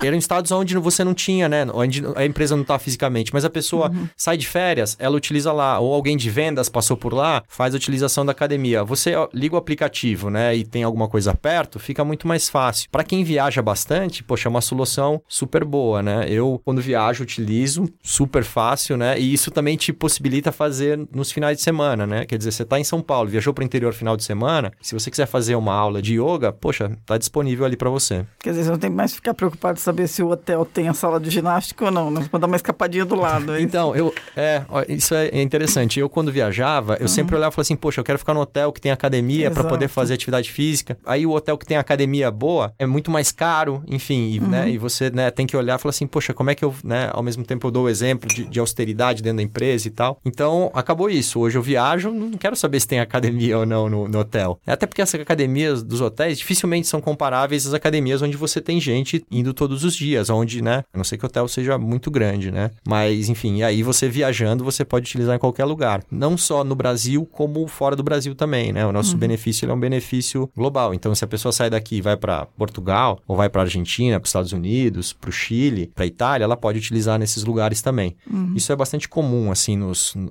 eram 0.03 0.17
estados 0.17 0.51
onde 0.51 0.77
você 0.77 1.03
não 1.03 1.13
tinha, 1.13 1.47
né, 1.47 1.65
onde 1.73 2.03
a 2.15 2.25
empresa 2.25 2.55
não 2.55 2.63
está 2.63 2.77
fisicamente, 2.77 3.34
mas 3.34 3.45
a 3.45 3.49
pessoa 3.49 3.91
sai 4.17 4.36
de 4.36 4.47
férias, 4.47 4.97
ela 4.99 5.15
utiliza 5.15 5.53
lá, 5.53 5.79
ou 5.79 5.93
alguém 5.93 6.17
de 6.17 6.29
vendas 6.29 6.67
passou 6.67 6.97
por 6.97 7.13
lá, 7.13 7.41
faz 7.47 7.73
a 7.73 7.77
utilização 7.77 8.25
da 8.25 8.34
academia. 8.34 8.84
Você 8.84 9.13
liga 9.34 9.55
o 9.55 9.58
aplicativo, 9.58 10.29
né, 10.29 10.55
e 10.55 10.65
tem 10.65 10.84
alguma 10.84 11.08
coisa 11.08 11.34
perto, 11.34 11.79
fica 11.86 12.04
muito 12.04 12.28
mais 12.28 12.50
fácil. 12.50 12.89
Para 12.91 13.04
quem 13.04 13.24
viaja 13.24 13.62
bastante, 13.62 14.24
poxa, 14.24 14.48
é 14.48 14.50
uma 14.50 14.62
solução 14.62 15.21
super 15.28 15.63
boa, 15.63 16.02
né? 16.02 16.26
Eu, 16.30 16.62
quando 16.63 16.82
viajo, 16.82 17.24
utilizo, 17.24 17.88
super 18.02 18.43
fácil, 18.43 18.98
né? 18.98 19.19
E 19.19 19.34
isso 19.34 19.52
também 19.52 19.78
te 19.78 19.93
possibilita 19.93 20.52
fazer 20.52 21.00
nos 21.13 21.32
finais 21.32 21.58
de 21.58 21.63
semana, 21.63 22.06
né? 22.06 22.26
Quer 22.26 22.38
dizer, 22.38 22.52
você 22.52 22.65
tá 22.65 22.80
em 22.80 22.84
São 22.84 23.02
Paulo, 23.02 23.30
viajou 23.30 23.54
para 23.54 23.62
o 23.62 23.65
interior 23.65 23.93
final 23.93 24.17
de 24.17 24.24
semana, 24.24 24.71
se 24.82 24.93
você 24.93 25.10
quiser 25.12 25.26
fazer 25.28 25.56
uma 25.56 25.74
aula 25.74 26.02
de 26.02 26.19
yoga, 26.19 26.52
poxa, 26.52 26.91
tá 27.06 27.17
disponível 27.17 27.65
ali 27.65 27.78
para 27.78 27.89
você. 27.89 28.26
Quer 28.39 28.52
dizer, 28.52 28.63
você 28.63 28.71
não 28.71 28.80
tem 28.80 28.89
mais 28.89 29.12
que 29.12 29.17
ficar 29.17 29.34
preocupado 29.34 29.76
de 29.76 29.82
saber 29.82 30.08
se 30.08 30.24
o 30.24 30.30
hotel 30.30 30.65
tem 30.65 30.88
a 30.88 30.93
sala 30.93 31.19
de 31.19 31.30
ginástica 31.30 31.86
ou 31.86 31.91
não, 31.91 32.10
né? 32.10 32.28
Vou 32.32 32.39
dar 32.39 32.48
uma 32.48 32.56
escapadinha 32.56 33.06
do 33.06 33.15
lado. 33.15 33.56
é? 33.56 33.62
Então, 33.62 33.95
eu. 33.95 34.13
É, 34.36 34.63
isso 34.89 35.13
é 35.13 35.41
interessante. 35.41 36.00
Eu, 36.00 36.10
quando 36.10 36.32
viajava, 36.32 36.98
eu 37.00 37.08
sempre 37.08 37.36
olhava 37.36 37.52
e 37.52 37.56
falava 37.56 37.62
assim, 37.62 37.76
poxa, 37.76 38.00
eu 38.00 38.04
quero 38.04 38.19
ficar 38.19 38.34
no 38.34 38.41
hotel 38.41 38.71
que 38.71 38.82
tem 38.82 38.91
academia 38.91 39.52
para 39.52 39.63
poder 39.63 39.88
fazer 39.88 40.13
atividade 40.13 40.52
física. 40.52 40.98
Aí 41.06 41.26
o 41.26 41.32
hotel 41.32 41.58
que 41.58 41.65
tem 41.65 41.74
academia 41.79 42.29
boa 42.31 42.73
é 42.77 42.85
muito 42.85 43.11
mais 43.11 43.31
caro, 43.31 43.83
enfim, 43.88 44.31
e, 44.33 44.39
né, 44.39 44.69
e 44.69 44.77
você 44.77 45.09
né, 45.09 45.31
tem 45.31 45.45
que 45.45 45.55
olhar 45.55 45.77
e 45.77 45.81
falar 45.81 45.89
assim, 45.91 46.07
poxa, 46.07 46.33
como 46.33 46.49
é 46.49 46.55
que 46.55 46.63
eu, 46.63 46.73
né, 46.83 47.09
ao 47.13 47.23
mesmo 47.23 47.43
tempo 47.43 47.67
eu 47.67 47.71
dou 47.71 47.85
o 47.85 47.89
exemplo 47.89 48.27
de, 48.29 48.45
de 48.45 48.59
austeridade 48.59 49.21
dentro 49.21 49.38
da 49.38 49.43
empresa 49.43 49.88
e 49.88 49.91
tal. 49.91 50.19
Então, 50.25 50.71
acabou 50.73 51.09
isso. 51.09 51.39
Hoje 51.39 51.57
eu 51.57 51.61
viajo, 51.61 52.11
não 52.11 52.31
quero 52.31 52.55
saber 52.55 52.79
se 52.79 52.88
tem 52.88 52.99
academia 52.99 53.57
ou 53.57 53.65
não 53.65 53.89
no, 53.89 54.07
no 54.07 54.19
hotel. 54.19 54.59
Até 54.65 54.85
porque 54.85 55.01
essas 55.01 55.19
academias 55.19 55.83
dos 55.83 56.01
hotéis 56.01 56.38
dificilmente 56.38 56.88
são 56.88 57.01
comparáveis 57.01 57.65
às 57.65 57.73
academias 57.73 58.21
onde 58.21 58.38
você 58.38 58.61
tem 58.61 58.79
gente 58.79 59.25
indo 59.31 59.53
todos 59.53 59.83
os 59.83 59.95
dias, 59.95 60.29
onde, 60.29 60.61
né, 60.61 60.83
a 60.93 60.97
não 60.97 61.03
ser 61.03 61.17
que 61.17 61.25
o 61.25 61.27
hotel 61.27 61.47
seja 61.47 61.77
muito 61.77 62.09
grande, 62.09 62.51
né? 62.51 62.71
Mas, 62.88 63.29
enfim, 63.29 63.57
e 63.57 63.63
aí 63.63 63.83
você 63.83 64.07
viajando, 64.09 64.63
você 64.63 64.83
pode 64.83 65.05
utilizar 65.05 65.35
em 65.35 65.39
qualquer 65.39 65.65
lugar. 65.65 66.03
Não 66.11 66.38
só 66.38 66.63
no 66.63 66.75
Brasil, 66.75 67.25
como 67.31 67.67
fora 67.67 67.95
do 67.95 68.03
Brasil 68.03 68.35
também, 68.35 68.71
né? 68.71 68.85
O 68.85 68.91
nosso 68.91 69.15
benefício 69.17 69.65
ele 69.65 69.71
é 69.71 69.75
um 69.75 69.79
benefício 69.79 70.49
global. 70.55 70.93
Então, 70.93 71.13
se 71.13 71.23
a 71.23 71.27
pessoa 71.27 71.51
sai 71.51 71.64
sai 71.65 71.69
daqui 71.69 71.97
e 71.97 72.01
vai 72.01 72.15
para 72.15 72.45
Portugal, 72.45 73.19
ou 73.28 73.36
vai 73.36 73.49
para 73.49 73.63
Argentina, 73.63 74.19
para 74.19 74.25
os 74.25 74.30
Estados 74.30 74.51
Unidos, 74.51 75.13
para 75.13 75.30
o 75.30 75.34
Chile, 75.34 75.91
para 75.93 76.06
Itália, 76.06 76.45
ela 76.45 76.56
pode 76.56 76.78
utilizar 76.78 77.19
nesses 77.19 77.43
lugares 77.43 77.82
também. 77.82 78.15
Uhum. 78.32 78.54
Isso 78.56 78.71
é 78.71 78.75
bastante 78.75 79.10
comum, 79.10 79.51
assim, 79.51 79.80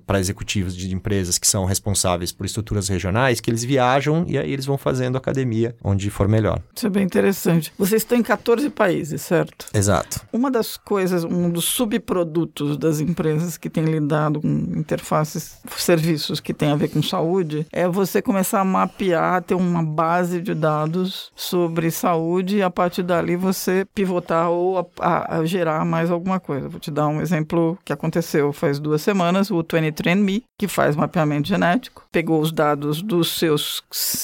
para 0.07 0.20
executivos 0.20 0.77
de 0.77 0.92
empresas 0.94 1.38
que 1.38 1.47
são 1.47 1.64
responsáveis 1.64 2.33
por 2.33 2.47
estruturas 2.47 2.88
regionais, 2.88 3.40
que 3.40 3.51
eles 3.51 3.64
viajam 3.64 4.25
e 4.27 4.38
aí 4.38 4.53
eles 4.53 4.66
vão 4.66 4.79
fazendo 4.79 5.16
academia 5.16 5.75
onde 5.83 6.09
for 6.11 6.29
melhor. 6.29 6.61
Isso 6.75 6.87
é 6.87 6.90
bem 6.90 7.05
interessante. 7.05 7.73
Vocês 7.79 8.03
estão 8.03 8.16
em 8.16 8.23
14 8.23 8.70
países, 8.70 9.23
certo? 9.23 9.66
Exato. 9.75 10.20
Uma 10.33 10.51
das 10.51 10.77
coisas, 10.77 11.25
um 11.25 11.51
dos 11.51 11.64
subprodutos 11.64 12.77
das 12.77 13.01
empresas 13.01 13.57
que 13.57 13.68
têm 13.68 13.85
lidado 13.85 14.40
com 14.40 14.49
interfaces, 14.77 15.59
serviços 15.77 16.40
que 16.40 16.55
têm 16.55 16.70
a 16.70 16.77
ver 16.77 16.88
com 16.88 17.03
saúde, 17.03 17.66
é 17.73 17.88
você 17.88 18.23
começar 18.23 18.61
a 18.61 18.64
mapear, 18.64 19.42
ter 19.42 19.55
uma 19.55 19.83
base 19.83 20.40
de 20.40 20.55
dados 20.55 21.23
sobre 21.34 21.90
saúde 21.90 22.56
e 22.56 22.62
a 22.62 22.70
partir 22.70 23.02
dali 23.02 23.37
você 23.37 23.87
pivotar 23.94 24.50
ou 24.50 24.78
a, 24.78 24.87
a, 25.00 25.38
a 25.38 25.44
gerar 25.44 25.84
mais 25.84 26.10
alguma 26.10 26.40
coisa. 26.40 26.68
Vou 26.68 26.80
te 26.80 26.90
dar 26.90 27.08
um 27.08 27.20
exemplo 27.20 27.78
que 27.84 27.92
aconteceu 27.92 28.52
faz 28.52 28.78
duas 28.78 29.02
semanas, 29.02 29.50
o 29.50 29.62
23andMe, 29.62 30.42
que 30.58 30.68
faz 30.68 30.96
mapeamento 30.96 31.48
genético, 31.48 32.06
pegou 32.10 32.40
os 32.40 32.52
dados 32.52 33.02
dos 33.02 33.38
seus, 33.38 33.82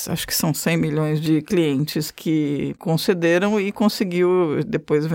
acho 0.08 0.26
que 0.26 0.34
são 0.34 0.54
100 0.54 0.76
milhões 0.76 1.20
de 1.20 1.42
clientes 1.42 2.10
que 2.10 2.74
concederam 2.78 3.60
e 3.60 3.72
conseguiu, 3.72 4.62
depois 4.66 5.06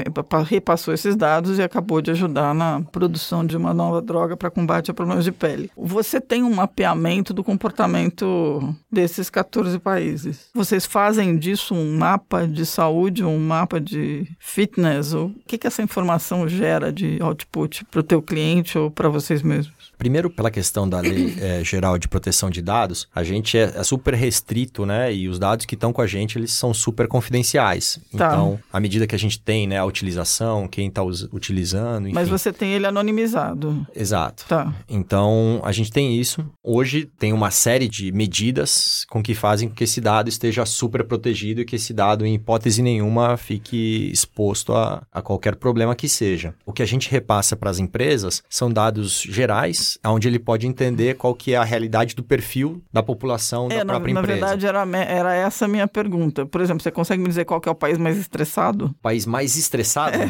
repassou 0.47 0.93
esses 0.93 1.15
dados 1.15 1.57
e 1.57 1.63
acabou 1.63 2.01
de 2.01 2.11
ajudar 2.11 2.53
na 2.53 2.81
produção 2.91 3.45
de 3.45 3.55
uma 3.55 3.73
nova 3.73 4.01
droga 4.01 4.35
para 4.35 4.49
combate 4.49 4.91
a 4.91 4.93
problemas 4.93 5.23
de 5.23 5.31
pele. 5.31 5.71
Você 5.75 6.19
tem 6.19 6.43
um 6.43 6.53
mapeamento 6.53 7.33
do 7.33 7.43
comportamento 7.43 8.75
desses 8.91 9.29
14 9.29 9.79
países. 9.79 10.49
Vocês 10.53 10.85
fazem 10.85 11.37
disso 11.37 11.74
um 11.75 11.97
mapa 11.97 12.47
de 12.47 12.65
saúde, 12.65 13.23
um 13.23 13.37
mapa 13.37 13.79
de 13.79 14.27
fitness? 14.39 15.13
O 15.13 15.33
que, 15.47 15.57
que 15.57 15.67
essa 15.67 15.83
informação 15.83 16.47
gera 16.47 16.91
de 16.91 17.21
output 17.21 17.85
para 17.85 17.99
o 17.99 18.03
teu 18.03 18.21
cliente 18.21 18.77
ou 18.77 18.89
para 18.89 19.09
vocês 19.09 19.41
mesmos? 19.41 19.74
Primeiro, 19.97 20.29
pela 20.29 20.51
questão 20.51 20.87
da 20.87 20.99
Lei 20.99 21.35
é, 21.39 21.63
Geral 21.63 21.97
de 21.97 22.07
Proteção 22.07 22.49
de 22.49 22.61
Dados, 22.61 23.07
a 23.13 23.23
gente 23.23 23.57
é, 23.57 23.73
é, 23.75 23.83
super 23.83 24.13
restrito, 24.13 24.85
né? 24.85 25.13
E 25.13 25.27
os 25.27 25.39
dados 25.39 25.65
que 25.65 25.75
estão 25.75 25.93
com 25.93 26.01
a 26.01 26.07
gente, 26.07 26.37
eles 26.37 26.51
são 26.51 26.73
super 26.73 27.07
confidenciais. 27.07 27.99
Tá. 28.15 28.27
Então, 28.27 28.59
à 28.71 28.79
medida 28.79 29.07
que 29.07 29.15
a 29.15 29.19
gente 29.19 29.39
tem 29.39 29.67
né, 29.67 29.77
a 29.77 29.85
utilização, 29.85 30.67
quem 30.67 30.87
está 30.87 31.03
utilizando, 31.03 32.07
enfim. 32.07 32.15
Mas 32.15 32.29
você 32.29 32.51
tem 32.51 32.73
ele 32.73 32.85
anonimizado. 32.85 33.85
Exato. 33.95 34.45
Tá. 34.47 34.73
Então, 34.89 35.61
a 35.63 35.71
gente 35.71 35.91
tem 35.91 36.19
isso. 36.19 36.45
Hoje, 36.63 37.05
tem 37.17 37.33
uma 37.33 37.51
série 37.51 37.87
de 37.87 38.11
medidas 38.11 39.05
com 39.09 39.23
que 39.23 39.33
fazem 39.33 39.69
com 39.69 39.75
que 39.75 39.83
esse 39.83 40.01
dado 40.01 40.29
esteja 40.29 40.65
super 40.65 41.03
protegido 41.03 41.61
e 41.61 41.65
que 41.65 41.75
esse 41.75 41.93
dado, 41.93 42.25
em 42.25 42.35
hipótese 42.35 42.81
nenhuma, 42.81 43.37
fique 43.37 44.09
exposto 44.11 44.73
a, 44.73 45.03
a 45.11 45.21
qualquer 45.21 45.55
problema 45.55 45.95
que 45.95 46.09
seja. 46.09 46.53
O 46.65 46.73
que 46.73 46.83
a 46.83 46.85
gente 46.85 47.09
repassa 47.09 47.55
para 47.55 47.69
as 47.69 47.79
empresas 47.79 48.43
são 48.49 48.71
dados 48.71 49.21
gerais 49.21 49.84
onde 50.05 50.27
ele 50.27 50.39
pode 50.39 50.67
entender 50.67 51.15
qual 51.15 51.33
que 51.33 51.53
é 51.53 51.57
a 51.57 51.63
realidade 51.63 52.15
do 52.15 52.23
perfil 52.23 52.81
da 52.91 53.01
população 53.01 53.67
é, 53.71 53.79
da 53.79 53.85
própria 53.85 54.13
na, 54.13 54.21
empresa. 54.21 54.41
Na 54.41 54.47
verdade, 54.55 54.67
era, 54.67 55.03
era 55.03 55.35
essa 55.35 55.65
a 55.65 55.67
minha 55.67 55.87
pergunta. 55.87 56.45
Por 56.45 56.61
exemplo, 56.61 56.81
você 56.81 56.91
consegue 56.91 57.21
me 57.21 57.29
dizer 57.29 57.45
qual 57.45 57.61
que 57.61 57.69
é 57.69 57.71
o 57.71 57.75
país 57.75 57.97
mais 57.97 58.17
estressado? 58.17 58.93
País 59.01 59.25
mais 59.25 59.55
estressado? 59.55 60.17
É. 60.17 60.29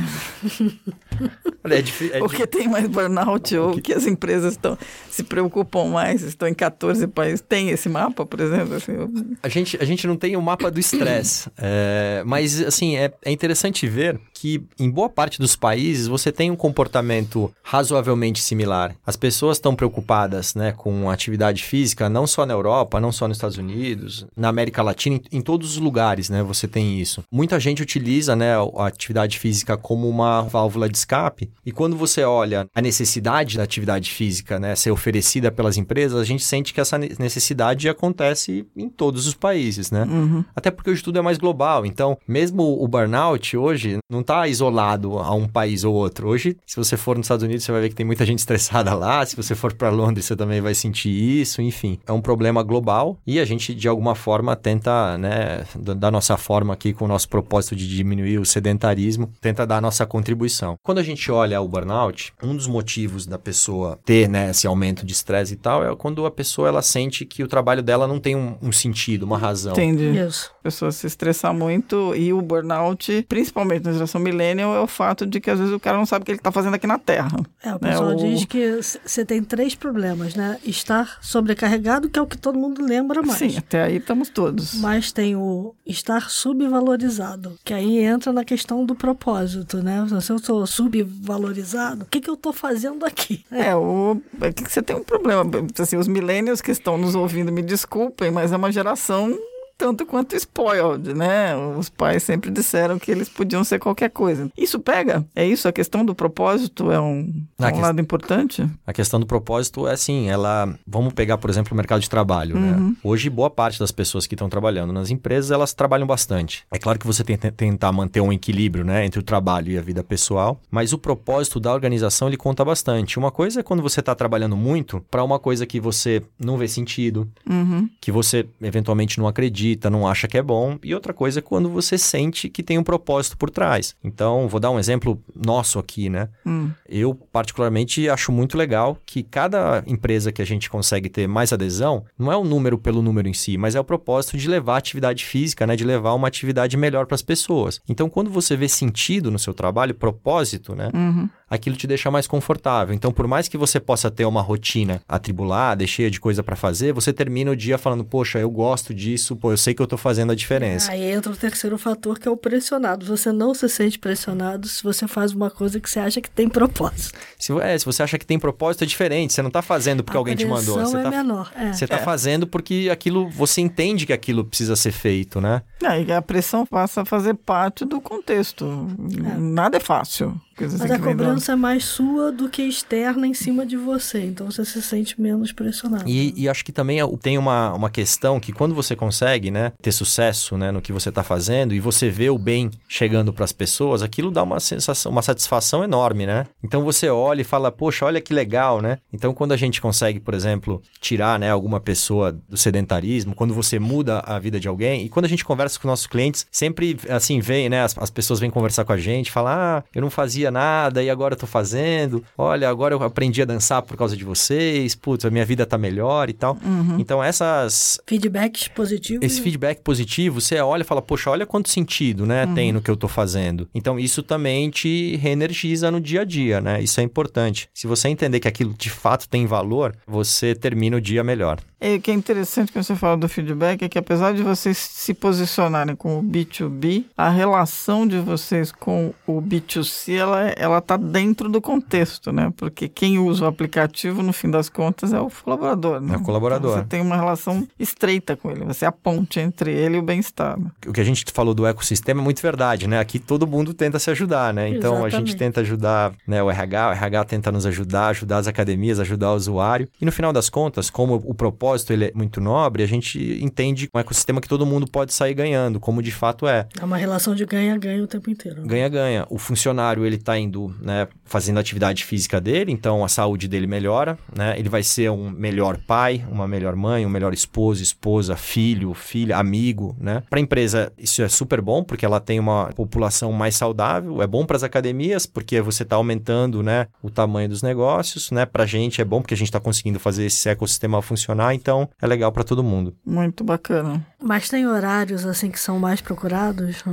é 1.76 1.82
difícil. 1.82 2.16
É 2.16 2.28
que 2.36 2.48
tem 2.48 2.68
mais 2.68 2.88
burnout 2.88 3.58
ou 3.58 3.74
que... 3.74 3.82
que 3.82 3.94
as 3.94 4.06
empresas 4.06 4.54
estão 4.54 4.78
se 5.10 5.24
preocupam 5.24 5.86
mais, 5.86 6.22
estão 6.22 6.48
em 6.48 6.54
14 6.54 7.08
países. 7.08 7.42
Tem 7.42 7.70
esse 7.70 7.88
mapa, 7.88 8.26
por 8.26 8.40
exemplo? 8.40 8.76
Assim, 8.76 8.92
eu... 8.92 9.10
a, 9.42 9.50
gente, 9.50 9.78
a 9.82 9.86
gente 9.86 10.06
não 10.06 10.16
tem 10.16 10.36
o 10.36 10.40
um 10.40 10.42
mapa 10.42 10.70
do 10.70 10.80
estresse, 10.80 11.50
é, 11.58 12.24
mas 12.26 12.62
assim, 12.62 12.98
é, 12.98 13.12
é 13.24 13.32
interessante 13.32 13.88
ver 13.88 14.20
que 14.34 14.64
em 14.78 14.90
boa 14.90 15.10
parte 15.10 15.40
dos 15.40 15.56
países 15.56 16.08
você 16.08 16.32
tem 16.32 16.52
um 16.52 16.56
comportamento 16.56 17.52
razoavelmente 17.64 18.42
similar. 18.42 18.96
As 19.06 19.16
pessoas 19.16 19.45
estão 19.54 19.76
preocupadas 19.76 20.54
né, 20.54 20.72
com 20.72 21.10
atividade 21.10 21.64
física, 21.64 22.08
não 22.08 22.28
só 22.28 22.46
na 22.46 22.54
Europa, 22.54 23.00
não 23.00 23.12
só 23.12 23.28
nos 23.28 23.38
Estados 23.38 23.58
Unidos, 23.58 24.26
na 24.38 24.50
América 24.50 24.84
Latina, 24.84 25.16
em, 25.32 25.38
em 25.38 25.42
todos 25.42 25.72
os 25.72 25.78
lugares 25.78 26.30
né, 26.30 26.44
você 26.44 26.68
tem 26.68 27.00
isso. 27.00 27.24
Muita 27.32 27.60
gente 27.60 27.82
utiliza 27.82 28.36
né, 28.36 28.54
a 28.56 28.86
atividade 28.86 29.40
física 29.40 29.76
como 29.76 30.08
uma 30.08 30.44
válvula 30.44 30.88
de 30.88 30.98
escape, 30.98 31.50
e 31.66 31.72
quando 31.72 31.96
você 31.96 32.24
olha 32.24 32.68
a 32.74 32.82
necessidade 32.82 33.58
da 33.58 33.64
atividade 33.64 34.12
física 34.12 34.60
né, 34.60 34.76
ser 34.76 34.92
oferecida 34.92 35.52
pelas 35.52 35.78
empresas, 35.78 36.20
a 36.20 36.24
gente 36.24 36.44
sente 36.44 36.74
que 36.74 36.80
essa 36.80 36.98
necessidade 36.98 37.90
acontece 37.90 38.68
em 38.76 38.88
todos 38.90 39.26
os 39.26 39.34
países, 39.34 39.90
né? 39.90 40.04
Uhum. 40.04 40.46
Até 40.56 40.70
porque 40.70 40.90
o 40.90 40.94
estudo 40.94 41.18
é 41.18 41.22
mais 41.22 41.38
global, 41.38 41.86
então 41.86 42.18
mesmo 42.28 42.64
o 42.82 42.88
burnout 42.88 43.58
hoje 43.58 43.98
não 44.10 44.22
está 44.22 44.36
está 44.36 44.48
isolado 44.48 45.18
a 45.18 45.34
um 45.34 45.48
país 45.48 45.84
ou 45.84 45.94
outro. 45.94 46.28
Hoje, 46.28 46.58
se 46.66 46.76
você 46.76 46.98
for 46.98 47.16
nos 47.16 47.26
Estados 47.26 47.44
Unidos, 47.44 47.64
você 47.64 47.72
vai 47.72 47.82
ver 47.82 47.90
que 47.90 47.96
tem 47.96 48.06
muita 48.06 48.26
gente 48.26 48.40
estressada 48.46 48.94
lá. 48.94 49.26
Se 49.26 49.35
você 49.36 49.56
for 49.56 49.74
para 49.74 49.90
Londres, 49.90 50.26
você 50.26 50.36
também 50.36 50.62
vai 50.62 50.74
sentir 50.74 51.10
isso. 51.10 51.62
Enfim, 51.62 52.00
é 52.06 52.12
um 52.12 52.22
problema 52.22 52.64
global 52.64 53.18
e 53.26 53.40
a 53.40 53.46
gente, 53.46 53.74
de 53.74 53.88
alguma 53.88 54.16
forma, 54.16 54.56
tenta, 54.56 55.18
né, 55.18 55.66
da 55.76 56.10
nossa 56.10 56.38
forma 56.38 56.74
aqui, 56.74 56.94
com 56.94 57.06
o 57.06 57.08
nosso 57.08 57.30
propósito 57.30 57.76
de 57.76 57.88
diminuir 57.88 58.40
o 58.40 58.46
sedentarismo, 58.46 59.32
tenta 59.42 59.66
dar 59.66 59.78
a 59.78 59.82
nossa 59.82 60.06
contribuição. 60.06 60.76
Quando 60.84 61.00
a 61.00 61.04
gente 61.04 61.32
olha 61.32 61.60
o 61.62 61.68
burnout, 61.68 62.34
um 62.42 62.56
dos 62.56 62.68
motivos 62.68 63.26
da 63.26 63.38
pessoa 63.38 64.00
ter 64.06 64.30
né, 64.30 64.52
esse 64.52 64.68
aumento 64.68 65.06
de 65.06 65.14
estresse 65.14 65.54
e 65.54 65.58
tal 65.58 65.84
é 65.84 65.96
quando 65.96 66.26
a 66.26 66.32
pessoa 66.32 66.68
ela 66.68 66.82
sente 66.82 67.26
que 67.26 67.44
o 67.44 67.48
trabalho 67.48 67.84
dela 67.84 68.08
não 68.08 68.20
tem 68.20 68.36
um, 68.36 68.56
um 68.62 68.72
sentido, 68.72 69.24
uma 69.24 69.38
razão. 69.38 69.74
Entendi. 69.74 70.18
Isso. 70.18 70.55
Pessoa 70.66 70.92
se 70.92 71.06
estressa 71.06 71.54
muito 71.54 72.16
e 72.16 72.34
o 72.34 72.42
burnout, 72.42 73.24
principalmente 73.30 73.86
na 73.86 73.94
geração 73.94 74.20
millennial 74.20 74.74
é 74.74 74.80
o 74.80 74.88
fato 74.88 75.24
de 75.24 75.40
que 75.40 75.52
às 75.52 75.60
vezes 75.60 75.72
o 75.72 75.80
cara 75.80 75.96
não 75.96 76.08
sabe 76.08 76.24
o 76.24 76.26
que 76.26 76.32
ele 76.32 76.40
está 76.40 76.52
fazendo 76.52 76.74
aqui 76.74 76.88
na 76.88 76.98
Terra. 76.98 77.38
É, 77.62 77.70
o 77.70 77.74
né? 77.74 77.92
pessoal 77.92 78.10
o... 78.10 78.16
diz 78.16 78.46
que 78.46 78.80
você 79.06 79.24
tem 79.24 79.44
três 79.44 79.76
problemas, 79.76 80.34
né? 80.34 80.58
Estar 80.66 81.20
sobrecarregado, 81.22 82.10
que 82.10 82.18
é 82.18 82.22
o 82.24 82.26
que 82.26 82.36
todo 82.36 82.58
mundo 82.58 82.84
lembra 82.84 83.22
mais. 83.22 83.38
Sim, 83.38 83.56
até 83.56 83.84
aí 83.84 83.98
estamos 83.98 84.30
todos. 84.30 84.74
Mas 84.80 85.12
tem 85.12 85.36
o 85.36 85.76
estar 85.86 86.32
subvalorizado, 86.32 87.60
que 87.64 87.72
aí 87.72 88.00
entra 88.00 88.34
na 88.34 88.44
questão 88.44 88.84
do 88.84 88.96
propósito, 88.96 89.84
né? 89.84 90.04
Se 90.20 90.32
eu 90.32 90.38
estou 90.38 90.66
subvalorizado, 90.66 92.06
o 92.06 92.08
que, 92.08 92.20
que 92.20 92.30
eu 92.30 92.34
estou 92.34 92.52
fazendo 92.52 93.06
aqui? 93.06 93.46
É, 93.52 93.76
o... 93.76 94.20
é 94.42 94.52
que 94.52 94.68
você 94.68 94.82
tem 94.82 94.96
um 94.96 95.04
problema. 95.04 95.44
Assim, 95.78 95.96
os 95.96 96.08
millennials 96.08 96.60
que 96.60 96.72
estão 96.72 96.98
nos 96.98 97.14
ouvindo, 97.14 97.52
me 97.52 97.62
desculpem, 97.62 98.32
mas 98.32 98.52
é 98.52 98.58
uma 98.58 98.72
geração 98.72 99.38
tanto 99.78 100.06
quanto 100.06 100.36
spoiled, 100.36 101.14
né? 101.14 101.56
Os 101.56 101.90
pais 101.90 102.24
sempre 102.24 102.50
disseram 102.52 102.98
que 102.98 103.12
eles 103.12 103.30
podiam 103.30 103.64
ser 103.64 103.80
qualquer 103.80 104.10
coisa. 104.10 104.50
Isso 104.58 104.80
pega? 104.80 105.26
É 105.36 105.46
isso? 105.46 105.68
A 105.68 105.72
questão 105.72 106.06
do 106.06 106.16
propósito 106.16 106.92
é 106.92 107.00
um, 107.00 107.34
é 107.60 107.68
um 107.68 107.80
lado 107.82 108.00
importante? 108.00 108.68
A 108.86 108.94
questão 108.94 109.20
do 109.20 109.26
propósito 109.26 109.88
é 109.88 109.94
assim, 109.94 110.30
ela... 110.30 110.74
Vamos 110.88 111.14
pegar, 111.14 111.38
por 111.38 111.50
exemplo, 111.50 111.74
o 111.74 111.76
mercado 111.76 112.02
de 112.02 112.10
trabalho, 112.10 112.56
né? 112.56 112.72
uhum. 112.72 112.90
né? 112.90 112.96
Hoje, 113.04 113.30
boa 113.30 113.50
parte 113.50 113.80
das 113.80 113.92
pessoas 113.92 114.26
que 114.26 114.36
estão 114.36 114.50
trabalhando 114.50 114.94
nas 114.94 115.10
empresas, 115.10 115.52
elas 115.52 115.74
trabalham 115.74 116.08
bastante. 116.08 116.64
É 116.72 116.80
claro 116.80 116.98
que 117.00 117.08
você 117.08 117.24
tem 117.24 117.38
que 117.38 117.52
tentar 117.52 117.92
manter 117.92 118.22
um 118.22 118.32
equilíbrio, 118.32 118.84
né? 118.84 119.06
Entre 119.06 119.20
o 119.20 119.24
trabalho 119.24 119.72
e 119.72 119.78
a 119.78 119.82
vida 119.82 120.04
pessoal, 120.04 120.60
mas 120.72 120.94
o 120.94 120.98
propósito 120.98 121.60
da 121.60 121.74
organização, 121.74 122.28
ele 122.28 122.38
conta 122.38 122.64
bastante. 122.64 123.20
Uma 123.20 123.32
coisa 123.32 123.60
é 123.60 123.64
quando 123.64 123.84
você 123.84 124.00
está 124.00 124.16
trabalhando 124.16 124.56
muito 124.56 125.04
para 125.12 125.24
uma 125.24 125.40
coisa 125.40 125.66
que 125.66 125.80
você 125.80 126.22
não 126.40 126.58
vê 126.58 126.68
sentido, 126.68 127.30
uhum. 127.50 127.90
que 128.00 128.12
você 128.12 128.46
eventualmente 128.62 129.20
não 129.20 129.28
acredita, 129.28 129.65
acredita, 129.66 129.90
não 129.90 130.08
acha 130.08 130.28
que 130.28 130.38
é 130.38 130.42
bom. 130.42 130.78
E 130.84 130.94
outra 130.94 131.14
coisa 131.14 131.40
é 131.40 131.42
quando 131.42 131.70
você 131.70 131.98
sente 131.98 132.50
que 132.50 132.62
tem 132.62 132.78
um 132.78 132.84
propósito 132.84 133.38
por 133.38 133.50
trás. 133.50 133.96
Então, 134.04 134.48
vou 134.48 134.60
dar 134.60 134.70
um 134.70 134.80
exemplo 134.80 135.22
nosso 135.36 135.80
aqui, 135.80 136.10
né? 136.10 136.30
Hum. 136.46 136.70
Eu, 136.88 137.16
particularmente, 137.16 138.08
acho 138.08 138.32
muito 138.32 138.58
legal 138.58 138.98
que 139.06 139.24
cada 139.24 139.84
empresa 139.88 140.32
que 140.32 140.42
a 140.42 140.46
gente 140.46 140.70
consegue 140.70 141.10
ter 141.10 141.28
mais 141.28 141.52
adesão, 141.52 142.06
não 142.18 142.32
é 142.32 142.38
o 142.38 142.44
número 142.44 142.78
pelo 142.78 143.02
número 143.02 143.28
em 143.28 143.34
si, 143.34 143.58
mas 143.58 143.76
é 143.76 143.80
o 143.80 143.84
propósito 143.84 144.38
de 144.38 144.48
levar 144.48 144.78
atividade 144.78 145.26
física, 145.26 145.66
né? 145.66 145.76
De 145.76 145.84
levar 145.84 146.14
uma 146.14 146.28
atividade 146.28 146.78
melhor 146.78 147.06
para 147.06 147.16
as 147.16 147.22
pessoas. 147.22 147.82
Então, 147.90 148.10
quando 148.10 148.30
você 148.30 148.56
vê 148.56 148.68
sentido 148.68 149.32
no 149.32 149.40
seu 149.40 149.54
trabalho, 149.54 149.96
propósito, 149.96 150.76
né? 150.76 150.90
Uhum 150.94 151.30
aquilo 151.56 151.76
te 151.76 151.88
deixa 151.88 152.12
mais 152.12 152.28
confortável. 152.28 152.94
Então, 152.94 153.12
por 153.12 153.28
mais 153.28 153.48
que 153.48 153.58
você 153.58 153.80
possa 153.80 154.12
ter 154.12 154.26
uma 154.26 154.42
rotina 154.42 155.02
atribulada 155.08 155.84
e 155.84 155.88
cheia 155.88 156.12
de 156.12 156.20
coisa 156.20 156.44
para 156.44 156.56
fazer, 156.56 156.94
você 156.94 157.12
termina 157.12 157.52
o 157.52 157.56
dia 157.56 157.78
falando, 157.78 158.04
poxa, 158.04 158.40
eu 158.40 158.50
gosto 158.50 158.94
disso, 158.94 159.36
pô, 159.36 159.52
eu 159.52 159.58
sei 159.58 159.74
que 159.74 159.82
eu 159.82 159.88
tô 159.88 159.98
fazendo 159.98 160.32
a 160.32 160.36
diferença. 160.36 160.92
Aí 160.92 161.12
entra 161.12 161.32
o 161.32 161.36
terceiro 161.36 161.78
fator, 161.78 162.20
que 162.20 162.28
é 162.28 162.32
o 162.32 162.38
pressionado. 162.38 163.06
Você 163.06 163.32
não 163.32 163.54
se 163.54 163.68
sente 163.70 163.98
pressionado 163.98 164.68
se 164.68 164.84
você 164.84 165.08
faz 165.08 165.32
uma 165.32 165.50
coisa 165.50 165.80
que 165.80 165.90
você 165.90 166.00
acha 166.00 166.22
que 166.22 166.30
tem 166.30 166.48
propósito. 166.48 167.18
Se, 167.38 167.52
é, 167.60 167.78
se 167.78 167.86
você 167.86 168.04
acha 168.04 168.18
que 168.18 168.26
tem 168.26 168.38
propósito, 168.40 168.84
é 168.84 168.88
diferente. 168.88 169.34
Você 169.34 169.42
não 169.42 169.52
tá 169.52 169.62
fazendo 169.62 170.04
porque 170.04 170.18
a 170.18 170.20
alguém 170.20 170.36
te 170.36 170.46
mandou. 170.46 170.80
Você 170.80 170.98
é 170.98 171.04
tá, 171.04 171.10
menor. 171.10 171.52
É. 171.56 171.74
Você 171.74 171.88
tá 171.88 171.98
é. 171.98 172.00
fazendo 172.00 172.48
porque 172.48 172.90
aquilo, 172.92 173.30
você 173.30 173.62
entende 173.62 174.06
que 174.06 174.14
aquilo 174.14 174.44
precisa 174.46 174.76
ser 174.76 174.92
feito, 174.92 175.42
né? 175.42 175.62
É, 175.84 176.02
e 176.02 176.12
a 176.12 176.22
pressão 176.22 176.66
passa 176.66 177.02
a 177.02 177.06
fazer 177.06 177.34
parte 177.34 177.86
do 177.86 178.02
contexto. 178.02 178.88
É. 179.18 179.38
Nada 179.38 179.78
é 179.78 179.80
fácil. 179.80 180.40
Mas 180.58 180.90
a 180.90 181.00
cobrança 181.00 181.52
é 181.52 181.56
mais 181.56 181.84
sua 181.84 182.32
do 182.32 182.50
que 182.50 182.62
externa 182.64 183.28
em 183.28 183.34
cima 183.34 183.66
de 183.66 183.76
você, 183.76 184.24
então 184.24 184.50
você 184.50 184.64
se 184.64 184.82
sente 184.82 185.20
menos 185.20 185.52
pressionado. 185.52 186.08
E, 186.08 186.34
e 186.36 186.48
acho 186.48 186.64
que 186.64 186.72
também 186.72 187.02
é 187.02 187.06
tem 187.22 187.38
uma, 187.38 187.74
uma 187.74 187.90
questão 187.90 188.40
que 188.40 188.54
quando 188.54 188.74
você 188.74 188.96
consegue, 188.96 189.52
né, 189.52 189.74
ter 189.82 189.92
sucesso, 189.92 190.58
né, 190.58 190.72
no 190.72 190.82
que 190.82 190.94
você 190.94 191.10
está 191.10 191.24
fazendo 191.24 191.74
e 191.74 191.80
você 191.80 192.10
vê 192.10 192.30
o 192.30 192.38
bem 192.38 192.72
chegando 192.88 193.34
para 193.34 193.44
as 193.44 193.52
pessoas, 193.52 194.02
aquilo 194.02 194.32
dá 194.32 194.44
uma 194.44 194.60
sensação, 194.60 195.12
uma 195.12 195.22
satisfação 195.22 195.84
enorme, 195.84 196.26
né? 196.26 196.46
Então 196.64 196.84
você 196.84 197.10
olha 197.10 197.42
e 197.42 197.46
fala, 197.46 197.72
poxa, 197.72 198.06
olha 198.06 198.22
que 198.22 198.34
legal, 198.34 198.82
né? 198.82 199.00
Então 199.12 199.34
quando 199.34 199.52
a 199.52 199.58
gente 199.58 199.82
consegue, 199.82 200.20
por 200.20 200.34
exemplo, 200.34 200.82
tirar, 201.02 201.38
né, 201.38 201.52
alguma 201.52 201.80
pessoa 201.80 202.32
do 202.32 202.58
sedentarismo, 202.58 203.36
quando 203.36 203.54
você 203.54 203.78
muda 203.80 204.20
a 204.20 204.40
vida 204.40 204.60
de 204.60 204.68
alguém 204.68 205.06
e 205.06 205.10
quando 205.10 205.26
a 205.26 205.30
gente 205.30 205.44
conversa 205.44 205.80
com 205.80 205.88
nossos 205.88 206.08
clientes, 206.08 206.46
sempre 206.52 206.98
assim 207.10 207.40
vem, 207.40 207.68
né, 207.68 207.84
as, 207.84 207.98
as 207.98 208.10
pessoas 208.10 208.40
vêm 208.40 208.50
conversar 208.50 208.86
com 208.86 208.94
a 208.94 208.98
gente, 208.98 209.32
falar, 209.32 209.80
ah, 209.80 209.84
eu 209.94 210.02
não 210.02 210.10
fazia 210.10 210.45
nada 210.52 211.04
e 211.04 211.10
agora 211.10 211.34
eu 211.34 211.40
tô 211.40 211.48
fazendo. 211.48 212.24
Olha, 212.38 212.70
agora 212.70 212.94
eu 212.94 213.04
aprendi 213.04 213.42
a 213.42 213.46
dançar 213.46 213.82
por 213.82 213.98
causa 213.98 214.16
de 214.16 214.24
vocês. 214.24 214.96
Putz, 214.96 215.26
a 215.26 215.30
minha 215.30 215.46
vida 215.46 215.66
tá 215.66 215.78
melhor 215.78 216.30
e 216.30 216.34
tal. 216.34 216.58
Uhum. 216.64 216.98
Então 217.00 217.24
essas 217.24 218.00
Feedbacks 218.06 218.68
positivos. 218.68 219.26
esse 219.26 219.42
feedback 219.42 219.82
positivo, 219.82 220.42
você 220.42 220.60
olha 220.60 220.82
e 220.82 220.86
fala, 220.86 221.02
poxa, 221.02 221.30
olha 221.30 221.46
quanto 221.46 221.70
sentido, 221.70 222.26
né, 222.26 222.48
tem 222.54 222.72
no 222.72 222.82
que 222.82 222.90
eu 222.90 222.96
tô 222.96 223.08
fazendo. 223.08 223.68
Então, 223.74 224.00
isso 224.00 224.22
também 224.24 224.70
te 224.70 225.16
reenergiza 225.18 225.92
no 225.92 226.00
dia 226.00 226.22
a 226.22 226.26
dia, 226.26 226.62
né? 226.62 226.82
Isso 226.82 227.00
é 227.00 227.04
importante. 227.04 227.70
Se 227.74 227.88
você 227.88 228.08
entender 228.08 228.40
que 228.40 228.48
aquilo 228.48 228.74
de 228.74 228.90
fato 228.90 229.28
tem 229.28 229.46
valor, 229.46 229.96
você 230.06 230.54
termina 230.56 230.98
o 230.98 231.02
dia 231.02 231.24
melhor. 231.24 231.60
E 231.82 231.98
o 231.98 232.02
que 232.02 232.10
é 232.10 232.14
interessante 232.14 232.72
que 232.72 232.82
você 232.82 232.96
fala 232.96 233.16
do 233.16 233.30
feedback 233.30 233.84
é 233.84 233.90
que 233.90 234.00
apesar 234.00 234.34
de 234.34 234.42
vocês 234.42 234.78
se 234.78 235.14
posicionarem 235.14 235.96
como 235.96 236.24
B2B, 236.24 237.06
a 237.16 237.30
relação 237.30 238.08
de 238.08 238.18
vocês 238.18 238.72
com 238.72 239.14
o 239.28 239.42
B2C, 239.42 240.16
ela, 240.16 240.35
ela 240.58 240.82
tá 240.82 240.98
dentro 240.98 241.50
do 241.50 241.62
contexto, 241.62 242.32
né? 242.32 242.52
Porque 242.56 242.88
quem 242.88 243.18
usa 243.20 243.46
o 243.46 243.48
aplicativo, 243.48 244.22
no 244.24 244.34
fim 244.34 244.50
das 244.50 244.70
contas, 244.70 245.14
é 245.14 245.20
o 245.20 245.30
colaborador, 245.30 246.00
né? 246.02 246.16
É 246.16 246.18
o 246.18 246.22
colaborador. 246.22 246.72
Então, 246.72 246.84
você 246.84 246.88
tem 246.90 247.02
uma 247.02 247.16
relação 247.16 247.68
estreita 247.80 248.36
com 248.36 248.52
ele, 248.52 248.66
você 248.66 248.86
é 248.86 248.88
a 248.88 248.92
ponte 248.92 249.40
entre 249.40 249.72
ele 249.72 249.98
e 249.98 250.00
o 250.00 250.04
bem-estar. 250.04 250.60
né? 250.60 250.72
O 250.88 250.94
que 250.94 251.02
a 251.02 251.04
gente 251.04 251.26
falou 251.34 251.54
do 251.54 251.66
ecossistema 251.66 252.22
é 252.22 252.24
muito 252.24 252.42
verdade, 252.42 252.88
né? 252.88 253.00
Aqui 253.00 253.20
todo 253.20 253.46
mundo 253.48 253.74
tenta 253.74 254.00
se 254.00 254.10
ajudar, 254.12 254.54
né? 254.54 254.70
Então 254.70 254.98
a 254.98 255.10
gente 255.10 255.30
Exatamente. 255.30 255.38
tenta 255.38 255.62
ajudar 255.62 256.14
né, 256.28 256.42
o 256.42 256.50
RH, 256.50 256.90
o 256.90 256.92
RH 256.94 257.26
tenta 257.26 257.52
nos 257.52 257.66
ajudar, 257.66 258.08
ajudar 258.08 258.38
as 258.38 258.48
academias, 258.48 259.00
ajudar 259.00 259.32
o 259.32 259.36
usuário. 259.36 259.88
E 260.02 260.06
no 260.06 260.12
final 260.12 260.32
das 260.34 260.50
contas, 260.50 260.90
como 260.90 261.16
o 261.26 261.34
propósito 261.34 261.94
ele 261.94 262.06
é 262.06 262.12
muito 262.14 262.40
nobre, 262.42 262.84
a 262.84 262.88
gente 262.88 263.40
entende 263.44 263.90
um 263.94 264.00
ecossistema 264.00 264.42
que 264.42 264.48
todo 264.48 264.66
mundo 264.66 264.88
pode 264.90 265.14
sair 265.14 265.34
ganhando, 265.34 265.80
como 265.80 266.02
de 266.02 266.12
fato 266.12 266.48
é. 266.48 266.68
É 266.80 266.84
uma 266.86 266.98
relação 266.98 267.36
de 267.36 267.46
ganha-ganha 267.46 268.04
o 268.04 268.08
tempo 268.08 268.30
inteiro. 268.30 268.62
né? 268.62 268.68
Ganha-ganha. 268.68 269.26
O 269.30 269.38
funcionário, 269.38 270.06
ele 270.06 270.18
tá 270.26 270.38
indo, 270.38 270.74
né, 270.82 271.08
fazendo 271.24 271.58
a 271.58 271.60
atividade 271.62 272.04
física 272.04 272.42
dele, 272.42 272.72
então 272.72 273.04
a 273.04 273.08
saúde 273.08 273.48
dele 273.48 273.68
melhora, 273.68 274.18
né? 274.36 274.58
Ele 274.58 274.70
vai 274.70 274.84
ser 274.84 275.10
um 275.12 275.30
melhor 275.30 275.78
pai, 275.78 276.26
uma 276.30 276.48
melhor 276.48 276.76
mãe, 276.76 277.06
um 277.06 277.10
melhor 277.10 277.34
esposo, 277.34 277.82
esposa, 277.82 278.36
filho, 278.36 278.94
filha, 278.94 279.38
amigo, 279.38 279.96
né? 280.00 280.24
Para 280.30 280.40
a 280.40 280.42
empresa, 280.42 280.92
isso 280.98 281.22
é 281.22 281.30
super 281.30 281.62
bom, 281.62 281.84
porque 281.84 282.06
ela 282.06 282.20
tem 282.20 282.40
uma 282.40 282.72
população 282.76 283.32
mais 283.32 283.56
saudável, 283.56 284.22
é 284.22 284.28
bom 284.28 284.46
para 284.46 284.58
as 284.58 284.64
academias, 284.64 285.26
porque 285.26 285.62
você 285.62 285.84
está 285.84 285.96
aumentando, 285.96 286.64
né, 286.64 286.88
o 287.02 287.10
tamanho 287.10 287.50
dos 287.50 287.62
negócios, 287.62 288.32
né? 288.32 288.46
Pra 288.46 288.66
gente 288.66 289.02
é 289.02 289.06
bom 289.06 289.22
porque 289.22 289.34
a 289.34 289.38
gente 289.38 289.48
está 289.48 289.60
conseguindo 289.60 290.00
fazer 290.00 290.26
esse 290.26 290.50
ecossistema 290.50 291.02
funcionar, 291.02 291.54
então 291.54 291.88
é 292.02 292.08
legal 292.08 292.32
para 292.32 292.44
todo 292.44 292.64
mundo. 292.64 292.96
Muito 293.06 293.44
bacana. 293.44 294.06
Mas 294.22 294.50
tem 294.50 294.66
horários 294.66 295.26
assim 295.26 295.52
que 295.52 295.60
são 295.60 295.78
mais 295.78 296.02
procurados? 296.02 296.84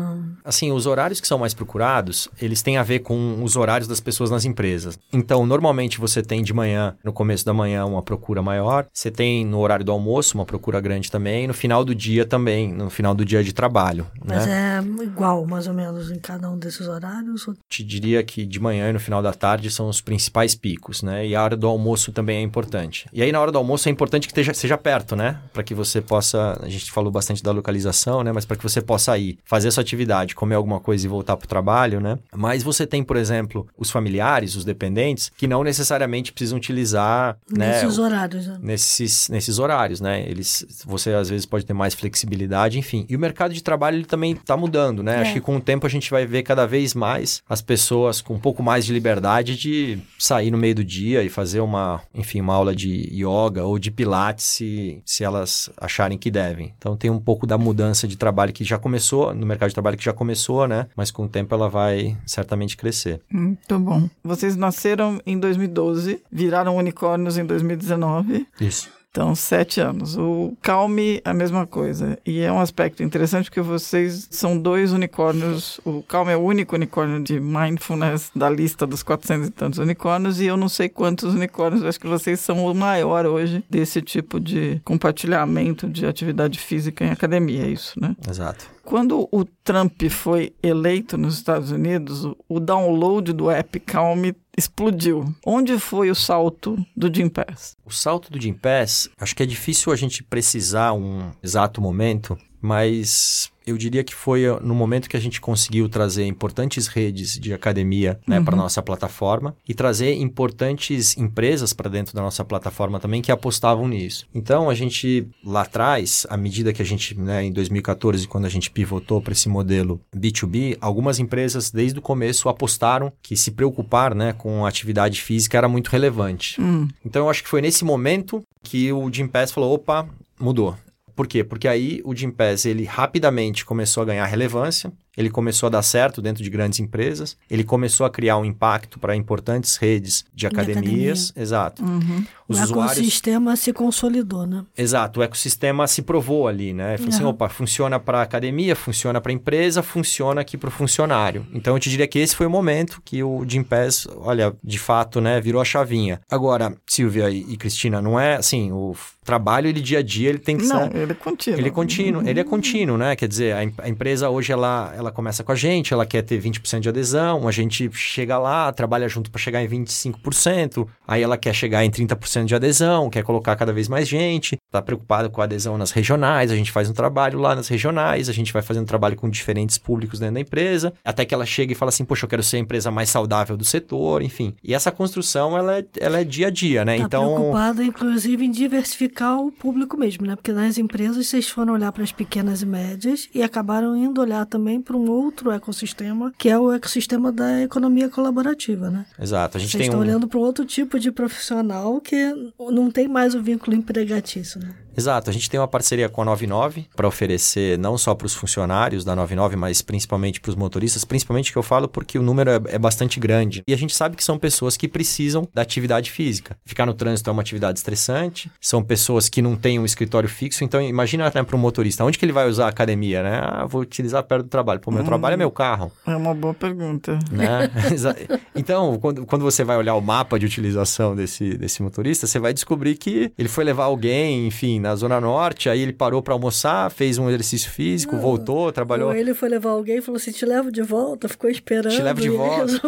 Assim, 0.44 0.70
os 0.70 0.86
horários 0.86 1.20
que 1.20 1.26
são 1.26 1.38
mais 1.38 1.54
procurados, 1.54 2.28
eles 2.40 2.60
têm 2.60 2.76
a 2.76 2.82
ver 2.82 2.98
com 2.98 3.16
os 3.42 3.56
horários 3.56 3.88
das 3.88 4.00
pessoas 4.00 4.30
nas 4.30 4.44
empresas. 4.44 4.98
Então, 5.12 5.44
normalmente 5.46 5.98
você 5.98 6.22
tem 6.22 6.42
de 6.42 6.52
manhã, 6.52 6.96
no 7.04 7.12
começo 7.12 7.44
da 7.44 7.52
manhã, 7.52 7.84
uma 7.84 8.02
procura 8.02 8.42
maior. 8.42 8.86
Você 8.92 9.10
tem 9.10 9.44
no 9.44 9.58
horário 9.60 9.84
do 9.84 9.92
almoço 9.92 10.36
uma 10.36 10.44
procura 10.44 10.80
grande 10.80 11.10
também. 11.10 11.46
No 11.46 11.54
final 11.54 11.84
do 11.84 11.94
dia 11.94 12.24
também, 12.24 12.72
no 12.72 12.90
final 12.90 13.14
do 13.14 13.24
dia 13.24 13.42
de 13.42 13.52
trabalho. 13.52 14.06
Mas 14.24 14.46
né? 14.46 14.80
é 14.80 15.02
igual, 15.04 15.44
mais 15.46 15.66
ou 15.66 15.74
menos, 15.74 16.10
em 16.10 16.18
cada 16.18 16.50
um 16.50 16.58
desses 16.58 16.86
horários? 16.88 17.46
Ou- 17.46 17.54
Te 17.68 17.82
diria 17.84 18.22
que 18.22 18.44
de 18.46 18.60
manhã 18.60 18.90
e 18.90 18.92
no 18.92 19.00
final 19.00 19.22
da 19.22 19.32
tarde 19.32 19.70
são 19.70 19.88
os 19.88 20.00
principais 20.00 20.54
picos, 20.54 21.02
né? 21.02 21.26
E 21.26 21.34
a 21.34 21.42
hora 21.42 21.56
do 21.56 21.66
almoço 21.66 22.12
também 22.12 22.38
é 22.38 22.42
importante. 22.42 23.06
E 23.12 23.22
aí, 23.22 23.30
na 23.32 23.40
hora 23.40 23.52
do 23.52 23.58
almoço, 23.58 23.88
é 23.88 23.92
importante 23.92 24.26
que 24.26 24.32
esteja, 24.32 24.54
seja 24.54 24.78
perto, 24.78 25.14
né? 25.16 25.38
Para 25.52 25.62
que 25.62 25.74
você 25.74 26.00
possa. 26.00 26.58
A 26.62 26.68
gente 26.68 26.90
falou 26.90 27.10
bastante 27.10 27.42
da 27.42 27.50
localização, 27.52 28.22
né? 28.22 28.32
Mas 28.32 28.44
para 28.44 28.56
que 28.56 28.62
você 28.62 28.80
possa 28.80 29.16
ir, 29.18 29.38
fazer 29.44 29.68
a 29.68 29.70
sua 29.70 29.82
atividade, 29.82 30.34
comer 30.34 30.54
alguma 30.54 30.80
coisa 30.80 31.04
e 31.06 31.08
voltar 31.08 31.36
para 31.36 31.44
o 31.44 31.48
trabalho, 31.48 32.00
né? 32.00 32.18
Mas 32.34 32.62
você 32.62 32.86
tem, 32.86 33.02
por 33.12 33.18
exemplo, 33.18 33.68
os 33.76 33.90
familiares, 33.90 34.56
os 34.56 34.64
dependentes, 34.64 35.30
que 35.36 35.46
não 35.46 35.62
necessariamente 35.62 36.32
precisam 36.32 36.56
utilizar, 36.56 37.36
né? 37.54 37.82
Nesses 37.82 37.98
horários, 37.98 38.46
né? 38.46 38.58
nesses, 38.62 39.28
nesses 39.28 39.58
horários, 39.58 40.00
né? 40.00 40.24
Eles, 40.26 40.64
você 40.86 41.10
às 41.10 41.28
vezes 41.28 41.44
pode 41.44 41.66
ter 41.66 41.74
mais 41.74 41.92
flexibilidade, 41.92 42.78
enfim. 42.78 43.04
E 43.10 43.14
o 43.14 43.18
mercado 43.18 43.52
de 43.52 43.62
trabalho 43.62 43.98
ele 43.98 44.06
também 44.06 44.32
está 44.32 44.56
mudando, 44.56 45.02
né? 45.02 45.16
É. 45.16 45.20
Acho 45.20 45.34
que 45.34 45.42
com 45.42 45.56
o 45.56 45.60
tempo 45.60 45.86
a 45.86 45.90
gente 45.90 46.10
vai 46.10 46.24
ver 46.24 46.42
cada 46.42 46.66
vez 46.66 46.94
mais 46.94 47.42
as 47.46 47.60
pessoas 47.60 48.22
com 48.22 48.32
um 48.32 48.38
pouco 48.38 48.62
mais 48.62 48.86
de 48.86 48.94
liberdade 48.94 49.58
de 49.58 49.98
sair 50.18 50.50
no 50.50 50.56
meio 50.56 50.76
do 50.76 50.84
dia 50.84 51.22
e 51.22 51.28
fazer 51.28 51.60
uma, 51.60 52.00
enfim, 52.14 52.40
uma 52.40 52.54
aula 52.54 52.74
de 52.74 53.10
yoga 53.12 53.62
ou 53.62 53.78
de 53.78 53.90
pilates 53.90 54.46
se, 54.46 55.02
se 55.04 55.22
elas 55.22 55.68
acharem 55.76 56.16
que 56.16 56.30
devem. 56.30 56.72
Então 56.78 56.96
tem 56.96 57.10
um 57.10 57.20
pouco 57.20 57.46
da 57.46 57.58
mudança 57.58 58.08
de 58.08 58.16
trabalho 58.16 58.54
que 58.54 58.64
já 58.64 58.78
começou, 58.78 59.34
no 59.34 59.44
mercado 59.44 59.68
de 59.68 59.74
trabalho 59.74 59.98
que 59.98 60.04
já 60.04 60.14
começou, 60.14 60.66
né? 60.66 60.86
Mas 60.96 61.10
com 61.10 61.24
o 61.24 61.28
tempo 61.28 61.54
ela 61.54 61.68
vai 61.68 62.16
certamente 62.24 62.74
crescer. 62.74 63.01
Muito 63.30 63.78
bom. 63.78 64.08
Vocês 64.22 64.56
nasceram 64.56 65.20
em 65.26 65.38
2012, 65.38 66.22
viraram 66.30 66.76
unicórnios 66.76 67.36
em 67.38 67.44
2019. 67.44 68.46
Isso. 68.60 68.90
Então, 69.12 69.34
sete 69.34 69.78
anos. 69.78 70.16
O 70.16 70.56
Calme, 70.62 71.20
a 71.22 71.34
mesma 71.34 71.66
coisa. 71.66 72.18
E 72.24 72.40
é 72.40 72.50
um 72.50 72.58
aspecto 72.58 73.02
interessante 73.02 73.50
porque 73.50 73.60
vocês 73.60 74.26
são 74.30 74.56
dois 74.56 74.90
unicórnios. 74.90 75.78
O 75.84 76.02
Calme 76.02 76.32
é 76.32 76.36
o 76.36 76.40
único 76.40 76.74
unicórnio 76.74 77.22
de 77.22 77.38
mindfulness 77.38 78.30
da 78.34 78.48
lista 78.48 78.86
dos 78.86 79.02
400 79.02 79.48
e 79.48 79.50
tantos 79.50 79.78
unicórnios. 79.78 80.40
E 80.40 80.46
eu 80.46 80.56
não 80.56 80.68
sei 80.68 80.88
quantos 80.88 81.34
unicórnios. 81.34 81.84
Acho 81.84 82.00
que 82.00 82.06
vocês 82.06 82.40
são 82.40 82.64
o 82.64 82.74
maior 82.74 83.26
hoje 83.26 83.62
desse 83.68 84.00
tipo 84.00 84.40
de 84.40 84.80
compartilhamento 84.82 85.86
de 85.90 86.06
atividade 86.06 86.58
física 86.58 87.04
em 87.04 87.10
academia. 87.10 87.66
É 87.66 87.68
isso, 87.68 88.00
né? 88.00 88.16
Exato. 88.26 88.64
Quando 88.84 89.28
o 89.30 89.44
Trump 89.44 90.02
foi 90.10 90.52
eleito 90.62 91.16
nos 91.16 91.34
Estados 91.34 91.70
Unidos, 91.70 92.24
o- 92.48 92.58
download 92.60 93.32
do 93.32 93.50
app 93.50 93.78
Calme 93.80 94.34
explodiu. 94.58 95.32
Onde 95.46 95.78
foi 95.78 96.10
o 96.10 96.14
salto 96.14 96.76
do 96.96 97.12
Jim 97.14 97.28
Pass? 97.28 97.76
O 97.84 97.90
salto 97.92 98.30
do 98.30 98.40
Jim 98.40 98.52
Pass, 98.54 99.08
acho 99.18 99.36
que 99.36 99.42
é 99.42 99.46
difícil 99.46 99.92
a 99.92 99.96
gente 99.96 100.22
precisar 100.24 100.92
um 100.94 101.30
exato 101.42 101.80
momento, 101.80 102.36
mas 102.60 103.51
eu 103.66 103.76
diria 103.76 104.04
que 104.04 104.14
foi 104.14 104.48
uh, 104.48 104.60
no 104.62 104.74
momento 104.74 105.08
que 105.08 105.16
a 105.16 105.20
gente 105.20 105.40
conseguiu 105.40 105.88
trazer 105.88 106.26
importantes 106.26 106.86
redes 106.86 107.38
de 107.38 107.52
academia 107.52 108.18
né, 108.26 108.40
para 108.40 108.56
nossa 108.56 108.82
plataforma 108.82 109.54
e 109.68 109.74
trazer 109.74 110.14
importantes 110.14 111.16
empresas 111.16 111.72
para 111.72 111.88
dentro 111.90 112.14
da 112.14 112.22
nossa 112.22 112.44
plataforma 112.44 112.98
também 113.00 113.22
que 113.22 113.32
apostavam 113.32 113.88
nisso. 113.88 114.26
Então 114.34 114.68
a 114.68 114.74
gente 114.74 115.26
lá 115.44 115.62
atrás, 115.62 116.26
à 116.28 116.36
medida 116.36 116.72
que 116.72 116.82
a 116.82 116.84
gente, 116.84 117.18
né, 117.18 117.44
em 117.44 117.52
2014, 117.52 118.26
quando 118.26 118.44
a 118.44 118.48
gente 118.48 118.70
pivotou 118.70 119.20
para 119.20 119.32
esse 119.32 119.48
modelo 119.48 120.00
B2B, 120.14 120.76
algumas 120.80 121.18
empresas 121.18 121.70
desde 121.70 121.98
o 121.98 122.02
começo 122.02 122.48
apostaram 122.48 123.12
que 123.22 123.36
se 123.36 123.50
preocupar 123.50 124.14
né, 124.14 124.32
com 124.32 124.64
a 124.64 124.68
atividade 124.68 125.20
física 125.20 125.58
era 125.58 125.68
muito 125.68 125.88
relevante. 125.88 126.60
Hum, 126.60 126.88
Então 127.04 127.22
eu 127.24 127.30
acho 127.30 127.42
que 127.42 127.48
foi 127.48 127.60
nesse 127.60 127.84
momento 127.84 128.42
que 128.62 128.92
o 128.92 129.10
Jim 129.12 129.26
Pass 129.26 129.52
falou, 129.52 129.74
opa, 129.74 130.08
mudou. 130.38 130.76
Por 131.14 131.26
quê? 131.26 131.44
Porque 131.44 131.68
aí 131.68 132.00
o 132.04 132.14
Jim 132.14 132.30
Pass, 132.30 132.64
ele 132.64 132.84
rapidamente 132.84 133.64
começou 133.64 134.02
a 134.02 134.06
ganhar 134.06 134.24
relevância, 134.26 134.92
ele 135.16 135.30
começou 135.30 135.66
a 135.66 135.70
dar 135.70 135.82
certo 135.82 136.22
dentro 136.22 136.42
de 136.42 136.50
grandes 136.50 136.80
empresas, 136.80 137.36
ele 137.50 137.64
começou 137.64 138.06
a 138.06 138.10
criar 138.10 138.38
um 138.38 138.44
impacto 138.44 138.98
para 138.98 139.14
importantes 139.16 139.76
redes 139.76 140.24
de 140.34 140.46
academias, 140.46 141.32
exato. 141.36 141.82
uhum. 141.84 142.24
Os 142.48 142.58
o 142.58 142.62
usuários, 142.64 142.98
ecossistema 142.98 143.56
se 143.56 143.72
consolidou, 143.72 144.46
né? 144.46 144.64
exato, 144.76 145.20
o 145.20 145.22
ecossistema 145.22 145.86
se 145.86 146.02
provou 146.02 146.46
ali, 146.48 146.72
né? 146.74 146.96
Falou 146.98 147.08
assim, 147.08 147.22
Aham. 147.22 147.30
opa, 147.30 147.48
funciona 147.48 147.98
para 147.98 148.20
academia, 148.20 148.76
funciona 148.76 149.20
para 149.20 149.32
empresa, 149.32 149.82
funciona 149.82 150.40
aqui 150.40 150.56
para 150.58 150.68
o 150.68 150.72
funcionário. 150.72 151.46
Então 151.52 151.74
eu 151.74 151.80
te 151.80 151.88
diria 151.88 152.06
que 152.06 152.18
esse 152.18 152.36
foi 152.36 152.46
o 152.46 152.50
momento 152.50 153.00
que 153.04 153.22
o 153.22 153.44
Jim 153.48 153.62
Pass, 153.62 154.06
olha, 154.16 154.54
de 154.62 154.78
fato, 154.78 155.20
né, 155.20 155.40
virou 155.40 155.60
a 155.60 155.64
chavinha. 155.64 156.20
Agora, 156.30 156.74
Silvia 156.86 157.30
e, 157.30 157.52
e 157.52 157.56
Cristina, 157.56 158.02
não 158.02 158.18
é 158.20 158.36
assim, 158.36 158.70
o 158.72 158.94
trabalho 159.24 159.68
ele 159.68 159.80
dia 159.80 160.00
a 160.00 160.02
dia 160.02 160.28
ele 160.28 160.38
tem 160.38 160.56
que 160.56 160.66
Não, 160.66 160.90
ser 160.90 160.96
ele 160.96 161.12
é 161.12 161.14
contínuo. 161.14 161.60
ele 161.60 161.68
é 161.68 161.70
contínuo, 161.70 162.28
ele 162.28 162.40
é 162.40 162.44
contínuo, 162.44 162.98
né? 162.98 163.16
Quer 163.16 163.28
dizer, 163.28 163.54
a, 163.54 163.84
a 163.84 163.88
empresa 163.88 164.28
hoje 164.28 164.52
ela, 164.52 164.92
ela 165.02 165.12
começa 165.12 165.44
com 165.44 165.52
a 165.52 165.54
gente, 165.54 165.92
ela 165.92 166.06
quer 166.06 166.22
ter 166.22 166.40
20% 166.40 166.80
de 166.80 166.88
adesão, 166.88 167.46
a 167.46 167.52
gente 167.52 167.90
chega 167.92 168.38
lá, 168.38 168.72
trabalha 168.72 169.08
junto 169.08 169.30
para 169.30 169.40
chegar 169.40 169.62
em 169.62 169.68
25%, 169.68 170.86
aí 171.06 171.22
ela 171.22 171.36
quer 171.36 171.54
chegar 171.54 171.84
em 171.84 171.90
30% 171.90 172.46
de 172.46 172.54
adesão, 172.54 173.10
quer 173.10 173.22
colocar 173.22 173.54
cada 173.56 173.72
vez 173.72 173.88
mais 173.88 174.08
gente, 174.08 174.56
está 174.66 174.80
preocupada 174.80 175.28
com 175.28 175.40
a 175.40 175.44
adesão 175.44 175.76
nas 175.76 175.90
regionais, 175.90 176.50
a 176.50 176.56
gente 176.56 176.72
faz 176.72 176.88
um 176.88 176.94
trabalho 176.94 177.38
lá 177.38 177.54
nas 177.54 177.68
regionais, 177.68 178.28
a 178.28 178.32
gente 178.32 178.52
vai 178.52 178.62
fazendo 178.62 178.86
trabalho 178.86 179.16
com 179.16 179.28
diferentes 179.28 179.76
públicos 179.76 180.18
dentro 180.18 180.34
da 180.34 180.40
empresa, 180.40 180.92
até 181.04 181.24
que 181.24 181.34
ela 181.34 181.44
chega 181.44 181.72
e 181.72 181.74
fala 181.74 181.90
assim, 181.90 182.04
poxa, 182.04 182.24
eu 182.24 182.28
quero 182.28 182.42
ser 182.42 182.56
a 182.56 182.60
empresa 182.60 182.90
mais 182.90 183.10
saudável 183.10 183.56
do 183.56 183.64
setor, 183.64 184.22
enfim. 184.22 184.54
E 184.62 184.74
essa 184.74 184.90
construção, 184.90 185.56
ela 185.56 185.78
é, 185.78 185.84
ela 185.98 186.20
é 186.20 186.24
dia 186.24 186.46
a 186.46 186.50
dia, 186.50 186.84
né? 186.84 186.98
Tá 186.98 187.04
então... 187.04 187.34
preocupada, 187.34 187.84
inclusive, 187.84 188.44
em 188.44 188.50
diversificar 188.50 189.38
o 189.38 189.50
público 189.50 189.96
mesmo, 189.96 190.26
né? 190.26 190.36
Porque 190.36 190.52
nas 190.52 190.78
empresas 190.78 191.26
vocês 191.26 191.48
foram 191.48 191.74
olhar 191.74 191.92
para 191.92 192.04
as 192.04 192.12
pequenas 192.12 192.62
e 192.62 192.66
médias 192.66 193.28
e 193.34 193.42
acabaram 193.42 193.96
indo 193.96 194.20
olhar 194.20 194.46
também 194.46 194.80
para 194.80 194.91
um 194.96 195.10
outro 195.10 195.50
ecossistema, 195.50 196.32
que 196.36 196.48
é 196.48 196.58
o 196.58 196.72
ecossistema 196.72 197.32
da 197.32 197.62
economia 197.62 198.08
colaborativa, 198.08 198.90
né? 198.90 199.06
Exato. 199.18 199.56
A 199.56 199.60
gente 199.60 199.70
Vocês 199.70 199.80
tem 199.80 199.86
estão 199.86 200.00
um... 200.00 200.02
olhando 200.02 200.28
para 200.28 200.38
outro 200.38 200.64
tipo 200.64 200.98
de 200.98 201.10
profissional 201.10 202.00
que 202.00 202.16
não 202.58 202.90
tem 202.90 203.08
mais 203.08 203.34
o 203.34 203.42
vínculo 203.42 203.76
empregatício, 203.76 204.60
né? 204.60 204.74
Exato, 204.96 205.30
a 205.30 205.32
gente 205.32 205.48
tem 205.48 205.58
uma 205.58 205.68
parceria 205.68 206.08
com 206.08 206.22
a 206.22 206.24
99 206.24 206.86
para 206.94 207.08
oferecer 207.08 207.78
não 207.78 207.96
só 207.96 208.14
para 208.14 208.26
os 208.26 208.34
funcionários 208.34 209.04
da 209.04 209.16
99, 209.16 209.56
mas 209.56 209.82
principalmente 209.82 210.40
para 210.40 210.50
os 210.50 210.56
motoristas, 210.56 211.04
principalmente 211.04 211.52
que 211.52 211.58
eu 211.58 211.62
falo 211.62 211.88
porque 211.88 212.18
o 212.18 212.22
número 212.22 212.50
é, 212.50 212.60
é, 212.68 212.78
bastante 212.78 213.18
grande. 213.18 213.62
E 213.66 213.72
a 213.72 213.76
gente 213.76 213.94
sabe 213.94 214.16
que 214.16 214.24
são 214.24 214.38
pessoas 214.38 214.76
que 214.76 214.88
precisam 214.88 215.48
da 215.54 215.62
atividade 215.62 216.10
física. 216.10 216.56
Ficar 216.64 216.86
no 216.86 216.94
trânsito 216.94 217.30
é 217.30 217.32
uma 217.32 217.42
atividade 217.42 217.78
estressante, 217.78 218.50
são 218.60 218.82
pessoas 218.82 219.28
que 219.28 219.40
não 219.40 219.56
têm 219.56 219.78
um 219.78 219.84
escritório 219.84 220.28
fixo, 220.28 220.64
então 220.64 220.80
imagina 220.80 221.30
né, 221.34 221.42
para 221.42 221.56
um 221.56 221.58
motorista, 221.58 222.04
onde 222.04 222.18
que 222.18 222.24
ele 222.24 222.32
vai 222.32 222.48
usar 222.48 222.66
a 222.66 222.68
academia, 222.68 223.22
né? 223.22 223.40
Ah, 223.42 223.66
vou 223.66 223.80
utilizar 223.82 224.22
perto 224.24 224.44
do 224.44 224.48
trabalho. 224.48 224.80
Pô, 224.80 224.90
meu 224.90 225.02
hum, 225.02 225.06
trabalho 225.06 225.34
é 225.34 225.36
meu 225.36 225.50
carro. 225.50 225.90
É 226.06 226.14
uma 226.16 226.34
boa 226.34 226.54
pergunta. 226.54 227.18
Né? 227.30 227.70
então, 228.54 228.98
quando, 228.98 229.24
quando 229.26 229.42
você 229.42 229.64
vai 229.64 229.76
olhar 229.76 229.94
o 229.94 230.00
mapa 230.00 230.38
de 230.38 230.46
utilização 230.46 231.14
desse, 231.14 231.56
desse 231.56 231.82
motorista, 231.82 232.26
você 232.26 232.38
vai 232.38 232.52
descobrir 232.52 232.96
que 232.96 233.32
ele 233.38 233.48
foi 233.48 233.64
levar 233.64 233.84
alguém, 233.84 234.46
enfim, 234.46 234.81
na 234.82 234.94
Zona 234.94 235.20
Norte, 235.20 235.68
aí 235.68 235.80
ele 235.80 235.92
parou 235.92 236.22
para 236.22 236.34
almoçar, 236.34 236.90
fez 236.90 237.16
um 237.16 237.28
exercício 237.28 237.70
físico, 237.70 238.16
não, 238.16 238.22
voltou, 238.22 238.70
trabalhou. 238.72 239.08
Ou 239.08 239.14
ele 239.14 239.32
foi 239.32 239.48
levar 239.48 239.70
alguém 239.70 239.98
e 239.98 240.02
falou 240.02 240.16
assim: 240.16 240.32
te 240.32 240.44
levo 240.44 240.70
de 240.70 240.82
volta, 240.82 241.28
ficou 241.28 241.48
esperando. 241.48 241.94
Te 241.94 242.02
levo 242.02 242.20
de 242.20 242.28
volta. 242.28 242.80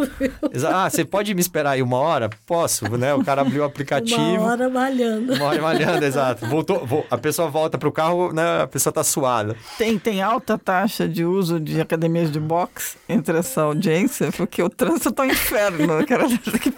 Ah, 0.70 0.90
você 0.90 1.04
pode 1.04 1.32
me 1.34 1.40
esperar 1.40 1.72
aí 1.72 1.82
uma 1.82 1.98
hora? 1.98 2.28
Posso, 2.46 2.96
né? 2.96 3.14
O 3.14 3.24
cara 3.24 3.42
abriu 3.42 3.62
o 3.62 3.64
aplicativo. 3.64 4.20
Uma 4.20 4.52
hora 4.52 4.68
malhando. 4.68 5.34
Uma 5.34 5.44
hora 5.46 5.62
malhando, 5.62 6.04
exato. 6.04 6.46
Voltou, 6.46 7.06
a 7.10 7.16
pessoa 7.16 7.48
volta 7.48 7.78
pro 7.78 7.92
carro, 7.92 8.32
né? 8.32 8.62
A 8.62 8.66
pessoa 8.66 8.92
tá 8.92 9.04
suada. 9.04 9.56
Tem, 9.78 9.98
tem 9.98 10.20
alta 10.20 10.58
taxa 10.58 11.08
de 11.08 11.24
uso 11.24 11.60
de 11.60 11.80
academias 11.80 12.30
de 12.30 12.40
boxe 12.40 12.96
entre 13.08 13.38
essa 13.38 13.62
audiência, 13.62 14.32
porque 14.32 14.62
o 14.62 14.68
trânsito 14.68 15.12
tá 15.12 15.22
um 15.22 15.26
inferno, 15.26 16.04
cara. 16.06 16.24
Que 16.28 16.72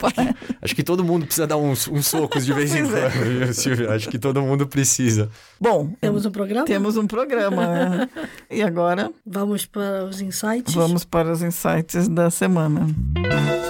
Acho 0.60 0.74
que 0.74 0.82
todo 0.82 1.02
mundo 1.02 1.24
precisa 1.24 1.46
dar 1.46 1.56
uns, 1.56 1.88
uns 1.88 2.06
socos 2.06 2.44
de 2.44 2.52
vez 2.52 2.74
em 2.74 2.80
é. 2.80 3.10
quando, 3.10 3.54
Silvia? 3.54 3.90
Acho 3.92 4.08
que 4.08 4.18
todo 4.18 4.42
mundo 4.42 4.66
precisa 4.66 5.05
precisa. 5.06 5.30
Bom, 5.60 5.90
temos 6.00 6.26
um 6.26 6.30
programa? 6.30 6.66
Temos 6.66 6.96
um 6.96 7.06
programa, 7.06 7.66
né? 7.66 8.08
E 8.50 8.62
agora? 8.62 9.10
Vamos 9.24 9.64
para 9.64 10.04
os 10.04 10.20
insights? 10.20 10.74
Vamos 10.74 11.04
para 11.04 11.30
os 11.32 11.42
insights 11.42 12.08
da 12.08 12.30
semana. 12.30 12.86
Quem 13.14 13.65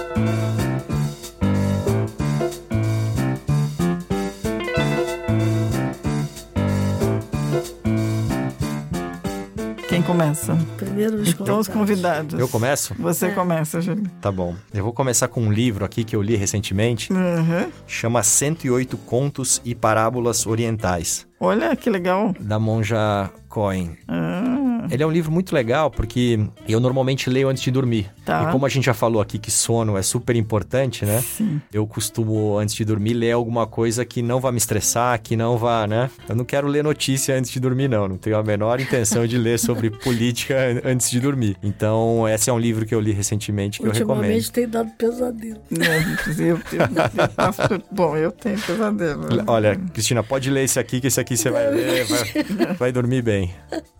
começa? 10.07 10.57
Primeiro 10.77 11.17
os 11.17 11.29
Então, 11.29 11.59
os 11.59 11.67
convidados. 11.67 12.39
Eu 12.39 12.47
começo? 12.47 12.95
Você 12.97 13.27
é. 13.27 13.31
começa, 13.31 13.81
Júlio. 13.81 14.09
Tá 14.21 14.31
bom. 14.31 14.55
Eu 14.73 14.83
vou 14.83 14.93
começar 14.93 15.27
com 15.27 15.41
um 15.41 15.51
livro 15.51 15.83
aqui 15.83 16.03
que 16.03 16.15
eu 16.15 16.21
li 16.21 16.35
recentemente. 16.35 17.11
Uhum. 17.11 17.69
Chama 17.85 18.23
108 18.23 18.97
Contos 18.99 19.61
e 19.65 19.75
Parábolas 19.75 20.47
Orientais. 20.47 21.27
Olha 21.39 21.75
que 21.75 21.89
legal. 21.89 22.33
Da 22.39 22.57
monja 22.57 23.29
Cohen. 23.49 23.97
Ah. 24.07 24.56
Ele 24.89 25.03
é 25.03 25.07
um 25.07 25.11
livro 25.11 25.31
muito 25.31 25.53
legal 25.53 25.89
porque 25.89 26.39
eu 26.67 26.79
normalmente 26.79 27.29
leio 27.29 27.49
antes 27.49 27.63
de 27.63 27.71
dormir. 27.71 28.09
Tá. 28.25 28.43
E 28.43 28.51
como 28.51 28.65
a 28.65 28.69
gente 28.69 28.85
já 28.85 28.93
falou 28.93 29.21
aqui 29.21 29.37
que 29.37 29.51
sono 29.51 29.97
é 29.97 30.01
super 30.01 30.35
importante, 30.35 31.05
né? 31.05 31.21
Sim. 31.21 31.61
Eu 31.71 31.85
costumo, 31.87 32.57
antes 32.57 32.75
de 32.75 32.83
dormir, 32.85 33.13
ler 33.13 33.31
alguma 33.31 33.67
coisa 33.67 34.05
que 34.05 34.21
não 34.21 34.39
vá 34.39 34.51
me 34.51 34.57
estressar, 34.57 35.21
que 35.21 35.35
não 35.35 35.57
vá, 35.57 35.87
né? 35.87 36.09
Eu 36.27 36.35
não 36.35 36.45
quero 36.45 36.67
ler 36.67 36.83
notícia 36.83 37.37
antes 37.37 37.51
de 37.51 37.59
dormir, 37.59 37.87
não. 37.87 38.07
Não 38.07 38.17
tenho 38.17 38.37
a 38.37 38.43
menor 38.43 38.79
intenção 38.79 39.25
de 39.25 39.37
ler 39.37 39.59
sobre 39.59 39.89
política 40.03 40.81
antes 40.83 41.09
de 41.09 41.19
dormir. 41.19 41.57
Então, 41.63 42.27
esse 42.27 42.49
é 42.49 42.53
um 42.53 42.59
livro 42.59 42.85
que 42.85 42.93
eu 42.93 42.99
li 42.99 43.11
recentemente 43.11 43.79
que 43.79 43.85
eu 43.85 43.91
recomendo. 43.91 44.17
Ultimamente 44.17 44.51
tem 44.51 44.67
dado 44.67 44.89
pesadelo. 44.97 45.61
Não, 45.69 45.85
eu, 46.45 46.57
eu, 46.57 47.83
bom, 47.91 48.15
eu 48.15 48.31
tenho 48.31 48.59
pesadelo. 48.59 49.23
Olha, 49.47 49.75
Cristina, 49.93 50.23
pode 50.23 50.49
ler 50.49 50.63
esse 50.63 50.79
aqui, 50.79 50.99
que 51.01 51.07
esse 51.07 51.19
aqui 51.19 51.37
você 51.37 51.49
vai 51.49 51.69
ler, 51.71 52.05
vai, 52.05 52.73
vai 52.79 52.91
dormir 52.91 53.21
bem. 53.21 53.53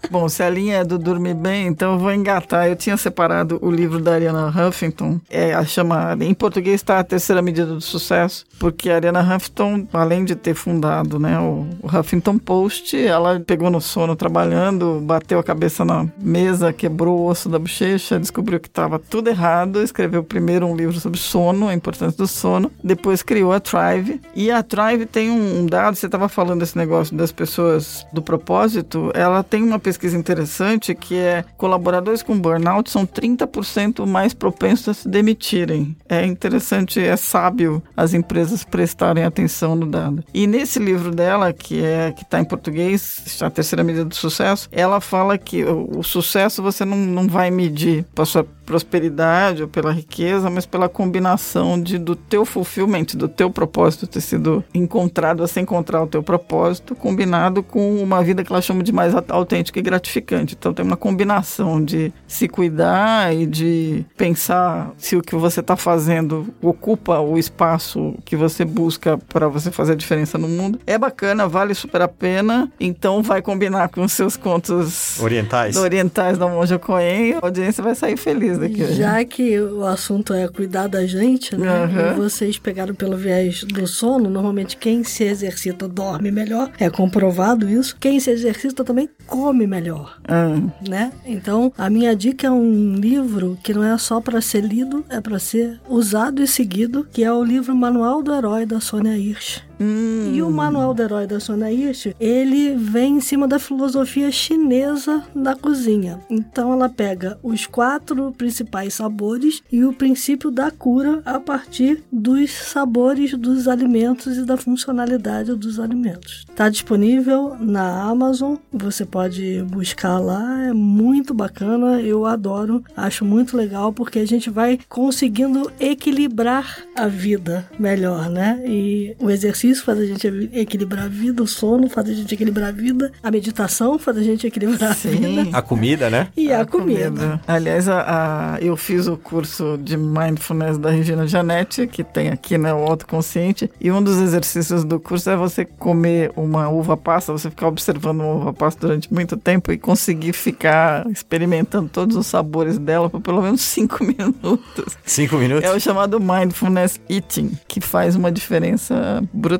Bom, 0.09 0.29
se 0.29 0.41
a 0.41 0.49
linha 0.49 0.76
é 0.77 0.83
do 0.83 0.97
dormir 0.97 1.33
bem, 1.33 1.67
então 1.67 1.93
eu 1.93 1.99
vou 1.99 2.13
engatar. 2.13 2.67
Eu 2.67 2.75
tinha 2.75 2.95
separado 2.97 3.59
o 3.61 3.69
livro 3.69 3.99
da 3.99 4.13
Ariana 4.13 4.47
Huffington, 4.47 5.19
é, 5.29 5.63
chama, 5.65 6.15
em 6.21 6.33
português 6.33 6.75
está 6.75 6.99
a 6.99 7.03
terceira 7.03 7.41
medida 7.41 7.67
do 7.67 7.81
sucesso, 7.81 8.45
porque 8.59 8.89
a 8.89 8.95
Ariana 8.95 9.21
Huffington, 9.21 9.87
além 9.91 10.23
de 10.23 10.35
ter 10.35 10.53
fundado 10.53 11.19
né, 11.19 11.39
o, 11.39 11.67
o 11.81 11.87
Huffington 11.87 12.37
Post, 12.37 12.97
ela 12.97 13.39
pegou 13.39 13.69
no 13.69 13.81
sono 13.81 14.15
trabalhando, 14.15 15.01
bateu 15.01 15.39
a 15.39 15.43
cabeça 15.43 15.83
na 15.83 16.07
mesa, 16.19 16.71
quebrou 16.71 17.19
o 17.19 17.25
osso 17.27 17.49
da 17.49 17.59
bochecha, 17.59 18.19
descobriu 18.19 18.59
que 18.59 18.67
estava 18.67 18.99
tudo 18.99 19.29
errado, 19.29 19.81
escreveu 19.81 20.23
primeiro 20.23 20.65
um 20.65 20.75
livro 20.75 20.99
sobre 20.99 21.19
sono, 21.19 21.67
a 21.67 21.73
importância 21.73 22.17
do 22.17 22.27
sono, 22.27 22.71
depois 22.83 23.23
criou 23.23 23.51
a 23.51 23.59
Thrive, 23.59 24.21
e 24.35 24.51
a 24.51 24.61
Thrive 24.61 25.05
tem 25.05 25.29
um 25.29 25.65
dado, 25.65 25.95
você 25.95 26.05
estava 26.05 26.29
falando 26.29 26.59
desse 26.59 26.77
negócio 26.77 27.15
das 27.15 27.31
pessoas 27.31 28.05
do 28.13 28.21
propósito, 28.21 29.11
ela 29.13 29.43
tem 29.43 29.63
uma 29.63 29.79
pesquisa 29.79 30.17
interessante 30.17 30.66
que 30.95 31.15
é 31.15 31.43
colaboradores 31.57 32.23
com 32.23 32.37
burnout 32.37 32.89
são 32.89 33.05
30% 33.05 34.05
mais 34.05 34.33
propensos 34.33 34.89
a 34.89 34.93
se 34.93 35.07
demitirem. 35.07 35.95
É 36.07 36.25
interessante, 36.25 36.99
é 36.99 37.15
sábio 37.15 37.81
as 37.95 38.13
empresas 38.13 38.63
prestarem 38.63 39.23
atenção 39.23 39.75
no 39.75 39.85
dado. 39.85 40.23
E 40.33 40.47
nesse 40.47 40.79
livro 40.79 41.11
dela, 41.11 41.53
que 41.53 41.83
é 41.83 42.11
que 42.11 42.23
está 42.23 42.39
em 42.39 42.45
português, 42.45 43.37
a 43.41 43.49
terceira 43.49 43.83
medida 43.83 44.05
do 44.05 44.15
sucesso, 44.15 44.67
ela 44.71 44.99
fala 44.99 45.37
que 45.37 45.63
o, 45.63 45.99
o 45.99 46.03
sucesso 46.03 46.61
você 46.61 46.83
não, 46.83 46.97
não 46.97 47.27
vai 47.27 47.51
medir 47.51 48.05
para 48.13 48.25
sua 48.25 48.45
prosperidade 48.67 49.63
ou 49.63 49.67
pela 49.69 49.93
riqueza, 49.93 50.49
mas 50.49 50.65
pela 50.65 50.89
combinação 50.89 51.81
de 51.81 51.97
do 51.97 52.17
teu 52.17 52.43
fulfillment, 52.45 53.05
do 53.15 53.29
teu 53.29 53.49
propósito 53.49 54.05
ter 54.05 54.19
sido 54.19 54.61
encontrado, 54.73 55.39
você 55.39 55.61
encontrar 55.61 56.03
o 56.03 56.07
teu 56.07 56.21
propósito, 56.21 56.93
combinado 56.93 57.63
com 57.63 57.95
uma 58.03 58.21
vida 58.21 58.43
que 58.43 58.51
ela 58.51 58.61
chama 58.61 58.83
de 58.83 58.91
mais 58.91 59.13
autêntica 59.29 59.79
e 59.79 59.81
gratificante. 59.81 60.53
Então 60.59 60.73
tem 60.73 60.85
uma 60.85 60.97
combinação 60.97 61.83
de 61.83 62.11
se 62.27 62.49
cuidar 62.49 63.33
e 63.33 63.45
de 63.45 64.05
pensar 64.17 64.91
se 64.97 65.15
o 65.15 65.21
que 65.21 65.35
você 65.35 65.61
está 65.61 65.77
fazendo 65.77 66.53
ocupa 66.61 67.19
o 67.21 67.37
espaço 67.37 68.15
que 68.25 68.35
você 68.35 68.65
busca 68.65 69.17
para 69.17 69.47
você 69.47 69.71
fazer 69.71 69.93
a 69.93 69.95
diferença 69.95 70.37
no 70.37 70.49
mundo. 70.49 70.77
É 70.85 70.97
bacana, 70.97 71.47
vale 71.47 71.73
super 71.73 72.01
a 72.01 72.07
pena. 72.07 72.69
Então 72.77 73.23
vai 73.23 73.41
combinar 73.41 73.87
com 73.87 74.03
os 74.03 74.11
seus 74.11 74.35
contos 74.35 75.17
orientais, 75.21 75.77
orientais 75.77 76.37
da 76.37 76.47
Monja 76.47 76.77
Coen. 76.77 77.35
A 77.35 77.45
audiência 77.45 77.81
vai 77.81 77.95
sair 77.95 78.17
feliz 78.17 78.56
daqui. 78.57 78.93
Já 78.93 79.23
que 79.23 79.59
o 79.59 79.85
assunto 79.85 80.33
é 80.33 80.47
cuidar 80.47 80.87
da 80.87 81.05
gente, 81.05 81.55
né? 81.55 81.85
Uhum. 81.85 82.11
E 82.11 82.15
vocês 82.15 82.57
pegaram 82.57 82.93
pelo 82.93 83.17
viés 83.17 83.63
do 83.63 83.87
sono, 83.87 84.29
normalmente 84.29 84.77
quem 84.77 85.03
se 85.03 85.23
exercita 85.23 85.87
dorme 85.87 86.31
melhor, 86.31 86.71
é 86.79 86.89
comprovado 86.89 87.69
isso. 87.69 87.95
Quem 87.99 88.19
se 88.19 88.31
exercita 88.31 88.83
também 88.83 89.09
come 89.25 89.67
melhor, 89.67 90.17
uhum. 90.29 90.71
né? 90.87 91.11
Então, 91.25 91.71
a 91.77 91.89
minha 91.89 92.15
dica 92.15 92.47
é 92.47 92.51
um 92.51 92.95
livro 92.95 93.57
que 93.63 93.73
não 93.73 93.83
é 93.83 93.97
só 93.97 94.19
para 94.21 94.41
ser 94.41 94.63
lido, 94.63 95.03
é 95.09 95.19
para 95.21 95.39
ser 95.39 95.79
usado 95.87 96.41
e 96.41 96.47
seguido, 96.47 97.07
que 97.11 97.23
é 97.23 97.31
o 97.31 97.43
livro 97.43 97.75
Manual 97.75 98.21
do 98.21 98.33
Herói 98.33 98.65
da 98.65 98.79
Sônia 98.79 99.17
Hirsch. 99.17 99.66
Hum. 99.79 100.31
E 100.33 100.41
o 100.41 100.49
Manual 100.49 100.93
do 100.93 101.01
Herói 101.01 101.27
da 101.27 101.37
Hirsch, 101.71 102.13
ele 102.19 102.75
vem 102.75 103.17
em 103.17 103.21
cima 103.21 103.47
da 103.47 103.59
filosofia 103.59 104.31
chinesa 104.31 105.23
da 105.35 105.55
cozinha. 105.55 106.19
Então 106.29 106.73
ela 106.73 106.89
pega 106.89 107.39
os 107.43 107.65
quatro 107.65 108.31
principais 108.37 108.95
sabores 108.95 109.61
e 109.71 109.83
o 109.83 109.93
princípio 109.93 110.49
da 110.49 110.71
cura 110.71 111.21
a 111.25 111.39
partir 111.39 112.03
dos 112.11 112.51
sabores 112.51 113.33
dos 113.33 113.67
alimentos 113.67 114.37
e 114.37 114.45
da 114.45 114.57
funcionalidade 114.57 115.53
dos 115.55 115.79
alimentos. 115.79 116.45
Está 116.49 116.69
disponível 116.69 117.55
na 117.59 118.03
Amazon, 118.03 118.55
você 118.71 119.05
pode 119.05 119.63
buscar 119.69 120.17
lá, 120.19 120.65
é 120.65 120.73
muito 120.73 121.33
bacana, 121.33 122.01
eu 122.01 122.25
adoro, 122.25 122.83
acho 122.95 123.23
muito 123.23 123.55
legal 123.55 123.93
porque 123.93 124.19
a 124.19 124.27
gente 124.27 124.49
vai 124.49 124.79
conseguindo 124.89 125.71
equilibrar 125.79 126.83
a 126.95 127.07
vida 127.07 127.67
melhor, 127.79 128.29
né? 128.29 128.61
E 128.65 129.15
o 129.19 129.29
exercício 129.29 129.66
exercício 129.67 129.85
faz 129.85 129.99
a 129.99 130.05
gente 130.05 130.49
equilibrar 130.53 131.05
a 131.05 131.07
vida, 131.07 131.43
o 131.43 131.47
sono 131.47 131.89
faz 131.89 132.09
a 132.09 132.13
gente 132.13 132.33
equilibrar 132.33 132.69
a 132.69 132.71
vida, 132.71 133.11
a 133.21 133.31
meditação 133.31 133.99
faz 133.99 134.17
a 134.17 134.23
gente 134.23 134.47
equilibrar 134.47 134.95
Sim. 134.95 135.09
a 135.09 135.11
vida. 135.11 135.57
A 135.57 135.61
comida, 135.61 136.09
né? 136.09 136.27
E 136.35 136.51
a, 136.51 136.61
a 136.61 136.65
comida. 136.65 137.09
comida. 137.09 137.41
Aliás, 137.47 137.87
a, 137.89 138.55
a, 138.55 138.61
eu 138.61 138.77
fiz 138.77 139.07
o 139.07 139.17
curso 139.17 139.77
de 139.81 139.97
Mindfulness 139.97 140.77
da 140.77 140.89
Regina 140.89 141.27
Janete, 141.27 141.87
que 141.87 142.03
tem 142.03 142.29
aqui, 142.29 142.57
né, 142.57 142.73
o 142.73 142.77
autoconsciente, 142.77 143.69
e 143.79 143.91
um 143.91 144.01
dos 144.01 144.17
exercícios 144.17 144.83
do 144.83 144.99
curso 144.99 145.29
é 145.29 145.35
você 145.35 145.65
comer 145.65 146.31
uma 146.35 146.69
uva 146.69 146.95
passa, 146.95 147.31
você 147.31 147.49
ficar 147.49 147.67
observando 147.67 148.21
uma 148.21 148.33
uva 148.33 148.53
passa 148.53 148.77
durante 148.79 149.13
muito 149.13 149.37
tempo 149.37 149.71
e 149.71 149.77
conseguir 149.77 150.33
ficar 150.33 151.07
experimentando 151.09 151.89
todos 151.89 152.15
os 152.15 152.27
sabores 152.27 152.77
dela 152.77 153.09
por 153.09 153.21
pelo 153.21 153.41
menos 153.41 153.61
cinco 153.61 154.03
minutos. 154.05 154.97
Cinco 155.03 155.37
minutos? 155.37 155.63
É 155.63 155.73
o 155.73 155.79
chamado 155.79 156.19
Mindfulness 156.19 156.99
Eating, 157.09 157.57
que 157.67 157.81
faz 157.81 158.15
uma 158.15 158.31
diferença 158.31 159.23
brutal. 159.33 159.56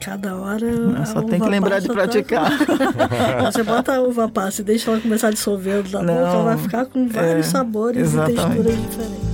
Cada 0.00 0.36
hora. 0.36 0.66
Só 1.06 1.22
tem 1.22 1.40
que 1.40 1.48
lembrar 1.48 1.80
de 1.80 1.88
tá 1.88 1.94
praticar. 1.94 2.50
Tá... 2.58 3.50
você 3.50 3.62
bota 3.62 3.94
a 3.94 4.00
uva 4.00 4.28
passa 4.28 4.60
e 4.60 4.64
deixa 4.64 4.90
ela 4.90 5.00
começar 5.00 5.28
a 5.28 5.30
dissolver 5.30 5.82
da 5.84 6.02
Não, 6.02 6.14
boca, 6.14 6.28
ela 6.28 6.44
vai 6.44 6.58
ficar 6.58 6.86
com 6.86 7.08
vários 7.08 7.46
é, 7.46 7.50
sabores 7.50 8.02
exatamente. 8.02 8.40
e 8.40 8.44
texturas 8.44 8.76
diferentes. 8.82 9.28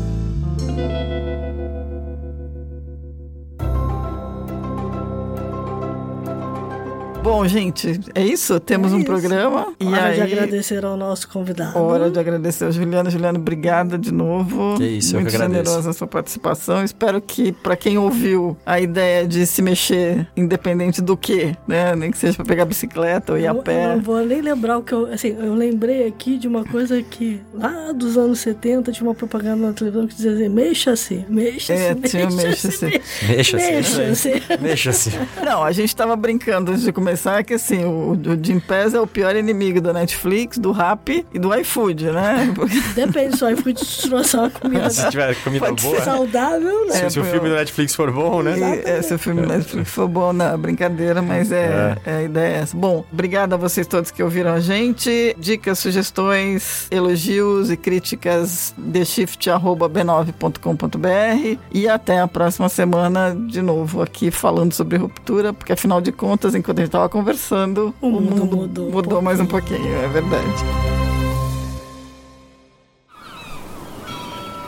Bom, 7.25 7.49
gente, 7.49 7.99
é 8.15 8.23
isso. 8.23 8.61
Temos 8.61 8.93
é 8.93 8.97
um 8.97 8.99
isso. 8.99 9.07
programa. 9.07 9.69
Hora 9.69 9.75
e 9.81 9.95
aí... 9.95 10.15
de 10.15 10.21
agradecer 10.35 10.85
ao 10.85 10.95
nosso 10.95 11.27
convidado. 11.27 11.79
Hora 11.79 12.11
de 12.11 12.21
agradecer 12.21 12.67
ao 12.67 12.71
Juliano. 12.71 13.11
Juliano, 13.11 13.39
obrigada 13.39 13.97
de 13.97 14.13
novo. 14.13 14.77
Que 14.77 14.85
isso, 14.85 15.15
Muito 15.15 15.29
eu 15.29 15.33
que 15.33 15.39
generosa 15.39 15.89
a 15.89 15.93
sua 15.95 16.07
participação. 16.07 16.85
Espero 16.85 17.23
que, 17.23 17.51
para 17.51 17.77
quem 17.77 17.97
ouviu 17.97 18.55
a 18.67 18.79
ideia 18.79 19.27
de 19.27 19.47
se 19.47 19.63
mexer, 19.63 20.29
independente 20.37 21.01
do 21.01 21.17
que, 21.17 21.57
né? 21.67 21.97
Nem 21.97 22.11
que 22.11 22.19
seja 22.19 22.35
para 22.37 22.45
pegar 22.45 22.67
bicicleta 22.67 23.33
ou 23.33 23.39
ir 23.39 23.45
eu, 23.45 23.53
a 23.53 23.55
pé. 23.55 23.85
Eu 23.85 23.97
não 23.97 24.03
vou 24.03 24.23
nem 24.23 24.43
lembrar 24.43 24.77
o 24.77 24.83
que 24.83 24.93
eu. 24.93 25.07
Assim, 25.07 25.29
eu 25.29 25.55
lembrei 25.55 26.07
aqui 26.07 26.37
de 26.37 26.47
uma 26.47 26.63
coisa 26.63 27.03
que 27.03 27.41
lá 27.55 27.91
dos 27.93 28.19
anos 28.19 28.39
70 28.41 28.93
tinha 28.93 29.09
uma 29.09 29.15
propaganda 29.15 29.69
na 29.69 29.73
televisão 29.73 30.07
que 30.07 30.15
dizia 30.15 30.35
assim: 30.35 30.49
mexa-se, 30.51 31.25
mexa-se. 31.27 31.73
É, 31.73 31.95
tinha 31.95 32.31
mexa-se. 32.31 32.85
Mexa-se. 33.27 33.73
Mexa-se. 33.73 34.43
Mexa-se. 34.61 35.11
Não, 35.43 35.65
a 35.65 35.73
gente 35.73 35.89
estava 35.89 36.15
brincando 36.17 36.71
antes 36.71 36.85
de 36.85 36.93
começar 36.93 37.14
começar 37.15 37.45
que 37.45 37.55
assim, 37.55 37.85
o, 37.85 38.13
o 38.13 38.37
Jim 38.43 38.59
Pass 38.59 38.93
é 38.93 39.01
o 39.01 39.07
pior 39.07 39.37
inimigo 39.37 39.81
da 39.81 39.93
Netflix, 39.93 40.59
do 40.59 40.73
Rap 40.73 41.25
e 41.33 41.39
do 41.39 41.55
iFood, 41.55 42.11
né? 42.11 42.53
Porque... 42.55 42.81
Depende 42.95 43.37
se 43.37 43.45
o 43.45 43.51
iFood 43.51 43.81
trouxer 44.03 44.41
uma 44.41 44.51
comida. 44.51 44.91
se 44.91 45.09
tiver 45.11 45.37
comida 45.37 45.67
Pode 45.67 45.81
boa. 45.83 46.01
saudável, 46.01 46.87
né? 46.87 46.95
Se, 46.95 47.11
se 47.11 47.21
o 47.21 47.25
filme 47.25 47.49
da 47.49 47.55
Netflix 47.57 47.95
for 47.95 48.11
bom, 48.11 48.43
né? 48.43 48.59
E, 48.59 48.63
é, 48.89 49.01
se 49.01 49.15
o 49.15 49.19
filme 49.19 49.43
da 49.43 49.59
Netflix 49.59 49.91
for 49.91 50.09
bom, 50.09 50.33
não, 50.33 50.59
brincadeira, 50.59 51.23
mas 51.23 51.53
é, 51.53 51.97
é. 52.05 52.11
é, 52.11 52.17
a 52.17 52.23
ideia 52.23 52.57
é 52.57 52.59
essa. 52.59 52.77
Bom, 52.77 53.05
obrigado 53.13 53.53
a 53.53 53.57
vocês 53.57 53.87
todos 53.87 54.11
que 54.11 54.21
ouviram 54.23 54.53
a 54.53 54.59
gente. 54.59 55.37
Dicas, 55.39 55.79
sugestões, 55.79 56.89
elogios 56.91 57.71
e 57.71 57.77
críticas, 57.77 58.75
theshift.b9.com.br 58.93 61.59
e 61.73 61.89
até 61.89 62.21
a 62.21 62.27
próxima 62.27 62.69
semana 62.69 63.33
de 63.35 63.63
novo 63.63 64.03
aqui 64.03 64.33
falando 64.33 64.73
sobre 64.73 64.97
ruptura, 64.97 65.53
porque 65.53 65.73
afinal 65.73 66.01
de 66.01 66.11
contas, 66.11 66.55
enquanto 66.55 66.79
a 66.79 66.83
gente 66.83 66.97
estava 67.05 67.09
conversando, 67.09 67.95
o, 68.01 68.09
o 68.09 68.11
mundo, 68.13 68.37
mundo, 68.37 68.57
mudou, 68.57 68.91
mudou 68.91 69.19
um 69.19 69.23
mais 69.23 69.41
um 69.41 69.47
pouquinho, 69.47 69.95
é 69.97 70.09
verdade. 70.09 70.47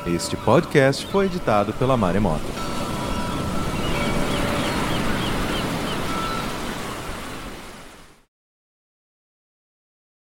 Este 0.07 0.37
podcast 0.37 1.07
foi 1.07 1.27
editado 1.27 1.73
pela 1.75 1.97
Maremoto. 1.97 2.45